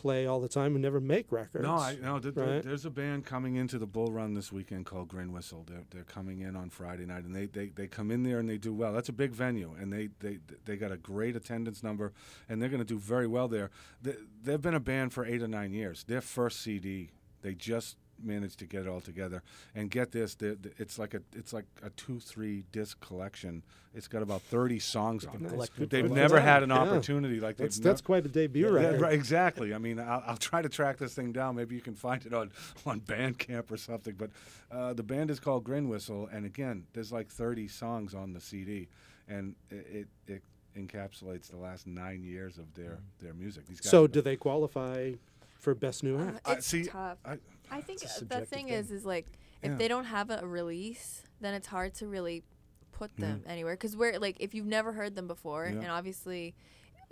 play 0.03 0.27
all 0.27 0.41
the 0.41 0.49
time 0.49 0.75
and 0.75 0.81
never 0.81 0.99
make 0.99 1.31
records. 1.31 1.63
No, 1.63 1.75
I 1.75 1.97
no. 1.99 2.19
Th- 2.19 2.35
right? 2.35 2.61
There's 2.61 2.85
a 2.85 2.89
band 2.89 3.25
coming 3.25 3.55
into 3.55 3.79
the 3.79 3.87
Bull 3.87 4.11
Run 4.11 4.33
this 4.33 4.51
weekend 4.51 4.85
called 4.85 5.07
Grin 5.07 5.31
Whistle. 5.31 5.65
They're 5.65 5.85
they're 5.91 6.03
coming 6.03 6.41
in 6.41 6.57
on 6.57 6.69
Friday 6.69 7.05
night, 7.05 7.23
and 7.23 7.33
they, 7.33 7.45
they, 7.45 7.67
they 7.69 7.87
come 7.87 8.11
in 8.11 8.23
there 8.23 8.37
and 8.39 8.49
they 8.49 8.57
do 8.57 8.73
well. 8.73 8.91
That's 8.91 9.07
a 9.07 9.13
big 9.13 9.31
venue, 9.31 9.73
and 9.79 9.91
they 9.91 10.09
they 10.19 10.39
they 10.65 10.75
got 10.75 10.91
a 10.91 10.97
great 10.97 11.37
attendance 11.37 11.81
number, 11.81 12.11
and 12.49 12.61
they're 12.61 12.69
going 12.69 12.81
to 12.81 12.85
do 12.85 12.99
very 12.99 13.27
well 13.27 13.47
there. 13.47 13.71
They, 14.01 14.15
they've 14.43 14.61
been 14.61 14.75
a 14.75 14.81
band 14.81 15.13
for 15.13 15.25
eight 15.25 15.41
or 15.41 15.47
nine 15.47 15.71
years. 15.71 16.03
Their 16.03 16.21
first 16.21 16.61
CD, 16.61 17.11
they 17.41 17.53
just 17.55 17.95
managed 18.23 18.59
to 18.59 18.65
get 18.65 18.81
it 18.83 18.87
all 18.87 19.01
together. 19.01 19.41
And 19.75 19.89
get 19.89 20.11
this, 20.11 20.35
they're- 20.35 20.55
th- 20.55 20.75
it's 20.77 20.97
like 20.99 21.13
a 21.13 21.21
it's 21.33 21.53
like 21.53 21.65
a 21.81 21.89
two 21.91 22.19
three 22.19 22.63
disc 22.71 22.99
collection. 22.99 23.63
It's 23.95 24.07
got 24.07 24.21
about 24.23 24.41
thirty 24.43 24.79
songs 24.79 25.25
on 25.25 25.45
it. 25.45 25.49
collective 25.49 25.89
They've 25.89 26.03
Good 26.07 26.11
never 26.13 26.39
had 26.39 26.61
them. 26.63 26.71
an 26.71 26.77
Yeah. 26.77 26.81
opportunity 26.91 27.39
like 27.39 27.57
they've 27.57 27.67
That's 27.67 27.79
never- 27.79 28.01
quite 28.01 28.25
a 28.25 28.29
debut 28.29 28.65
yeah, 28.67 28.71
record. 28.73 29.01
right, 29.01 29.13
exactly. 29.13 29.73
I 29.73 29.77
mean, 29.77 29.99
I'll, 29.99 30.23
I'll 30.25 30.37
try 30.37 30.61
to 30.61 30.69
track 30.69 30.97
this 30.97 31.13
thing 31.13 31.31
down. 31.31 31.55
Maybe 31.55 31.75
you 31.75 31.81
can 31.81 31.95
find 31.95 32.25
it 32.25 32.33
on, 32.33 32.51
on 32.85 33.01
Bandcamp 33.01 33.69
or 33.71 33.77
something. 33.77 34.15
But 34.17 34.31
uh, 34.71 34.93
the 34.93 35.03
band 35.03 35.29
is 35.29 35.39
called 35.39 35.63
Grin 35.63 35.89
Whistle, 35.89 36.27
and 36.31 36.45
again, 36.45 36.85
there's 36.93 37.11
like 37.11 37.29
30 37.29 37.67
songs 37.67 38.15
on 38.15 38.33
the 38.33 38.41
CD, 38.41 38.87
and 39.27 39.55
it, 39.69 40.07
it, 40.27 40.33
it 40.33 40.43
encapsulates 40.75 41.49
the 41.51 41.57
last 41.57 41.85
nine 41.85 42.23
years 42.23 42.57
of 42.57 42.73
their, 42.73 42.97
their 43.21 43.33
music. 43.35 43.67
These 43.67 43.79
guys 43.81 43.91
So 43.91 44.07
do 44.07 44.21
they 44.21 44.35
qualify 44.35 45.11
for 45.59 45.75
best 45.75 46.03
new 46.03 46.17
Uh, 46.17 46.29
act? 46.29 46.41
I 46.49 46.53
it's 46.53 46.65
see, 46.65 46.85
tough. 46.85 47.19
I- 47.23 47.37
I 47.73 47.81
think 47.81 47.99
the 48.01 48.45
thing 48.45 48.67
thing. 48.67 48.69
is, 48.69 48.91
is 48.91 49.05
like 49.05 49.27
if 49.61 49.71
Yeah. 49.71 49.77
they 49.77 49.87
don't 49.87 50.05
have 50.05 50.29
a 50.29 50.45
release, 50.45 51.23
then 51.41 51.53
it's 51.53 51.67
hard 51.67 51.93
to 51.95 52.07
really 52.07 52.43
put 52.91 53.11
Yeah. 53.17 53.25
them 53.27 53.43
anywhere. 53.47 53.73
Because 53.75 53.95
we're 53.97 54.19
like, 54.19 54.37
if 54.39 54.53
you've 54.53 54.65
never 54.65 54.93
heard 54.93 55.15
them 55.15 55.27
before, 55.27 55.65
Yeah. 55.65 55.71
and 55.79 55.87
obviously, 55.87 56.53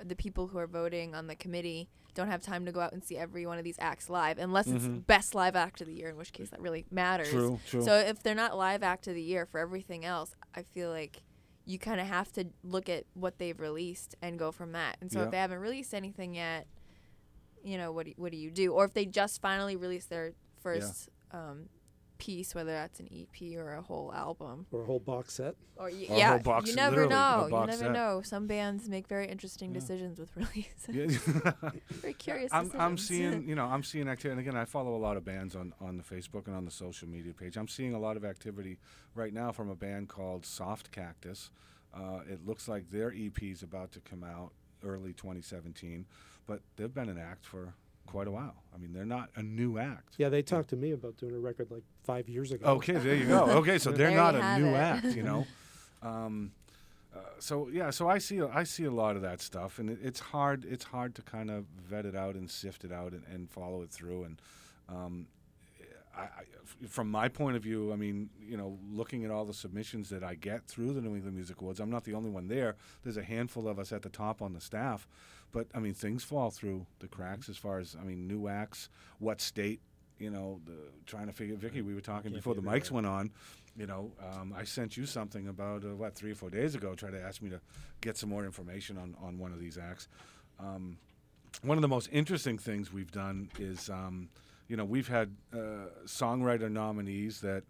the 0.03 0.15
people 0.15 0.47
who 0.47 0.57
are 0.57 0.67
voting 0.67 1.13
on 1.15 1.27
the 1.27 1.35
committee 1.35 1.89
don't 2.13 2.27
have 2.27 2.41
time 2.41 2.65
to 2.65 2.71
go 2.71 2.79
out 2.81 2.91
and 2.91 3.03
see 3.03 3.17
every 3.17 3.45
one 3.45 3.57
of 3.57 3.63
these 3.63 3.77
acts 3.79 4.09
live, 4.09 4.37
unless 4.37 4.67
it's 4.67 4.85
Mhm. 4.85 5.05
best 5.07 5.33
live 5.33 5.55
act 5.55 5.79
of 5.79 5.87
the 5.87 5.93
year, 5.93 6.09
in 6.09 6.17
which 6.17 6.33
case 6.33 6.49
that 6.49 6.59
really 6.59 6.85
matters. 6.91 7.29
True, 7.29 7.59
true. 7.65 7.83
So 7.83 7.95
if 7.95 8.21
they're 8.21 8.35
not 8.35 8.57
live 8.57 8.83
act 8.83 9.07
of 9.07 9.15
the 9.15 9.21
year 9.21 9.45
for 9.45 9.59
everything 9.59 10.03
else, 10.03 10.35
I 10.53 10.63
feel 10.63 10.89
like 10.89 11.23
you 11.65 11.77
kind 11.79 12.01
of 12.01 12.07
have 12.07 12.31
to 12.33 12.45
look 12.63 12.89
at 12.89 13.05
what 13.13 13.37
they've 13.37 13.59
released 13.59 14.15
and 14.21 14.37
go 14.39 14.51
from 14.51 14.71
that. 14.73 14.97
And 14.99 15.11
so 15.11 15.19
Yeah. 15.19 15.25
if 15.25 15.31
they 15.31 15.37
haven't 15.37 15.59
released 15.59 15.93
anything 15.93 16.33
yet, 16.35 16.67
you 17.63 17.77
know 17.77 17.91
what 17.91 18.07
do, 18.07 18.13
what 18.17 18.31
do 18.31 18.37
you 18.37 18.49
do? 18.51 18.73
Or 18.73 18.83
if 18.85 18.93
they 18.93 19.05
just 19.05 19.39
finally 19.41 19.75
released 19.75 20.09
their 20.09 20.33
first 20.61 21.09
um, 21.31 21.69
piece, 22.17 22.53
whether 22.53 22.71
that's 22.71 22.99
an 22.99 23.09
EP 23.11 23.57
or 23.57 23.73
a 23.73 23.81
whole 23.81 24.13
album, 24.13 24.67
or 24.71 24.83
a 24.83 24.85
whole 24.85 24.99
box 24.99 25.33
set? 25.33 25.55
or 25.75 25.89
y- 25.89 26.05
Or 26.09 26.15
a 26.15 26.17
yeah, 26.19 26.29
whole 26.31 26.39
box- 26.39 26.69
you 26.69 26.75
never 26.75 27.07
know. 27.07 27.47
You 27.49 27.65
never 27.65 27.71
set. 27.85 27.91
know. 27.91 28.21
Some 28.23 28.45
bands 28.45 28.87
make 28.87 29.07
very 29.07 29.27
interesting 29.27 29.73
decisions 29.73 30.19
with 30.19 30.29
release. 30.35 30.85
Yeah. 30.87 31.07
very 31.89 32.13
curious. 32.25 32.51
I'm, 32.53 32.71
I'm 32.77 32.97
seeing, 32.97 33.47
you 33.49 33.55
know, 33.55 33.65
I'm 33.65 33.81
seeing 33.83 34.07
activity. 34.07 34.39
And 34.39 34.47
again, 34.47 34.55
I 34.61 34.65
follow 34.65 34.95
a 34.95 35.01
lot 35.01 35.17
of 35.17 35.25
bands 35.25 35.55
on, 35.55 35.73
on 35.81 35.97
the 35.97 36.03
Facebook 36.03 36.45
and 36.47 36.55
on 36.55 36.65
the 36.65 36.71
social 36.71 37.07
media 37.07 37.33
page. 37.33 37.57
I'm 37.57 37.67
seeing 37.67 37.93
a 37.95 37.99
lot 37.99 38.17
of 38.17 38.23
activity 38.23 38.77
right 39.15 39.33
now 39.33 39.51
from 39.51 39.69
a 39.69 39.75
band 39.75 40.09
called 40.09 40.45
Soft 40.45 40.91
Cactus. 40.91 41.49
Uh, 41.93 42.19
it 42.29 42.45
looks 42.45 42.67
like 42.67 42.89
their 42.91 43.11
EP 43.17 43.41
is 43.41 43.63
about 43.63 43.91
to 43.93 43.99
come 43.99 44.23
out 44.23 44.51
early 44.83 45.13
2017, 45.13 46.05
but 46.47 46.61
they've 46.77 46.93
been 46.93 47.09
an 47.09 47.17
act 47.17 47.45
for 47.45 47.73
quite 48.05 48.27
a 48.27 48.31
while. 48.31 48.55
I 48.73 48.77
mean, 48.77 48.93
they're 48.93 49.05
not 49.05 49.29
a 49.35 49.43
new 49.43 49.77
act. 49.77 50.15
Yeah, 50.17 50.29
they 50.29 50.41
talked 50.41 50.69
to 50.69 50.75
me 50.75 50.91
about 50.91 51.17
doing 51.17 51.35
a 51.35 51.39
record 51.39 51.71
like 51.71 51.83
five 52.03 52.27
years 52.29 52.51
ago. 52.51 52.65
Okay, 52.67 52.93
there 52.93 53.15
you 53.15 53.25
go. 53.25 53.45
Okay, 53.61 53.77
so 53.77 53.91
they're 53.91 54.11
not 54.11 54.35
a 54.35 54.59
new 54.59 54.69
it. 54.69 54.75
act, 54.75 55.05
you 55.15 55.23
know. 55.23 55.45
Um, 56.03 56.51
uh, 57.15 57.19
so 57.37 57.67
yeah, 57.71 57.91
so 57.91 58.09
I 58.09 58.17
see 58.17 58.41
I 58.41 58.63
see 58.63 58.85
a 58.85 58.91
lot 58.91 59.15
of 59.15 59.21
that 59.21 59.39
stuff, 59.39 59.77
and 59.77 59.87
it, 59.87 59.99
it's 60.01 60.19
hard 60.19 60.65
it's 60.65 60.85
hard 60.85 61.13
to 61.13 61.21
kind 61.21 61.51
of 61.51 61.65
vet 61.87 62.07
it 62.07 62.15
out 62.15 62.33
and 62.33 62.49
sift 62.49 62.83
it 62.83 62.91
out 62.91 63.11
and, 63.11 63.23
and 63.31 63.47
follow 63.51 63.83
it 63.83 63.91
through. 63.91 64.23
And 64.23 64.41
um, 64.89 65.27
I, 66.17 66.21
I, 66.21 66.27
f- 66.63 66.89
from 66.89 67.11
my 67.11 67.27
point 67.27 67.55
of 67.55 67.61
view, 67.61 67.93
I 67.93 67.97
mean, 67.97 68.29
you 68.41 68.57
know, 68.57 68.79
looking 68.91 69.25
at 69.25 69.29
all 69.31 69.45
the 69.45 69.53
submissions 69.53 70.09
that 70.09 70.23
I 70.23 70.33
get 70.33 70.65
through 70.65 70.93
the 70.93 71.01
New 71.01 71.13
England 71.15 71.35
Music 71.35 71.61
Awards, 71.61 71.79
I'm 71.79 71.91
not 71.91 72.03
the 72.05 72.13
only 72.15 72.31
one 72.31 72.47
there. 72.47 72.75
There's 73.03 73.17
a 73.17 73.23
handful 73.23 73.67
of 73.67 73.77
us 73.77 73.91
at 73.91 74.01
the 74.01 74.09
top 74.09 74.41
on 74.41 74.53
the 74.53 74.61
staff, 74.61 75.07
but 75.51 75.67
I 75.75 75.79
mean, 75.79 75.93
things 75.93 76.23
fall 76.23 76.49
through 76.51 76.85
the 76.99 77.07
cracks 77.07 77.49
as 77.49 77.57
far 77.57 77.79
as 77.79 77.95
I 77.99 78.03
mean, 78.03 78.27
new 78.27 78.47
acts, 78.47 78.89
what 79.19 79.41
state, 79.41 79.81
you 80.19 80.29
know, 80.29 80.59
the, 80.65 80.73
trying 81.05 81.27
to 81.27 81.33
figure. 81.33 81.55
Vicky, 81.55 81.81
we 81.81 81.93
were 81.93 82.01
talking 82.01 82.31
Can't 82.31 82.35
before 82.35 82.55
the 82.55 82.61
mics 82.61 82.85
everywhere. 82.87 82.95
went 83.03 83.07
on. 83.07 83.31
You 83.77 83.87
know, 83.87 84.11
um, 84.21 84.53
I 84.55 84.65
sent 84.65 84.97
you 84.97 85.05
something 85.05 85.47
about 85.47 85.85
uh, 85.85 85.95
what 85.95 86.15
three 86.15 86.31
or 86.31 86.35
four 86.35 86.49
days 86.49 86.75
ago, 86.75 86.93
trying 86.93 87.13
to 87.13 87.21
ask 87.21 87.41
me 87.41 87.49
to 87.49 87.61
get 88.01 88.17
some 88.17 88.29
more 88.29 88.45
information 88.45 88.97
on 88.97 89.15
on 89.21 89.37
one 89.37 89.53
of 89.53 89.59
these 89.59 89.77
acts. 89.77 90.07
Um, 90.59 90.97
one 91.63 91.77
of 91.77 91.81
the 91.81 91.87
most 91.87 92.09
interesting 92.11 92.57
things 92.57 92.91
we've 92.93 93.11
done 93.11 93.49
is, 93.59 93.89
um, 93.89 94.29
you 94.67 94.77
know, 94.77 94.85
we've 94.85 95.07
had 95.07 95.35
uh, 95.53 95.89
songwriter 96.05 96.71
nominees 96.71 97.41
that, 97.41 97.63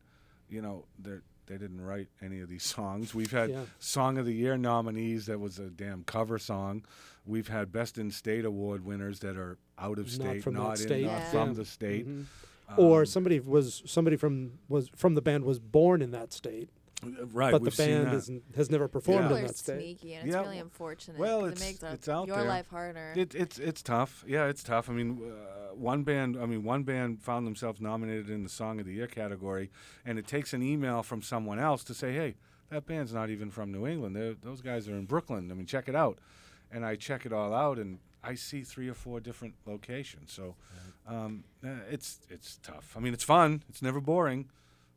you 0.50 0.62
know, 0.62 0.86
they're 1.00 1.24
they 1.48 1.58
didn't 1.58 1.82
write 1.82 2.08
any 2.22 2.40
of 2.40 2.50
these 2.50 2.64
songs. 2.76 3.14
We've 3.16 3.32
had 3.32 3.50
Yeah. 3.50 3.64
Song 3.80 4.18
of 4.18 4.26
the 4.26 4.34
Year 4.34 4.58
nominees 4.58 5.26
that 5.26 5.40
was 5.40 5.60
a 5.60 5.70
damn 5.70 6.04
cover 6.04 6.38
song. 6.40 6.84
We've 7.26 7.48
had 7.48 7.72
Best 7.72 7.98
in 7.98 8.12
State 8.12 8.46
award 8.46 8.84
winners 8.86 9.20
that 9.20 9.38
are 9.38 9.58
out 9.78 10.00
of 10.00 10.06
Not 10.06 10.12
state, 10.14 10.44
from 10.44 10.54
not 10.56 10.72
in, 10.72 10.78
state. 10.78 11.06
not 11.06 11.12
Yeah. 11.12 11.32
from 11.32 11.48
Yeah. 11.50 11.54
the 11.56 11.66
state. 11.66 12.08
Mhm. 12.08 12.26
or 12.78 13.02
Um, 13.02 13.06
somebody 13.06 13.40
was 13.42 13.84
somebody 13.86 14.16
from 14.16 14.54
was 14.70 14.88
from 14.96 15.16
the 15.16 15.22
band 15.22 15.44
was 15.44 15.60
born 15.60 16.02
in 16.02 16.12
that 16.12 16.32
state, 16.32 16.70
right, 17.34 17.52
but 17.52 17.64
the 17.64 17.72
band 17.72 18.08
that. 18.08 18.14
isn't, 18.16 18.44
has 18.56 18.70
never 18.70 18.88
performed 18.88 19.24
People 19.24 19.38
in 19.38 19.44
are 19.44 19.48
that 19.48 19.58
state. 19.58 19.80
sneaky, 19.80 20.14
and 20.16 20.28
it's 20.28 20.36
Yeah, 20.36 20.41
really 20.41 20.60
unfortunate. 20.60 21.18
Well, 21.20 21.45
it's- 21.45 21.62
it 21.62 21.66
makes 21.66 21.84
it's 21.84 22.10
out 22.10 22.28
your 22.28 22.38
there. 22.38 22.45
life 22.47 22.68
harder. 22.68 23.14
It, 23.16 23.34
it's 23.36 23.58
it's 23.60 23.82
tough. 23.82 24.24
Yeah, 24.28 24.45
it's 24.45 24.64
tough. 24.64 24.89
I 24.89 24.93
mean, 24.93 25.22
uh, 25.24 25.76
one 25.76 26.04
band. 26.04 26.38
I 26.38 26.45
mean, 26.45 26.64
one 26.64 26.84
band 26.84 27.22
found 27.22 27.47
themselves 27.47 27.80
nominated 27.82 28.30
in 28.30 28.43
the 28.43 28.49
Song 28.49 28.80
of 28.80 28.86
the 28.86 28.93
Year 28.93 29.08
category, 29.08 29.70
and 30.06 30.20
it 30.20 30.28
takes 30.28 30.54
an 30.54 30.62
email 30.64 31.04
from 31.04 31.22
someone 31.22 31.60
else 31.60 31.84
to 31.86 31.93
say, 31.93 32.14
"Hey, 32.14 32.36
that 32.70 32.86
band's 32.86 33.14
not 33.14 33.30
even 33.30 33.49
from 33.52 33.72
New 33.72 33.88
England. 33.88 34.16
They're, 34.16 34.34
those 34.34 34.62
guys 34.62 34.88
are 34.88 34.95
in 34.95 35.06
Brooklyn. 35.06 35.52
I 35.52 35.54
mean, 35.56 35.66
check 35.66 35.88
it 35.89 35.95
out." 35.95 36.20
And 36.74 36.86
I 36.86 36.95
check 36.95 37.26
it 37.26 37.34
all 37.34 37.54
out, 37.54 37.78
and 37.80 37.99
I 38.24 38.36
see 38.36 38.62
three 38.64 38.88
or 38.88 38.93
four 38.93 39.20
different 39.20 39.56
locations. 39.66 40.32
So, 40.32 40.56
um, 41.06 41.43
uh, 41.66 41.70
it's 41.89 42.20
it's 42.30 42.60
tough. 42.64 42.93
I 42.95 42.99
mean, 43.02 43.14
it's 43.14 43.24
fun. 43.26 43.64
It's 43.68 43.82
never 43.82 43.99
boring. 43.99 44.49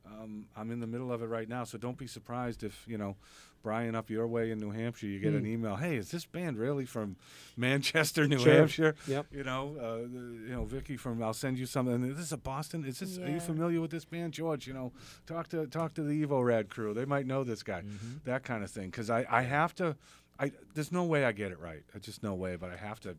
Um, 0.07 0.47
I'm 0.57 0.71
in 0.71 0.81
the 0.81 0.87
middle 0.87 1.13
of 1.13 1.23
it 1.23 1.27
right 1.27 1.49
now, 1.49 1.65
so 1.65 1.79
don't 1.79 1.97
be 1.99 2.07
surprised 2.07 2.63
if 2.63 2.85
you 2.87 2.99
know, 2.99 3.17
Brian 3.63 3.95
up 3.95 4.11
your 4.11 4.27
way 4.27 4.51
in 4.51 4.59
New 4.59 4.71
Hampshire, 4.71 5.07
you 5.07 5.19
get 5.21 5.33
an 5.33 5.47
email. 5.47 5.77
Hey, 5.77 5.97
is 5.97 6.11
this 6.11 6.27
band 6.27 6.59
really 6.59 6.85
from 6.85 7.17
Manchester, 7.57 8.27
New 8.29 8.39
Sure. 8.39 8.53
Hampshire? 8.53 8.95
Yep. 9.07 9.27
You 9.33 9.45
know, 9.45 9.77
uh, 9.81 9.97
you 10.07 10.51
know, 10.53 10.65
Vicky 10.65 10.97
from. 10.97 11.23
I'll 11.23 11.33
send 11.33 11.59
you 11.59 11.67
something. 11.67 12.05
Is 12.05 12.17
this 12.19 12.33
a 12.33 12.37
Boston? 12.37 12.85
Is 12.85 12.99
this? 12.99 13.19
Are 13.19 13.31
you 13.31 13.41
familiar 13.41 13.81
with 13.81 13.91
this 13.91 14.05
band, 14.05 14.33
George? 14.35 14.67
You 14.67 14.75
know, 14.75 14.93
talk 15.27 15.49
to 15.49 15.67
talk 15.67 15.95
to 15.95 16.03
the 16.03 16.25
Evo 16.27 16.45
Rad 16.45 16.69
crew. 16.69 16.93
They 16.95 17.05
might 17.07 17.27
know 17.27 17.45
this 17.45 17.63
guy. 17.63 17.83
That 18.25 18.43
kind 18.45 18.63
of 18.63 18.71
thing. 18.71 18.91
Because 18.91 19.09
I 19.11 19.25
I 19.31 19.43
have 19.43 19.75
to. 19.77 19.97
I 20.39 20.53
there's 20.75 20.93
no 20.93 21.05
way 21.05 21.25
I 21.25 21.33
get 21.33 21.51
it 21.53 21.61
right. 21.61 21.83
There's 21.93 22.05
just 22.05 22.23
no 22.23 22.35
way. 22.35 22.57
But 22.57 22.71
I 22.71 22.77
have 22.77 23.01
to 23.01 23.17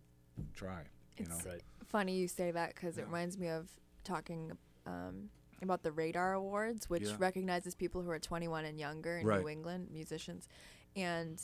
try. 0.54 0.82
You 1.18 1.26
know. 1.26 1.36
It's 1.38 1.46
Right. 1.46 1.62
funny 1.88 2.16
you 2.18 2.28
say 2.28 2.52
that 2.52 2.76
because 2.76 2.98
Yeah. 2.98 3.04
it 3.04 3.06
reminds 3.08 3.38
me 3.38 3.48
of 3.48 3.70
talking 4.04 4.52
um, 4.86 5.30
about 5.62 5.84
the 5.84 5.92
Radar 5.92 6.34
Awards, 6.34 6.90
which 6.90 7.04
Yeah. 7.04 7.16
recognizes 7.18 7.76
people 7.76 8.02
who 8.02 8.10
are 8.12 8.20
21 8.20 8.66
and 8.66 8.80
younger 8.80 9.18
in 9.18 9.26
Right. 9.26 9.42
New 9.42 9.50
England, 9.50 9.90
musicians, 9.92 10.48
and 10.96 11.42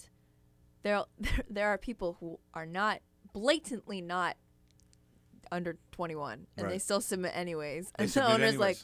there 0.83 1.03
there 1.19 1.31
there 1.49 1.67
are 1.69 1.77
people 1.77 2.17
who 2.19 2.39
are 2.53 2.65
not 2.65 3.01
blatantly 3.33 4.01
not 4.01 4.35
under 5.51 5.77
21 5.91 6.47
and 6.57 6.69
they 6.69 6.77
still 6.79 7.01
submit 7.01 7.31
anyways, 7.35 7.91
They 7.91 7.91
and 8.03 8.07
the 8.09 8.11
submit 8.13 8.31
owner's 8.31 8.57
like. 8.57 8.77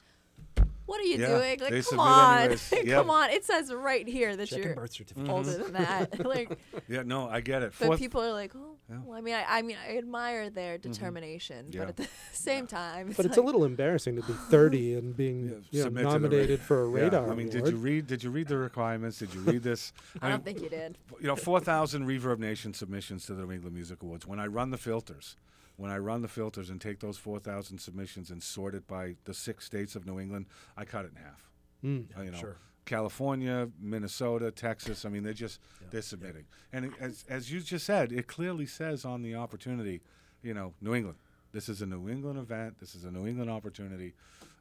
What 0.85 1.01
are 1.01 1.03
you 1.03 1.17
Yeah, 1.17 1.27
doing? 1.27 1.59
Like, 1.59 1.85
come 1.85 1.99
on, 1.99 2.37
anyways. 2.39 2.69
come 2.89 3.09
on! 3.09 3.29
It 3.29 3.43
says 3.43 3.73
right 3.73 4.07
here 4.07 4.37
that 4.37 4.47
Check 4.47 4.59
you're 4.59 4.67
and 4.67 4.75
birth 4.77 4.93
certificate. 4.93 5.29
older 5.29 5.57
than 5.57 5.73
that. 5.73 6.25
like, 6.25 6.57
Yeah. 6.87 7.03
No, 7.03 7.27
I 7.27 7.41
get 7.41 7.61
it. 7.61 7.73
but 7.77 7.87
Fourth- 7.87 7.99
people 7.99 8.21
are 8.21 8.31
like, 8.31 8.55
oh, 8.55 8.76
Yeah. 8.89 8.97
well, 9.05 9.17
I 9.17 9.21
mean, 9.21 9.35
I, 9.35 9.45
I 9.47 9.61
mean, 9.63 9.75
I 9.85 9.97
admire 9.97 10.49
their 10.49 10.77
mm-hmm. 10.77 10.91
determination, 10.91 11.67
Yeah. 11.71 11.79
but 11.81 11.89
at 11.89 11.97
the 11.97 12.07
same 12.31 12.67
time, 12.67 13.13
But 13.15 13.25
it's 13.25 13.37
a 13.37 13.41
little 13.41 13.65
embarrassing 13.65 14.15
to 14.15 14.21
be 14.21 14.33
30 14.49 14.95
and 14.95 15.15
being 15.17 15.45
Yeah, 15.49 15.55
you 15.71 15.79
know, 15.79 15.83
submit 15.85 15.85
to 15.85 15.93
the 15.93 16.05
ra- 16.05 16.11
nominated 16.13 16.59
for 16.61 16.83
a 16.85 16.89
Yeah, 16.91 17.03
radar 17.03 17.23
I 17.25 17.35
mean, 17.35 17.47
award. 17.49 17.51
did 17.65 17.67
you 17.67 17.77
read? 17.77 18.07
Did 18.07 18.23
you 18.23 18.29
read 18.29 18.47
the 18.47 18.57
requirements? 18.57 19.19
Did 19.19 19.33
you 19.33 19.41
read 19.41 19.63
this? 19.63 19.91
I 20.21 20.29
don't 20.29 20.45
mean, 20.45 20.55
think 20.55 20.63
you 20.63 20.69
did. 20.69 20.97
you 21.19 21.27
know, 21.27 21.35
4,000 21.35 22.05
Reverb 22.07 22.39
Nation 22.39 22.73
submissions 22.73 23.25
to 23.25 23.33
the 23.33 23.43
New 23.45 23.51
England 23.51 23.75
Music 23.75 24.01
Awards. 24.01 24.25
When 24.25 24.39
I 24.39 24.47
run 24.47 24.71
the 24.71 24.77
filters, 24.77 25.35
when 25.75 25.91
I 25.91 25.97
run 25.97 26.21
the 26.21 26.27
filters 26.27 26.69
and 26.69 26.79
take 26.81 26.99
those 27.01 27.17
4,000 27.17 27.79
submissions 27.79 28.31
and 28.31 28.41
sort 28.41 28.73
it 28.73 28.87
by 28.87 29.15
the 29.25 29.33
six 29.33 29.65
states 29.65 29.95
of 29.95 30.05
New 30.05 30.19
England, 30.19 30.45
I 30.77 30.85
cut 30.85 31.05
it 31.05 31.11
in 31.15 31.21
half. 31.21 31.46
Mm. 31.83 32.05
Uh, 32.17 32.21
you 32.21 32.31
know, 32.31 32.37
sure. 32.37 32.55
California, 32.85 33.69
Minnesota, 33.79 34.51
Texas. 34.51 35.05
I 35.05 35.09
mean, 35.09 35.23
they're 35.23 35.33
just 35.33 35.59
they're 35.91 36.01
submitting, 36.01 36.45
and 36.71 36.85
it, 36.85 36.91
as 36.99 37.25
as 37.29 37.51
you 37.51 37.59
just 37.59 37.85
said, 37.85 38.11
it 38.11 38.27
clearly 38.27 38.65
says 38.65 39.05
on 39.05 39.21
the 39.21 39.35
opportunity, 39.35 40.01
you 40.41 40.53
know, 40.53 40.73
New 40.81 40.93
England. 40.95 41.17
This 41.51 41.69
is 41.69 41.81
a 41.81 41.85
New 41.85 42.09
England 42.09 42.39
event. 42.39 42.79
This 42.79 42.95
is 42.95 43.03
a 43.03 43.11
New 43.11 43.25
England 43.27 43.49
opportunity. 43.49 44.13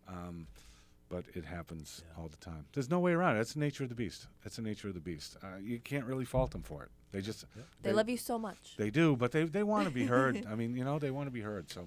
Um, 0.08 0.46
but 1.08 1.24
it 1.34 1.44
happens 1.44 2.02
all 2.18 2.28
the 2.28 2.36
time. 2.38 2.64
There's 2.72 2.90
no 2.90 2.98
way 2.98 3.12
around 3.12 3.36
it. 3.36 3.38
That's 3.38 3.54
the 3.54 3.60
nature 3.60 3.84
of 3.84 3.88
the 3.90 3.94
beast. 3.94 4.26
That's 4.42 4.56
the 4.56 4.62
nature 4.62 4.88
of 4.88 4.94
the 4.94 5.00
beast. 5.00 5.36
Uh, 5.42 5.58
you 5.62 5.78
can't 5.78 6.04
really 6.04 6.24
fault 6.24 6.50
them 6.50 6.62
for 6.62 6.82
it. 6.82 6.88
They 7.12 7.20
just 7.20 7.44
They 7.82 7.92
love 7.92 8.08
you 8.08 8.16
so 8.16 8.38
much. 8.38 8.74
They 8.76 8.90
do, 8.90 9.16
but 9.16 9.30
they 9.32 9.44
they 9.44 9.62
want 9.62 9.84
to 9.86 9.90
be 9.94 10.04
heard. 10.06 10.44
I 10.50 10.54
mean, 10.56 10.76
you 10.76 10.84
know, 10.84 10.98
they 10.98 11.10
want 11.12 11.28
to 11.28 11.30
be 11.30 11.40
heard. 11.42 11.70
So 11.70 11.82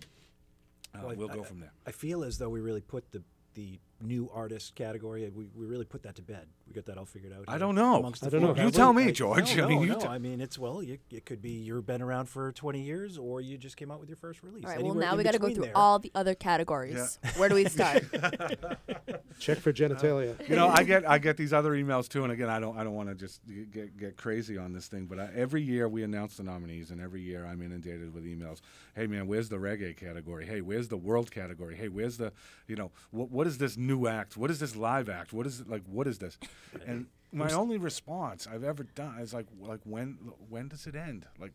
uh, 0.95 0.99
Well, 1.03 1.15
we'll 1.15 1.31
I- 1.31 1.35
go 1.35 1.43
from 1.43 1.59
there. 1.59 1.73
I 1.85 1.91
feel 1.91 2.23
as 2.23 2.37
though 2.37 2.49
we 2.49 2.61
really 2.61 2.81
put 2.81 3.11
the 3.11 3.21
the 3.53 3.79
new 4.01 4.29
artist 4.33 4.75
category. 4.75 5.29
We, 5.29 5.49
we 5.55 5.65
really 5.65 5.85
put 5.85 6.03
that 6.03 6.15
to 6.15 6.21
bed. 6.21 6.47
We 6.67 6.73
got 6.73 6.85
that 6.85 6.97
all 6.97 7.05
figured 7.05 7.33
out. 7.33 7.45
I 7.47 7.57
don't 7.57 7.75
know. 7.75 8.11
I 8.23 8.29
don't 8.29 8.41
know. 8.41 8.55
You 8.55 8.71
tell 8.71 8.93
me, 8.93 9.11
George. 9.11 9.55
No, 9.57 9.65
I 9.65 9.67
mean, 9.67 9.77
no, 9.77 9.83
you 9.83 9.91
no. 9.93 9.99
t- 9.99 10.07
I 10.07 10.17
mean, 10.17 10.41
it's 10.41 10.57
well, 10.57 10.81
you, 10.81 10.99
it 11.11 11.25
could 11.25 11.41
be 11.41 11.51
you've 11.51 11.85
been 11.85 12.01
around 12.01 12.27
for 12.27 12.51
20 12.51 12.81
years, 12.81 13.17
or 13.17 13.41
you 13.41 13.57
just 13.57 13.77
came 13.77 13.91
out 13.91 13.99
with 13.99 14.09
your 14.09 14.15
first 14.15 14.43
release. 14.43 14.63
All 14.63 14.69
right. 14.69 14.79
Well, 14.79 14.91
Anywhere 14.91 15.09
now 15.09 15.15
we 15.17 15.23
got 15.23 15.33
to 15.33 15.39
go 15.39 15.53
through 15.53 15.65
there. 15.65 15.77
all 15.77 15.99
the 15.99 16.11
other 16.15 16.35
categories. 16.35 17.19
Where 17.37 17.49
do 17.49 17.55
we 17.55 17.65
start? 17.65 18.03
Check 19.39 19.59
for 19.59 19.71
genitalia. 19.71 20.47
you 20.49 20.55
know, 20.55 20.67
I 20.67 20.83
get 20.83 21.07
I 21.09 21.17
get 21.17 21.37
these 21.37 21.53
other 21.53 21.71
emails 21.71 22.07
too, 22.07 22.23
and 22.23 22.31
again, 22.31 22.49
I 22.49 22.59
don't 22.59 22.77
I 22.77 22.83
don't 22.83 22.93
want 22.93 23.09
to 23.09 23.15
just 23.15 23.41
get 23.71 23.97
get 23.97 24.17
crazy 24.17 24.57
on 24.57 24.73
this 24.73 24.87
thing, 24.87 25.05
but 25.05 25.19
I, 25.19 25.29
every 25.33 25.61
year 25.61 25.87
we 25.87 26.03
announce 26.03 26.37
the 26.37 26.43
nominees, 26.43 26.91
and 26.91 27.01
every 27.01 27.21
year 27.21 27.45
I'm 27.45 27.61
inundated 27.61 28.13
with 28.13 28.25
emails. 28.25 28.61
Hey 28.95 29.07
man, 29.07 29.27
where's 29.27 29.49
the 29.49 29.55
reggae 29.57 29.95
category? 29.95 30.45
Hey, 30.45 30.61
where's 30.61 30.89
the 30.89 30.97
world 30.97 31.31
category? 31.31 31.75
Hey, 31.75 31.87
where's 31.87 32.17
the 32.17 32.33
you 32.67 32.75
know 32.75 32.91
what 33.11 33.31
what 33.31 33.47
is 33.47 33.57
this 33.57 33.77
new 33.77 34.07
act? 34.07 34.35
What 34.37 34.51
is 34.51 34.59
this 34.59 34.75
live 34.75 35.09
act? 35.09 35.31
What 35.33 35.47
is 35.47 35.61
it 35.61 35.69
like? 35.69 35.83
What 35.89 36.05
is 36.05 36.19
this? 36.19 36.37
And 36.85 37.07
my 37.31 37.51
only 37.51 37.77
response 37.77 38.47
I've 38.47 38.63
ever 38.63 38.83
done 38.83 39.19
is 39.19 39.33
like 39.33 39.47
like 39.61 39.81
when 39.83 40.17
when 40.49 40.67
does 40.67 40.87
it 40.87 40.95
end? 40.95 41.25
Like, 41.39 41.53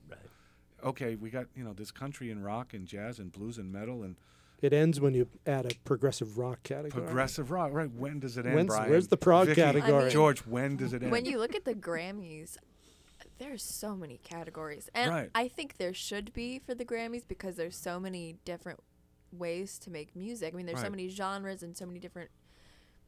okay, 0.82 1.16
we 1.16 1.30
got 1.30 1.46
you 1.54 1.64
know 1.64 1.72
this 1.72 1.90
country 1.90 2.30
and 2.30 2.44
rock 2.44 2.72
and 2.72 2.86
jazz 2.86 3.18
and 3.18 3.32
blues 3.32 3.58
and 3.58 3.72
metal 3.72 4.02
and 4.02 4.16
It 4.62 4.72
ends 4.72 5.00
when 5.00 5.12
you 5.14 5.28
add 5.46 5.66
a 5.66 5.74
progressive 5.84 6.38
rock 6.38 6.62
category. 6.62 7.04
progressive 7.04 7.50
rock. 7.50 7.72
Right? 7.72 7.90
When 7.90 8.18
does 8.20 8.36
it 8.38 8.46
end, 8.46 8.54
When's- 8.54 8.68
Brian? 8.68 8.90
where's 8.90 9.08
the 9.08 9.16
prog 9.16 9.48
Vicky, 9.48 9.60
category? 9.60 9.92
I 9.92 10.00
mean- 10.02 10.10
George, 10.10 10.40
when 10.40 10.76
does 10.76 10.92
it 10.92 11.02
end? 11.02 11.12
when 11.12 11.24
you 11.26 11.38
look 11.38 11.54
at 11.54 11.64
the 11.64 11.74
Grammys, 11.74 12.56
there's 13.38 13.62
so 13.62 13.94
many 13.96 14.18
categories, 14.18 14.88
and 14.94 15.10
Right. 15.10 15.30
I 15.34 15.48
think 15.48 15.76
there 15.76 15.92
should 15.92 16.32
be 16.32 16.60
for 16.60 16.74
the 16.74 16.84
Grammys 16.84 17.26
because 17.26 17.56
there's 17.56 17.76
so 17.76 17.98
many 18.00 18.36
different 18.44 18.80
ways 19.32 19.78
to 19.80 19.90
make 19.90 20.14
music. 20.14 20.54
I 20.54 20.56
mean, 20.56 20.66
there's 20.66 20.80
so 20.80 20.88
many 20.90 21.08
genres 21.08 21.62
and 21.62 21.76
so 21.76 21.84
many 21.84 21.98
different 21.98 22.30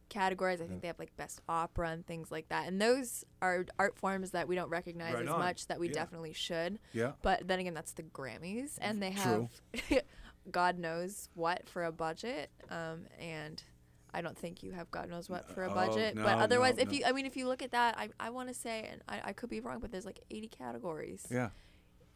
categories. 0.09 0.61
I 0.61 0.67
think 0.67 0.83
they 0.83 0.89
have 0.89 0.99
like 0.99 1.17
best 1.17 1.41
opera 1.49 1.91
and 1.91 2.07
things 2.07 2.31
like 2.31 2.49
that, 2.49 2.67
and 2.69 2.81
those 2.83 3.25
are 3.41 3.65
art 3.79 3.97
forms 3.97 4.33
that 4.33 4.47
we 4.49 4.55
don't 4.57 4.69
recognize 4.69 5.15
Right 5.15 5.23
as 5.25 5.29
on. 5.31 5.39
much 5.39 5.67
that 5.69 5.79
we 5.81 5.89
Yeah. 5.89 5.95
definitely 5.95 6.33
should. 6.33 6.79
yeah. 6.93 7.13
But 7.23 7.47
then 7.49 7.61
again, 7.61 7.75
that's 7.75 7.93
the 7.93 8.03
Grammys, 8.03 8.79
and 8.81 9.01
they 9.03 9.13
True. 9.13 9.49
have 9.89 10.03
God 10.51 10.79
knows 10.79 11.29
what 11.35 11.69
for 11.69 11.85
a 11.85 11.93
budget. 11.93 12.51
Um, 12.71 13.07
and 13.19 13.63
I 14.15 14.21
don't 14.23 14.37
think 14.39 14.63
you 14.63 14.73
have 14.73 14.91
God 14.91 15.09
knows 15.11 15.29
what 15.29 15.49
for 15.51 15.65
a 15.65 15.71
Oh, 15.71 15.75
budget. 15.75 16.15
no, 16.17 16.23
but 16.23 16.39
otherwise, 16.39 16.77
no, 16.77 16.83
if 16.83 16.89
no. 16.89 16.95
you, 16.95 17.05
I 17.07 17.13
mean, 17.13 17.27
if 17.27 17.37
you 17.37 17.47
look 17.49 17.63
at 17.63 17.73
that, 17.73 17.99
I, 17.99 18.09
I 18.19 18.31
want 18.31 18.49
to 18.49 18.55
say, 18.55 18.89
and 18.91 19.03
I, 19.09 19.21
I 19.31 19.33
could 19.33 19.51
be 19.51 19.61
wrong, 19.61 19.79
but 19.81 19.91
there's 19.93 20.07
like 20.07 20.21
80 20.31 20.49
categories. 20.49 21.27
Yeah. 21.31 21.51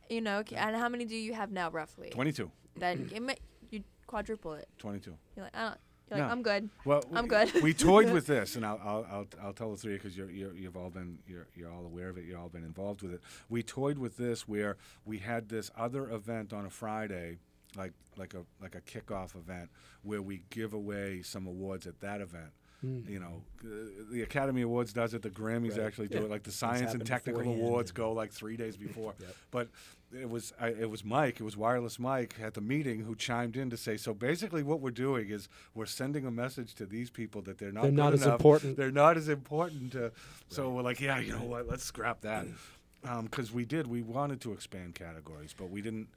You 0.08 0.20
know, 0.20 0.42
c- 0.48 0.56
and 0.56 0.74
how 0.76 0.88
many 0.88 1.04
do 1.04 1.14
you 1.16 1.34
have 1.34 1.50
now, 1.52 1.70
roughly? 1.70 2.10
22. 2.10 2.50
Then 2.76 3.10
it 3.14 3.20
may, 3.22 3.36
you 3.70 3.82
quadruple 4.06 4.54
it. 4.54 4.68
22. 4.78 5.14
You're 5.36 5.44
like, 5.44 5.56
I 5.56 5.60
don't. 5.62 5.78
You're 6.08 6.18
like, 6.18 6.26
No. 6.26 6.32
I'm 6.32 6.42
good. 6.42 6.70
Well, 6.84 7.04
I'm 7.12 7.28
good. 7.28 7.62
we 7.62 7.72
toyed 7.72 8.10
with 8.10 8.26
this, 8.34 8.56
and 8.56 8.66
I'll 8.66 8.80
I'll 8.82 9.06
I'll, 9.12 9.26
I'll 9.40 9.52
tell 9.52 9.70
the 9.70 9.76
three 9.76 9.92
because 9.94 10.16
you're, 10.16 10.28
you're 10.30 10.52
you've 10.54 10.76
all 10.76 10.90
been 10.90 11.18
you're 11.28 11.46
you're 11.54 11.70
all 11.70 11.84
aware 11.84 12.08
of 12.08 12.18
it. 12.18 12.24
You've 12.24 12.40
all 12.40 12.48
been 12.48 12.64
involved 12.64 13.02
with 13.02 13.12
it. 13.14 13.20
We 13.48 13.62
toyed 13.62 13.96
with 13.98 14.16
this 14.16 14.48
where 14.48 14.76
we 15.04 15.18
had 15.18 15.48
this 15.50 15.70
other 15.76 16.10
event 16.10 16.52
on 16.52 16.66
a 16.66 16.70
Friday, 16.70 17.38
like 17.76 17.92
like 18.16 18.34
a 18.34 18.44
like 18.60 18.74
a 18.74 18.80
kickoff 18.80 19.34
event 19.36 19.70
where 20.02 20.22
we 20.22 20.42
give 20.50 20.72
away 20.72 21.22
some 21.22 21.46
awards 21.46 21.86
at 21.86 22.00
that 22.00 22.20
event. 22.20 22.50
You 22.82 23.20
know, 23.20 23.42
uh, 23.62 23.68
the 24.10 24.22
Academy 24.22 24.62
Awards 24.62 24.94
does 24.94 25.12
it. 25.12 25.20
The 25.20 25.28
Grammys 25.28 25.72
Right. 25.72 25.80
actually 25.80 26.08
do 26.08 26.16
Yeah. 26.20 26.24
it. 26.24 26.30
Like 26.30 26.44
the 26.44 26.50
Science 26.50 26.94
and 26.94 27.04
Technical 27.04 27.42
Awards 27.42 27.92
go 27.92 28.12
like 28.14 28.32
three 28.32 28.56
days 28.56 28.74
before. 28.78 29.12
Yep. 29.20 29.34
But 29.50 29.68
it 30.18 30.30
was 30.30 30.54
I, 30.58 30.68
it 30.68 30.88
was 30.88 31.04
Mike, 31.04 31.40
it 31.40 31.42
was 31.44 31.58
wireless 31.58 31.98
Mike 31.98 32.36
at 32.42 32.54
the 32.54 32.62
meeting 32.62 33.00
who 33.00 33.14
chimed 33.14 33.54
in 33.58 33.68
to 33.68 33.76
say, 33.76 33.98
so 33.98 34.14
basically 34.14 34.62
what 34.62 34.80
we're 34.80 34.92
doing 34.92 35.28
is 35.28 35.46
we're 35.74 35.84
sending 35.84 36.24
a 36.24 36.30
message 36.30 36.74
to 36.76 36.86
these 36.86 37.10
people 37.10 37.42
that 37.42 37.58
they're 37.58 37.70
not 37.70 37.82
They're 37.82 37.92
not 37.92 38.12
good 38.12 38.20
as 38.20 38.26
important. 38.26 38.76
They're 38.78 38.90
not 38.90 39.18
as 39.18 39.28
important 39.28 39.92
to. 39.92 40.12
So 40.48 40.70
we're 40.70 40.80
like, 40.82 41.00
yeah, 41.02 41.18
you 41.20 41.32
know 41.32 41.44
what? 41.44 41.68
Let's 41.68 41.84
scrap 41.84 42.22
that. 42.22 42.46
Because 43.22 43.50
we 43.52 43.64
did, 43.64 43.86
we 43.86 44.02
wanted 44.02 44.40
to 44.42 44.52
expand 44.52 44.94
categories, 44.94 45.54
but 45.56 45.70
we 45.70 45.80
didn't. 45.80 46.08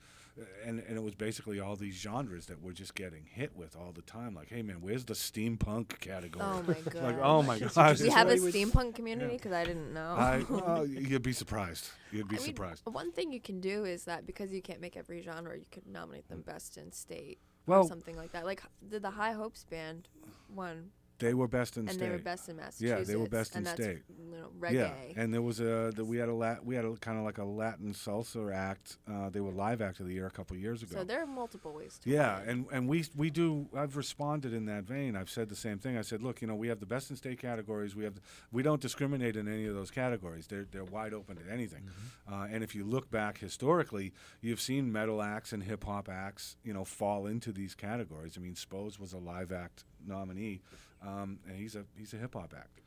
And, 0.65 0.79
and 0.87 0.97
it 0.97 1.03
was 1.03 1.13
basically 1.13 1.59
all 1.59 1.75
these 1.75 1.93
genres 1.95 2.47
that 2.47 2.59
we're 2.59 2.71
just 2.71 2.95
getting 2.95 3.25
hit 3.31 3.55
with 3.55 3.75
all 3.75 3.91
the 3.91 4.01
time. 4.01 4.33
Like, 4.33 4.49
hey 4.49 4.63
man, 4.63 4.77
where's 4.81 5.05
the 5.05 5.13
steampunk 5.13 5.99
category? 5.99 6.43
Oh 6.43 6.63
my 6.67 6.73
god. 6.89 7.03
like, 7.03 7.19
oh 7.21 7.43
my 7.43 7.59
god, 7.59 7.71
just- 7.73 7.99
Do 7.99 8.05
you 8.05 8.11
have 8.11 8.27
a 8.27 8.31
That's 8.31 8.41
why 8.41 8.45
we- 8.45 8.51
steampunk 8.51 8.95
community? 8.95 9.35
Because 9.35 9.51
I 9.51 9.63
didn't 9.63 9.93
know. 9.93 10.15
I, 10.17 10.43
well, 10.49 10.87
you'd 10.87 11.21
be 11.21 11.33
surprised. 11.33 11.89
You'd 12.11 12.29
be 12.29 12.37
I 12.37 12.39
mean, 12.39 12.47
surprised. 12.47 12.81
One 12.85 13.11
thing 13.11 13.31
you 13.31 13.39
can 13.41 13.59
do 13.61 13.85
is 13.85 14.05
that 14.05 14.25
because 14.25 14.51
you 14.51 14.61
can't 14.63 14.81
make 14.81 14.97
every 14.97 15.21
genre, 15.21 15.55
you 15.55 15.65
could 15.71 15.85
nominate 15.85 16.27
them 16.29 16.41
best 16.41 16.77
in 16.77 16.91
state 16.91 17.37
Well- 17.67 17.81
or 17.81 17.87
something 17.87 18.17
like 18.17 18.31
that. 18.31 18.43
Like 18.45 18.63
did 18.89 19.03
the 19.03 19.11
High 19.11 19.33
Hopes 19.33 19.65
band 19.65 20.07
won, 20.49 20.89
They 21.19 21.33
were 21.33 21.47
best 21.47 21.77
in 21.77 21.87
state. 21.87 21.91
and 21.91 21.99
state. 21.99 22.05
they 22.05 22.11
were 22.11 22.21
best 22.21 22.49
in 22.49 22.55
Massachusetts. 22.57 23.07
Yeah, 23.07 23.13
they 23.13 23.15
were 23.15 23.29
best 23.29 23.55
and 23.55 23.59
in 23.59 23.63
that's, 23.63 23.81
state. 23.81 24.03
You 24.19 24.31
know, 24.31 24.47
reggae. 24.59 24.73
Yeah, 24.73 24.93
and 25.15 25.33
there 25.33 25.41
was 25.41 25.59
a 25.59 25.91
the, 25.95 26.03
we 26.03 26.17
had 26.17 26.29
a 26.29 26.33
lat, 26.33 26.65
we 26.65 26.75
had 26.75 26.85
a 26.85 26.95
kind 26.97 27.17
of 27.17 27.23
like 27.23 27.37
a 27.37 27.43
Latin 27.43 27.93
salsa 27.93 28.53
act. 28.53 28.97
Uh, 29.09 29.29
they 29.29 29.39
were 29.39 29.51
live 29.51 29.81
act 29.81 29.99
of 29.99 30.07
the 30.07 30.13
year 30.13 30.25
a 30.25 30.31
couple 30.31 30.57
years 30.57 30.83
ago. 30.83 30.97
so 30.97 31.03
there 31.03 31.21
are 31.21 31.27
multiple 31.27 31.73
ways 31.73 31.99
to 32.03 32.09
yeah, 32.09 32.39
win. 32.39 32.49
and 32.49 32.65
and 32.71 32.89
we 32.89 33.05
we 33.15 33.29
do. 33.29 33.67
I've 33.75 33.95
responded 33.95 34.53
in 34.53 34.65
that 34.65 34.83
vein. 34.83 35.15
I've 35.15 35.29
said 35.29 35.49
the 35.49 35.55
same 35.55 35.79
thing. 35.79 35.97
I 35.97 36.01
said, 36.01 36.21
look, 36.21 36.41
you 36.41 36.47
know, 36.47 36.55
we 36.55 36.67
have 36.67 36.79
the 36.79 36.85
best 36.85 37.09
in 37.09 37.15
state 37.15 37.39
categories. 37.39 37.95
We 37.95 38.03
have 38.03 38.19
we 38.51 38.63
don't 38.63 38.81
discriminate 38.81 39.35
in 39.35 39.47
any 39.47 39.65
of 39.65 39.75
those 39.75 39.91
categories. 39.91 40.47
They're 40.47 40.65
they're 40.69 40.83
wide 40.83 41.13
open 41.13 41.37
to 41.37 41.43
anything. 41.51 41.89
Uh, 42.29 42.47
and 42.51 42.63
if 42.63 42.75
you 42.75 42.83
look 42.83 43.09
back 43.11 43.37
historically, 43.37 44.13
you've 44.41 44.61
seen 44.61 44.91
metal 44.91 45.21
acts 45.21 45.53
and 45.53 45.63
hip 45.63 45.83
hop 45.83 46.09
acts, 46.09 46.57
you 46.63 46.73
know, 46.73 46.83
fall 46.83 47.27
into 47.27 47.51
these 47.51 47.75
categories. 47.75 48.33
I 48.37 48.41
mean, 48.41 48.55
Spose 48.55 48.99
was 48.99 49.13
a 49.13 49.17
live 49.17 49.51
act 49.51 49.83
nominee, 50.05 50.61
um, 51.05 51.39
and 51.47 51.57
he's 51.57 51.75
a 51.75 51.83
he's 51.97 52.13
a 52.13 52.17
hip 52.17 52.33
hop 52.33 52.53
act. 52.57 52.79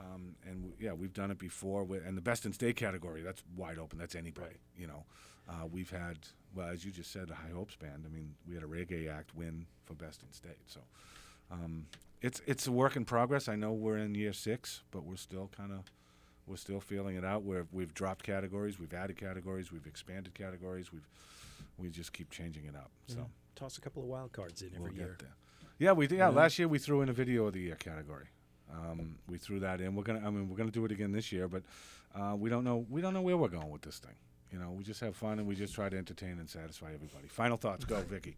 Um, 0.00 0.36
and 0.46 0.62
w- 0.62 0.74
yeah, 0.80 0.92
we've 0.92 1.12
done 1.12 1.30
it 1.30 1.38
before. 1.38 1.84
With, 1.84 2.06
and 2.06 2.16
the 2.16 2.20
best 2.22 2.46
in 2.46 2.52
state 2.52 2.76
category, 2.76 3.22
that's 3.22 3.42
wide 3.56 3.78
open. 3.78 3.98
That's 3.98 4.14
anybody. 4.14 4.56
You 4.76 4.86
know, 4.86 5.04
uh, 5.48 5.66
we've 5.70 5.90
had 5.90 6.18
well, 6.54 6.68
as 6.68 6.84
you 6.84 6.90
just 6.92 7.12
said, 7.12 7.28
the 7.28 7.34
High 7.34 7.50
Hopes 7.54 7.76
band. 7.76 8.04
I 8.06 8.08
mean, 8.14 8.34
we 8.48 8.54
had 8.54 8.62
a 8.64 8.66
reggae 8.66 9.12
act 9.12 9.34
win 9.34 9.66
for 9.84 9.94
best 9.94 10.22
in 10.22 10.32
state. 10.32 10.58
So, 10.66 10.80
um, 11.50 11.86
it's 12.22 12.40
it's 12.46 12.66
a 12.66 12.72
work 12.72 12.96
in 12.96 13.04
progress. 13.04 13.48
I 13.48 13.56
know 13.56 13.72
we're 13.72 13.98
in 13.98 14.14
year 14.14 14.32
six, 14.32 14.82
but 14.90 15.04
we're 15.04 15.16
still 15.16 15.50
kind 15.56 15.72
of 15.72 15.80
we're 16.46 16.56
still 16.56 16.80
feeling 16.80 17.16
it 17.16 17.24
out. 17.24 17.42
Where 17.42 17.66
we've 17.72 17.92
dropped 17.94 18.24
categories, 18.24 18.78
we've 18.78 18.94
added 18.94 19.16
categories, 19.16 19.70
we've 19.72 19.86
expanded 19.86 20.34
categories, 20.34 20.92
we've 20.92 21.06
we 21.76 21.90
just 21.90 22.12
keep 22.12 22.30
changing 22.30 22.64
it 22.66 22.74
up. 22.76 22.90
So 23.08 23.18
Yeah. 23.18 23.24
Toss 23.56 23.76
a 23.76 23.80
couple 23.80 24.02
of 24.02 24.08
wild 24.08 24.32
cards 24.32 24.62
in 24.62 24.68
every 24.68 24.80
we'll 24.82 24.92
year. 24.92 25.06
get 25.08 25.18
there. 25.18 25.34
Yeah, 25.78 25.92
we 25.92 26.06
did. 26.06 26.18
Yeah, 26.18 26.28
Yeah. 26.30 26.34
last 26.36 26.58
year 26.58 26.68
we 26.68 26.78
threw 26.78 27.02
in 27.02 27.08
a 27.08 27.12
video 27.12 27.46
of 27.46 27.52
the 27.54 27.60
year 27.60 27.76
category. 27.76 28.26
Um, 28.72 29.18
we 29.28 29.38
threw 29.38 29.60
that 29.60 29.80
in. 29.80 29.94
We're 29.94 30.02
gonna. 30.02 30.20
I 30.26 30.30
mean, 30.30 30.48
we're 30.48 30.56
gonna 30.56 30.70
do 30.70 30.84
it 30.84 30.92
again 30.92 31.12
this 31.12 31.32
year, 31.32 31.48
but 31.48 31.62
uh, 32.14 32.34
we 32.36 32.50
don't 32.50 32.64
know. 32.64 32.84
We 32.90 33.00
don't 33.00 33.14
know 33.14 33.22
where 33.22 33.36
we're 33.36 33.48
going 33.48 33.70
with 33.70 33.82
this 33.82 33.98
thing. 33.98 34.14
You 34.52 34.58
know, 34.58 34.70
we 34.70 34.82
just 34.84 35.00
have 35.00 35.14
fun 35.16 35.38
and 35.38 35.46
we 35.46 35.54
just 35.54 35.74
try 35.74 35.88
to 35.88 35.96
entertain 35.96 36.38
and 36.38 36.48
satisfy 36.48 36.92
everybody. 36.94 37.28
Final 37.28 37.56
thoughts. 37.56 37.84
Go, 37.84 38.00
Vicky. 38.02 38.36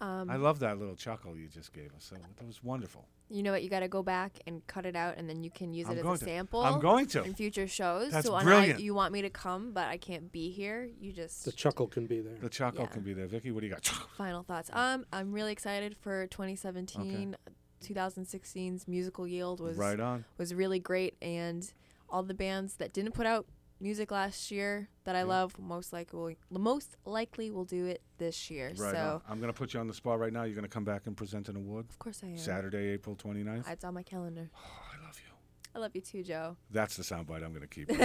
Um, 0.00 0.30
I 0.30 0.36
love 0.36 0.60
that 0.60 0.78
little 0.78 0.96
chuckle 0.96 1.36
you 1.36 1.46
just 1.48 1.72
gave 1.72 1.92
us. 1.94 2.08
That, 2.08 2.20
that 2.38 2.46
was 2.46 2.64
wonderful. 2.64 3.06
you 3.28 3.42
know 3.42 3.52
what? 3.52 3.62
You 3.62 3.68
got 3.68 3.80
to 3.80 3.88
go 3.88 4.02
back 4.02 4.38
and 4.46 4.66
cut 4.66 4.86
it 4.86 4.96
out, 4.96 5.16
and 5.18 5.28
then 5.28 5.44
you 5.44 5.50
can 5.50 5.74
use 5.74 5.86
I'm 5.88 5.98
it 5.98 6.04
as 6.06 6.06
a 6.06 6.18
to. 6.20 6.24
sample. 6.24 6.60
I'm 6.62 6.80
going 6.80 7.06
to. 7.08 7.22
in 7.22 7.34
future 7.34 7.66
shows. 7.68 8.10
That's 8.12 8.26
so 8.26 8.40
brilliant. 8.40 8.78
I, 8.78 8.82
you 8.82 8.94
want 8.94 9.12
me 9.12 9.20
to 9.22 9.30
come, 9.30 9.72
but 9.72 9.88
I 9.88 9.98
can't 9.98 10.32
be 10.32 10.50
here. 10.50 10.88
You 10.98 11.12
just 11.12 11.44
The 11.44 11.52
chuckle 11.52 11.86
can 11.86 12.06
be 12.06 12.20
there. 12.20 12.38
The 12.40 12.48
chuckle 12.48 12.84
Yeah. 12.84 12.86
can 12.86 13.02
be 13.02 13.12
there. 13.12 13.26
Vicky, 13.26 13.50
what 13.50 13.60
do 13.60 13.66
you 13.66 13.72
got? 13.74 13.84
final 14.16 14.42
thoughts. 14.42 14.70
Um, 14.72 15.04
I'm 15.12 15.32
really 15.32 15.52
excited 15.52 15.96
for 16.00 16.26
2017. 16.28 17.34
Okay. 17.34 17.52
2016's 17.94 18.86
musical 18.88 19.26
yield 19.26 19.60
was 19.60 19.76
right 19.76 19.98
on. 20.00 20.24
was 20.38 20.54
really 20.54 20.78
great, 20.78 21.14
and 21.22 21.72
all 22.08 22.22
the 22.22 22.34
bands 22.34 22.74
that 22.74 22.92
didn't 22.92 23.12
put 23.12 23.26
out 23.26 23.46
music 23.80 24.10
last 24.10 24.50
year 24.50 24.88
that 25.04 25.16
I 25.16 25.20
Yeah. 25.20 25.24
love 25.24 25.58
most 25.58 25.92
likely 25.92 26.36
will, 26.50 26.60
most 26.60 26.96
likely 27.04 27.50
will 27.50 27.64
do 27.64 27.86
it 27.86 28.02
this 28.18 28.50
year. 28.50 28.68
Right 28.76 28.94
so 28.94 29.22
on. 29.26 29.32
I'm 29.32 29.40
going 29.40 29.52
to 29.52 29.56
put 29.58 29.74
you 29.74 29.80
on 29.80 29.86
the 29.86 29.94
spot 29.94 30.18
right 30.18 30.32
now. 30.32 30.42
You're 30.44 30.54
going 30.54 30.64
to 30.64 30.68
come 30.68 30.84
back 30.84 31.06
and 31.06 31.16
present 31.16 31.48
an 31.48 31.56
award 31.56 31.86
of 31.88 31.98
course 31.98 32.20
I 32.22 32.28
am. 32.28 32.38
Saturday, 32.38 32.88
April 32.90 33.16
29th. 33.16 33.68
It's 33.70 33.84
on 33.84 33.94
my 33.94 34.02
calendar. 34.02 34.50
oh, 34.54 34.58
I 34.92 35.04
love 35.04 35.18
you. 35.24 35.30
I 35.72 35.78
love 35.78 35.92
you 35.94 36.00
too, 36.00 36.24
Joe. 36.24 36.56
That's 36.72 36.96
the 36.96 37.04
soundbite 37.04 37.44
I'm 37.44 37.54
going 37.54 37.60
to 37.60 37.68
keep. 37.68 37.88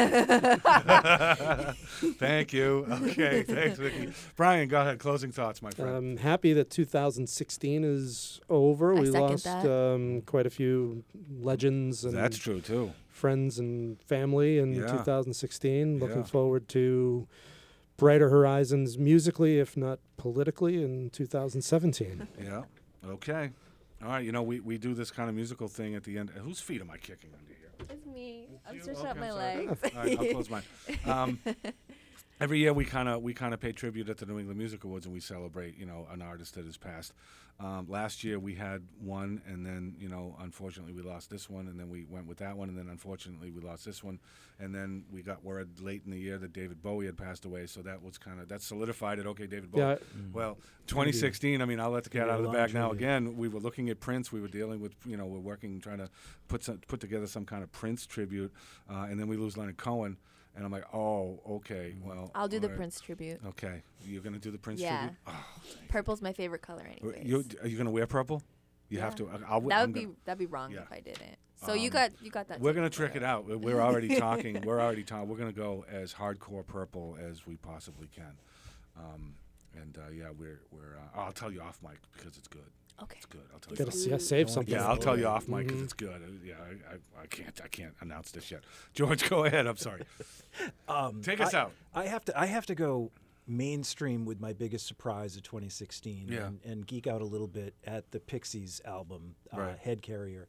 Thank 2.20 2.54
you. 2.54 2.86
Okay, 2.90 3.42
thanks, 3.42 3.80
Vicky. 3.80 4.14
Brian, 4.36 4.68
go 4.68 4.82
ahead. 4.82 5.00
Closing 5.00 5.32
thoughts, 5.32 5.64
my 5.64 5.72
friend. 5.72 5.96
I'm 5.96 6.18
happy 6.18 6.54
that 6.54 6.70
2016 6.70 7.84
is 7.84 8.40
over. 8.52 8.96
I 8.96 9.00
we 9.00 9.10
lost 9.10 9.46
that. 9.46 9.66
um, 9.66 10.22
quite 10.28 10.46
a 10.46 10.52
few 10.52 11.04
legends 11.40 12.06
and 12.06 12.16
That's 12.16 12.38
true 12.38 12.62
too. 12.62 12.92
Friends 13.20 13.58
and 13.58 14.00
family 14.02 14.60
in 14.60 14.74
Yeah. 14.74 14.88
2016. 14.88 15.96
Yeah. 15.98 16.04
Looking 16.04 16.24
forward 16.26 16.68
to 16.70 17.28
brighter 17.98 18.30
horizons 18.30 18.98
musically, 18.98 19.58
if 19.60 19.78
not 19.78 20.00
politically, 20.18 20.84
in 20.84 21.10
2017. 21.12 22.28
Yeah. 22.44 22.64
Okay. 23.08 23.52
All 24.04 24.10
right. 24.10 24.26
You 24.26 24.32
know, 24.34 24.44
we, 24.44 24.60
we 24.60 24.78
do 24.78 24.94
this 24.94 25.12
kind 25.12 25.30
of 25.30 25.36
musical 25.36 25.68
thing 25.70 25.96
at 25.96 26.04
the 26.04 26.18
end. 26.18 26.30
Whose 26.32 26.60
feet 26.60 26.82
am 26.82 26.90
I 26.92 26.98
kicking 26.98 27.30
under 27.40 27.54
here? 27.54 27.88
It's 27.90 28.06
me. 28.06 28.48
I'm 28.68 28.76
You? 28.76 28.82
stretching 28.82 29.02
Okay, 29.06 29.10
out 29.10 29.18
my 29.18 29.28
I'm 29.28 29.32
sorry. 29.32 29.68
legs. 29.68 29.82
All 29.96 30.04
right, 30.04 30.20
I'll 30.20 30.32
close 30.34 30.50
mine. 30.50 30.64
Um, 31.06 31.40
every 32.40 32.60
year 32.60 32.74
we 32.74 32.86
kind 32.86 33.08
of 33.10 33.22
we 33.22 33.34
kind 33.34 33.54
of 33.54 33.60
pay 33.60 33.72
tribute 33.72 34.10
at 34.10 34.18
the 34.18 34.26
New 34.26 34.40
England 34.40 34.58
Music 34.58 34.84
Awards 34.84 35.06
and 35.06 35.14
we 35.14 35.20
celebrate 35.20 35.78
you 35.78 35.86
know 35.86 36.08
an 36.12 36.22
artist 36.22 36.56
that 36.56 36.66
has 36.66 36.78
passed. 36.78 37.14
Um, 37.58 37.86
last 37.88 38.26
year 38.26 38.38
we 38.38 38.56
had 38.56 38.84
one, 39.00 39.42
and 39.48 39.66
then 39.66 39.96
you 39.98 40.10
know 40.10 40.36
unfortunately 40.42 40.92
we 40.92 41.02
lost 41.02 41.30
this 41.30 41.50
one, 41.50 41.68
and 41.68 41.80
then 41.80 41.90
we 41.90 42.06
went 42.10 42.28
with 42.28 42.40
that 42.40 42.58
one, 42.58 42.68
and 42.68 42.78
then 42.78 42.90
unfortunately 42.90 43.50
we 43.50 43.62
lost 43.62 43.86
this 43.86 44.04
one, 44.04 44.20
and 44.60 44.76
then 44.76 45.06
we 45.10 45.22
got 45.22 45.42
word 45.42 45.70
late 45.80 46.02
in 46.04 46.12
the 46.12 46.20
year 46.20 46.38
that 46.38 46.52
David 46.52 46.84
Bowie 46.84 47.06
had 47.06 47.18
passed 47.18 47.46
away. 47.46 47.66
So 47.66 47.82
that 47.84 48.04
was 48.04 48.18
kind 48.18 48.42
of 48.42 48.50
that 48.50 48.62
solidified 48.62 49.20
it. 49.20 49.26
Okay, 49.26 49.48
David 49.48 49.72
Bowie. 49.72 49.82
yeah, 49.82 49.96
Well, 50.34 50.58
2016. 50.88 51.62
I 51.62 51.66
mean, 51.66 51.80
I'll 51.80 51.92
let 51.92 52.04
the 52.04 52.10
cat 52.10 52.28
Yeah, 52.28 52.34
out 52.34 52.40
of 52.42 52.46
the 52.46 52.52
bag 52.52 52.74
now. 52.74 52.92
Again, 52.92 53.38
we 53.38 53.48
were 53.48 53.62
looking 53.62 53.90
at 53.90 54.02
Prince. 54.02 54.34
We 54.34 54.42
were 54.42 54.50
dealing 54.50 54.82
with, 54.82 54.94
you 55.06 55.16
know, 55.16 55.26
we're 55.26 55.40
working, 55.40 55.80
trying 55.80 56.00
to 56.00 56.10
put 56.50 56.62
some, 56.62 56.80
put 56.90 57.00
together 57.00 57.26
some 57.28 57.46
kind 57.46 57.64
of 57.64 57.72
Prince 57.72 58.06
tribute, 58.06 58.52
uh, 58.92 59.08
and 59.10 59.18
then 59.18 59.28
we 59.30 59.38
lose 59.38 59.56
Leonard 59.56 59.78
Cohen, 59.78 60.18
and 60.56 60.64
I'm 60.66 60.72
like, 60.72 60.86
oh, 60.94 61.40
okay, 61.50 61.96
well, 62.04 62.32
I'll 62.36 62.48
do 62.48 62.60
the 62.60 62.68
all 62.68 62.72
right. 62.72 62.78
Prince 62.78 63.00
tribute. 63.00 63.42
Okay, 63.46 63.82
you're 64.06 64.22
gonna 64.22 64.40
do 64.40 64.52
the 64.52 64.58
Prince 64.58 64.80
Yeah. 64.82 64.98
tribute. 65.00 65.18
Oh, 65.28 65.46
Purple's 65.90 66.22
my 66.22 66.34
favorite 66.34 66.62
color, 66.62 66.84
Are 66.84 66.88
anyways. 67.14 67.26
you, 67.28 67.44
are 67.62 67.68
you 67.68 67.78
gonna 67.78 67.92
wear 67.92 68.08
purple? 68.08 68.42
You 68.90 69.00
have 69.00 69.16
to. 69.16 69.28
I- 69.30 69.40
I'll, 69.50 69.62
that 69.62 69.82
I'm 69.82 69.88
would 69.90 69.94
be 69.94 70.02
gonna- 70.04 70.16
that'd 70.26 70.40
be 70.40 70.46
wrong 70.46 70.72
yeah. 70.72 70.82
if 70.84 70.92
I 70.92 71.00
didn't. 71.02 71.38
So 71.66 71.74
you 71.74 71.88
Um, 71.90 71.94
got 71.94 72.12
you 72.22 72.30
got 72.32 72.48
that. 72.50 72.60
We're 72.60 72.72
taken 72.72 72.82
gonna 72.84 72.90
trick 72.90 73.16
it 73.16 73.24
of. 73.24 73.50
out. 73.50 73.60
We're 73.62 73.82
already 73.82 74.16
talking. 74.20 74.62
We're 74.62 74.80
already 74.82 75.04
talking. 75.04 75.28
We're 75.30 75.38
gonna 75.38 75.52
go 75.54 75.86
as 75.90 76.14
hardcore 76.14 76.66
purple 76.68 77.18
as 77.20 77.48
we 77.48 77.56
possibly 77.58 78.08
can. 78.08 78.38
Um, 78.98 79.36
and 79.76 79.98
uh, 79.98 80.12
yeah, 80.12 80.30
we're 80.38 80.62
we're. 80.72 80.98
Uh, 80.98 81.20
I'll 81.20 81.32
tell 81.32 81.52
you 81.52 81.62
off 81.62 81.80
mic 81.82 81.98
because 82.16 82.38
it's 82.38 82.48
good. 82.48 82.70
Okay. 83.04 83.16
It's 83.18 83.26
good. 83.26 83.42
I'll 83.54 83.60
tell 83.60 83.74
you. 83.74 83.78
gotta 83.78 83.90
off 83.92 83.96
s- 83.96 84.06
yeah, 84.08 84.18
save 84.18 84.46
Don't 84.48 84.54
something. 84.54 84.74
Yeah, 84.74 84.82
Yeah, 84.82 84.88
I'll 84.88 84.98
tell 84.98 85.20
you 85.20 85.28
off 85.28 85.48
mic 85.48 85.68
because 85.68 85.82
Mhm. 85.82 85.84
it's 85.84 85.94
good. 85.94 86.22
Uh, 86.22 86.32
Yeah, 86.46 86.56
I, 86.62 86.94
I, 86.96 87.24
I 87.24 87.28
can't 87.28 87.60
I 87.64 87.68
can't 87.68 87.94
announce 88.02 88.32
this 88.32 88.50
yet. 88.52 88.64
George, 88.94 89.30
go 89.30 89.44
ahead. 89.46 89.68
I'm 89.68 89.78
sorry. 89.78 90.04
Um, 90.88 91.22
Take 91.22 91.42
us 91.42 91.54
I, 91.54 91.60
out. 91.60 91.72
I 91.94 92.06
have 92.06 92.24
to. 92.26 92.40
I 92.40 92.46
have 92.46 92.66
to 92.68 92.76
go 92.76 93.12
mainstream 93.48 94.26
with 94.26 94.40
my 94.40 94.54
biggest 94.54 94.88
surprise 94.88 95.36
of 95.36 95.44
2016 95.44 96.28
Yeah. 96.30 96.48
and, 96.48 96.60
and 96.66 96.88
geek 96.88 97.06
out 97.08 97.22
a 97.22 97.26
little 97.26 97.48
bit 97.48 97.74
at 97.86 98.10
the 98.12 98.20
Pixies 98.20 98.82
album, 98.86 99.36
uh, 99.54 99.60
Right. 99.60 99.78
Head 99.78 100.02
Carrier. 100.02 100.48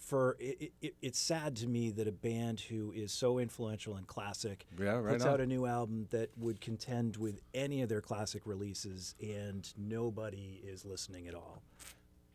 For 0.00 0.36
it, 0.40 0.72
it, 0.80 0.94
it's 1.02 1.18
sad 1.18 1.56
to 1.56 1.66
me 1.68 1.90
that 1.90 2.08
a 2.08 2.12
band 2.12 2.58
who 2.60 2.90
is 2.90 3.12
so 3.12 3.38
influential 3.38 3.94
and 3.96 4.06
classic 4.06 4.66
Yeah, 4.78 4.92
right 4.96 5.12
puts 5.12 5.24
on. 5.24 5.34
out 5.34 5.40
a 5.40 5.46
new 5.46 5.66
album 5.66 6.06
that 6.10 6.30
would 6.38 6.60
contend 6.60 7.16
with 7.18 7.40
any 7.54 7.82
of 7.82 7.88
their 7.90 8.00
classic 8.00 8.42
releases, 8.46 9.14
and 9.22 9.70
nobody 9.76 10.60
is 10.66 10.84
listening 10.84 11.28
at 11.28 11.34
all. 11.34 11.62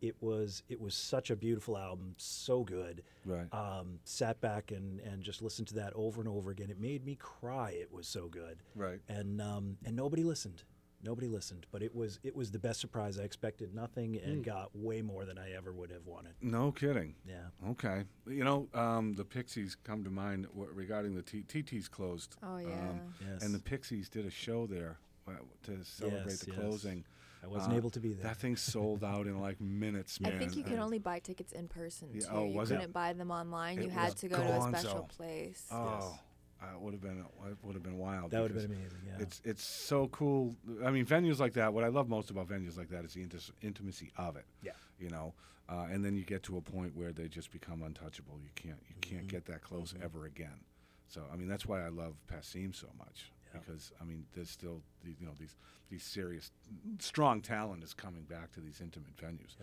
It 0.01 0.15
was 0.21 0.61
it 0.69 0.79
was 0.79 0.93
such 0.93 1.31
a 1.31 1.35
beautiful 1.35 1.77
album, 1.77 2.13
so 2.17 2.63
good. 2.63 3.01
Right. 3.25 3.51
Um, 3.51 3.99
sat 4.03 4.39
back 4.41 4.71
and, 4.71 4.99
and 4.99 5.23
just 5.23 5.41
listened 5.41 5.67
to 5.69 5.75
that 5.75 5.91
over 5.95 6.21
and 6.21 6.29
over 6.29 6.51
again. 6.51 6.69
It 6.69 6.79
made 6.79 7.03
me 7.03 7.15
cry. 7.15 7.71
It 7.71 7.91
was 7.91 8.07
so 8.07 8.27
good 8.27 8.57
Right. 8.75 8.99
and 9.09 9.41
um, 9.41 9.77
and 9.85 9.95
nobody 9.95 10.23
listened. 10.23 10.61
Nobody 11.05 11.27
listened, 11.27 11.67
but 11.71 11.83
it 11.83 11.93
was 11.93 12.19
it 12.23 12.35
was 12.35 12.49
the 12.51 12.57
best 12.59 12.79
surprise. 12.79 13.19
I 13.19 13.23
expected 13.23 13.75
nothing 13.75 14.19
and 14.23 14.43
got 14.43 14.75
way 14.75 15.03
more 15.03 15.23
than 15.23 15.37
I 15.37 15.53
ever 15.53 15.71
would 15.71 15.91
have 15.91 16.07
wanted. 16.07 16.33
No 16.41 16.71
kidding. 16.71 17.13
Yeah, 17.27 17.69
Okay. 17.69 18.03
You 18.27 18.43
know, 18.43 18.67
um, 18.73 19.13
the 19.13 19.23
Pixies 19.23 19.75
come 19.83 20.03
to 20.03 20.09
mind 20.09 20.47
regarding 20.53 21.13
the 21.13 21.21
T- 21.21 21.43
TT's 21.43 21.87
closed. 21.87 22.35
Oh 22.41 22.57
yeah. 22.57 22.67
Um, 22.69 23.01
yes. 23.21 23.43
and 23.43 23.53
the 23.53 23.59
Pixies 23.59 24.09
did 24.09 24.25
a 24.25 24.31
show 24.31 24.65
there 24.65 24.97
uh, 25.27 25.33
to 25.63 25.83
celebrate 25.83 26.23
Yes, 26.25 26.39
the 26.39 26.51
yes. 26.51 26.59
closing. 26.59 27.05
I 27.43 27.47
wasn't 27.47 27.73
uh, 27.73 27.77
able 27.77 27.91
to 27.91 27.99
be 27.99 28.13
there. 28.13 28.23
That 28.23 28.37
thing 28.37 28.55
sold 28.55 29.03
out 29.03 29.27
in 29.27 29.39
like 29.39 29.61
minutes, 29.61 30.19
man. 30.19 30.33
I 30.33 30.39
think 30.39 30.55
you 30.55 30.63
could 30.63 30.79
only 30.79 30.97
buy 30.97 31.19
tickets 31.19 31.51
in 31.51 31.67
person 31.67 32.09
Yeah, 32.13 32.21
too. 32.21 32.27
oh, 32.31 32.45
you 32.47 32.55
was 32.57 32.71
it? 32.71 32.75
couldn't 32.77 32.93
buy 32.93 33.13
them 33.13 33.29
online. 33.29 33.77
It 33.77 33.83
you 33.83 33.89
had 33.91 34.15
to 34.17 34.27
go 34.27 34.37
to 34.37 34.57
a 34.57 34.61
special 34.69 35.03
place. 35.15 35.63
Oh, 35.71 36.17
uh, 36.61 36.73
it 36.75 36.79
would 36.81 36.93
have 36.93 37.01
been 37.01 37.19
it 37.47 37.57
would 37.63 37.73
have 37.75 37.83
been 37.83 37.97
wild. 37.97 38.31
that 38.31 38.41
would 38.41 38.51
have 38.51 38.61
been 38.67 38.77
amazing. 38.77 38.99
Yeah. 39.05 39.15
It's 39.19 39.41
it's 39.43 39.63
so 39.63 40.07
cool. 40.09 40.55
I 40.85 40.91
mean, 40.91 41.05
venues 41.05 41.39
like 41.39 41.53
that. 41.53 41.73
What 41.73 41.83
I 41.83 41.87
love 41.87 42.07
most 42.09 42.29
about 42.29 42.47
venues 42.47 42.77
like 42.77 42.89
that 42.89 43.03
is 43.05 43.13
the 43.13 43.25
intis- 43.25 43.51
intimacy 43.61 44.11
of 44.17 44.35
it. 44.37 44.45
Yeah. 44.63 44.71
You 44.99 45.09
know, 45.09 45.33
uh, 45.69 45.87
and 45.91 46.03
then 46.03 46.15
you 46.15 46.23
get 46.23 46.43
to 46.43 46.57
a 46.57 46.61
point 46.61 46.95
where 46.95 47.11
they 47.11 47.27
just 47.27 47.51
become 47.51 47.81
untouchable. 47.83 48.39
You 48.41 48.49
can't 48.55 48.77
you 48.87 48.95
Mm-hmm. 48.95 49.15
can't 49.17 49.27
get 49.27 49.45
that 49.45 49.61
close 49.61 49.93
ever 50.03 50.25
again. 50.25 50.59
So 51.07 51.21
I 51.31 51.35
mean, 51.35 51.47
that's 51.47 51.65
why 51.65 51.85
I 51.85 51.89
love 51.89 52.15
Passim 52.31 52.73
so 52.75 52.87
much 52.97 53.31
Yeah. 53.53 53.59
because 53.59 53.91
I 54.01 54.05
mean, 54.05 54.25
there's 54.33 54.49
still 54.49 54.81
you 55.03 55.25
know 55.25 55.33
these 55.39 55.55
these 55.91 56.03
serious, 56.03 56.51
strong 56.99 57.41
talent 57.41 57.83
is 57.83 57.93
coming 57.93 58.23
back 58.23 58.51
to 58.53 58.59
these 58.59 58.81
intimate 58.81 59.15
venues. 59.17 59.55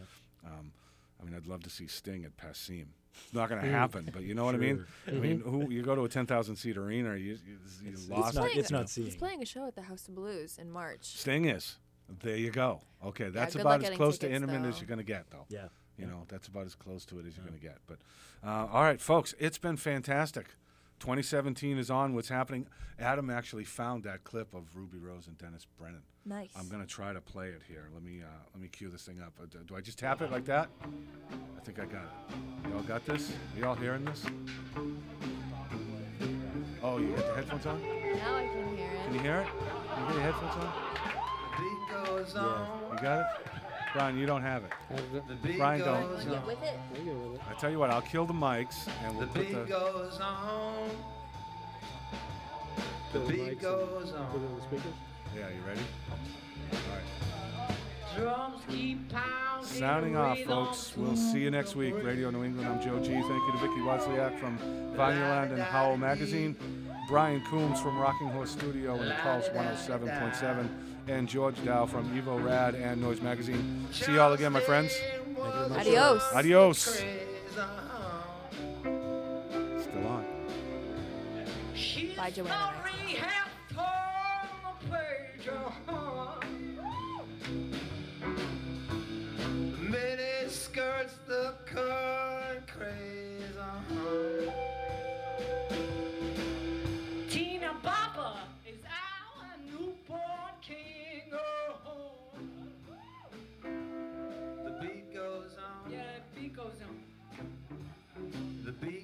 Um, 0.46 0.72
I 1.20 1.24
mean, 1.24 1.34
I'd 1.34 1.46
love 1.46 1.62
to 1.64 1.70
see 1.70 1.86
Sting 1.88 2.24
at 2.24 2.36
Passim. 2.36 2.86
It's 3.24 3.34
not 3.34 3.48
going 3.48 3.62
to 3.62 3.68
happen, 3.68 4.08
but 4.12 4.22
you 4.22 4.34
know 4.34 4.44
what 4.44 4.54
I 4.54 4.58
mean. 4.58 4.84
I 5.06 5.10
mean, 5.12 5.40
who 5.40 5.70
you 5.70 5.82
go 5.82 5.94
to 5.94 6.04
a 6.04 6.08
ten 6.08 6.26
thousand 6.26 6.56
seat 6.56 6.76
arena, 6.76 7.14
you, 7.16 7.38
you, 7.44 7.58
you 7.82 7.90
It's- 7.90 8.02
it's 8.02 8.08
lost. 8.08 8.34
not- 8.34 8.50
it, 8.50 8.56
it's 8.56 8.70
not 8.70 8.80
know. 8.82 8.86
seeing. 8.86 9.06
He's 9.06 9.16
playing 9.16 9.42
a 9.42 9.46
show 9.46 9.66
at 9.66 9.74
the 9.74 9.82
House 9.82 10.08
of 10.08 10.14
Blues 10.14 10.58
in 10.58 10.70
March. 10.70 11.04
Sting 11.04 11.44
is. 11.46 11.76
There 12.22 12.36
you 12.36 12.50
go. 12.50 12.80
Okay, 13.04 13.28
that's 13.30 13.54
good 13.54 13.62
about 13.62 13.76
as 13.76 13.82
getting 13.82 13.96
close 13.96 14.18
to 14.18 14.26
tickets, 14.28 14.42
intimate 14.42 14.68
as 14.68 14.80
you're 14.80 14.88
going 14.88 14.98
to 14.98 15.04
get, 15.04 15.30
though. 15.30 15.46
yeah. 15.48 15.68
You 15.98 16.06
know, 16.06 16.24
that's 16.28 16.48
about 16.48 16.66
as 16.66 16.74
close 16.74 17.04
to 17.06 17.18
it 17.20 17.26
as 17.26 17.36
you're 17.36 17.46
going 17.46 17.58
to 17.58 17.62
get. 17.64 17.78
But 17.86 17.98
uh, 18.44 18.66
all 18.72 18.82
right, 18.82 19.00
folks, 19.00 19.34
it's 19.38 19.58
been 19.58 19.76
fantastic. 19.76 20.46
2017 21.02 21.78
is 21.78 21.90
on. 21.90 22.14
What's 22.14 22.28
happening? 22.28 22.64
Adam 22.96 23.28
actually 23.28 23.64
found 23.64 24.04
that 24.04 24.22
clip 24.22 24.54
of 24.54 24.76
Ruby 24.76 24.98
Rose 24.98 25.26
and 25.26 25.36
Dennis 25.36 25.66
Brennan. 25.76 26.02
Nice. 26.24 26.50
I'm 26.56 26.68
going 26.68 26.80
to 26.80 26.86
try 26.86 27.12
to 27.12 27.20
play 27.20 27.48
it 27.48 27.60
here. 27.66 27.88
Let 27.92 28.04
me 28.04 28.20
uh, 28.22 28.26
let 28.54 28.62
me 28.62 28.68
cue 28.68 28.88
this 28.88 29.02
thing 29.02 29.20
up. 29.20 29.32
Uh, 29.42 29.46
do, 29.50 29.58
do 29.66 29.74
I 29.74 29.80
just 29.80 29.98
tap 29.98 30.22
it 30.22 30.30
like 30.30 30.44
that? 30.44 30.68
I 31.56 31.60
think 31.64 31.80
I 31.80 31.86
got 31.86 32.04
it. 32.04 32.70
Y'all 32.70 32.82
got 32.82 33.04
this? 33.04 33.32
You 33.56 33.64
all 33.66 33.74
hearing 33.74 34.04
this? 34.04 34.24
Oh, 36.84 36.98
you 36.98 37.08
got 37.16 37.26
the 37.26 37.34
headphones 37.34 37.66
on? 37.66 37.82
Now 37.82 38.36
I 38.36 38.46
can 38.46 38.76
hear 38.76 38.86
it. 38.86 39.04
Can 39.04 39.14
you 39.14 39.20
hear 39.20 39.36
it? 39.38 39.46
Can 39.48 40.02
you 40.02 40.06
get 40.06 40.14
your 40.14 40.22
headphones 40.22 40.54
on? 40.54 40.72
Yeah. 42.36 42.94
You 42.94 43.02
got 43.02 43.18
it? 43.18 43.26
Brian, 43.92 44.18
you 44.18 44.26
don't 44.26 44.42
have 44.42 44.64
it. 44.64 44.72
The 45.28 45.34
beat 45.46 45.58
Brian 45.58 45.80
goes 45.80 46.24
don't. 46.24 46.46
With 46.46 46.62
it. 46.62 46.78
I 47.48 47.54
tell 47.60 47.70
you 47.70 47.78
what, 47.78 47.90
I'll 47.90 48.00
kill 48.00 48.24
the 48.24 48.32
mics 48.32 48.88
and 49.04 49.16
we'll 49.16 49.26
the 49.26 49.32
put 49.32 49.48
beat 49.48 49.68
goes 49.68 50.18
on. 50.20 50.90
The 53.12 53.18
the 53.18 53.32
beat 53.32 53.60
goes 53.60 54.10
goes 54.10 54.12
Put 54.12 54.16
it 54.16 54.46
on 54.46 54.54
the 54.56 54.62
speakers. 54.62 54.94
Yeah, 55.36 55.48
you 55.48 55.60
ready? 55.66 55.80
All 56.10 56.78
right. 56.94 57.76
Drums 58.16 58.62
keep 58.68 59.10
pounding. 59.10 59.68
Sounding 59.68 60.16
off, 60.16 60.38
folks. 60.40 60.94
We'll 60.96 61.16
see 61.16 61.40
you 61.40 61.50
next 61.50 61.76
week. 61.76 61.94
Radio 62.02 62.30
New 62.30 62.44
England. 62.44 62.68
I'm 62.68 62.80
Joe 62.80 62.98
G. 62.98 63.12
Thank 63.12 63.26
you 63.26 63.52
to 63.52 63.58
Vicky 63.58 63.80
Wozniak 63.80 64.38
from 64.38 64.58
Vineyard 64.96 65.50
and 65.52 65.62
Howell 65.62 65.96
Magazine, 65.96 66.56
Brian 67.08 67.42
Coombs 67.50 67.80
from 67.80 67.98
Rocking 67.98 68.28
Horse 68.28 68.50
Studio 68.50 68.94
and 68.94 69.10
the 69.10 69.14
Pulse 69.22 69.48
107.7 69.48 70.68
and 71.08 71.28
George 71.28 71.62
Dow 71.64 71.86
from 71.86 72.08
Evo 72.10 72.42
Rad 72.42 72.74
and 72.74 73.00
Noise 73.00 73.20
Magazine. 73.20 73.86
See 73.92 74.14
y'all 74.14 74.32
again, 74.32 74.52
my 74.52 74.60
friends. 74.60 74.92
Adios. 75.38 76.22
Adios. 76.34 76.78
Still 76.78 77.06
on. 80.06 80.24
Bye, 82.16 82.30
Joanna. 82.30 82.82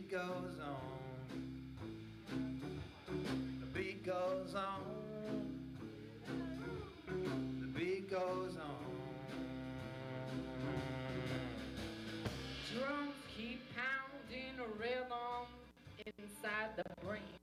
beat 0.08 0.16
goes 0.16 0.58
on. 0.64 1.10
The 3.60 3.66
beat 3.78 4.06
goes 4.06 4.54
on. 4.54 4.82
The 7.60 7.66
beat 7.78 8.10
goes 8.10 8.56
on. 8.56 8.84
Drums 12.72 13.14
keep 13.36 13.60
pounding 13.76 14.58
a 14.58 14.68
rhythm 14.80 15.46
inside 16.06 16.70
the 16.76 16.84
brain. 17.04 17.38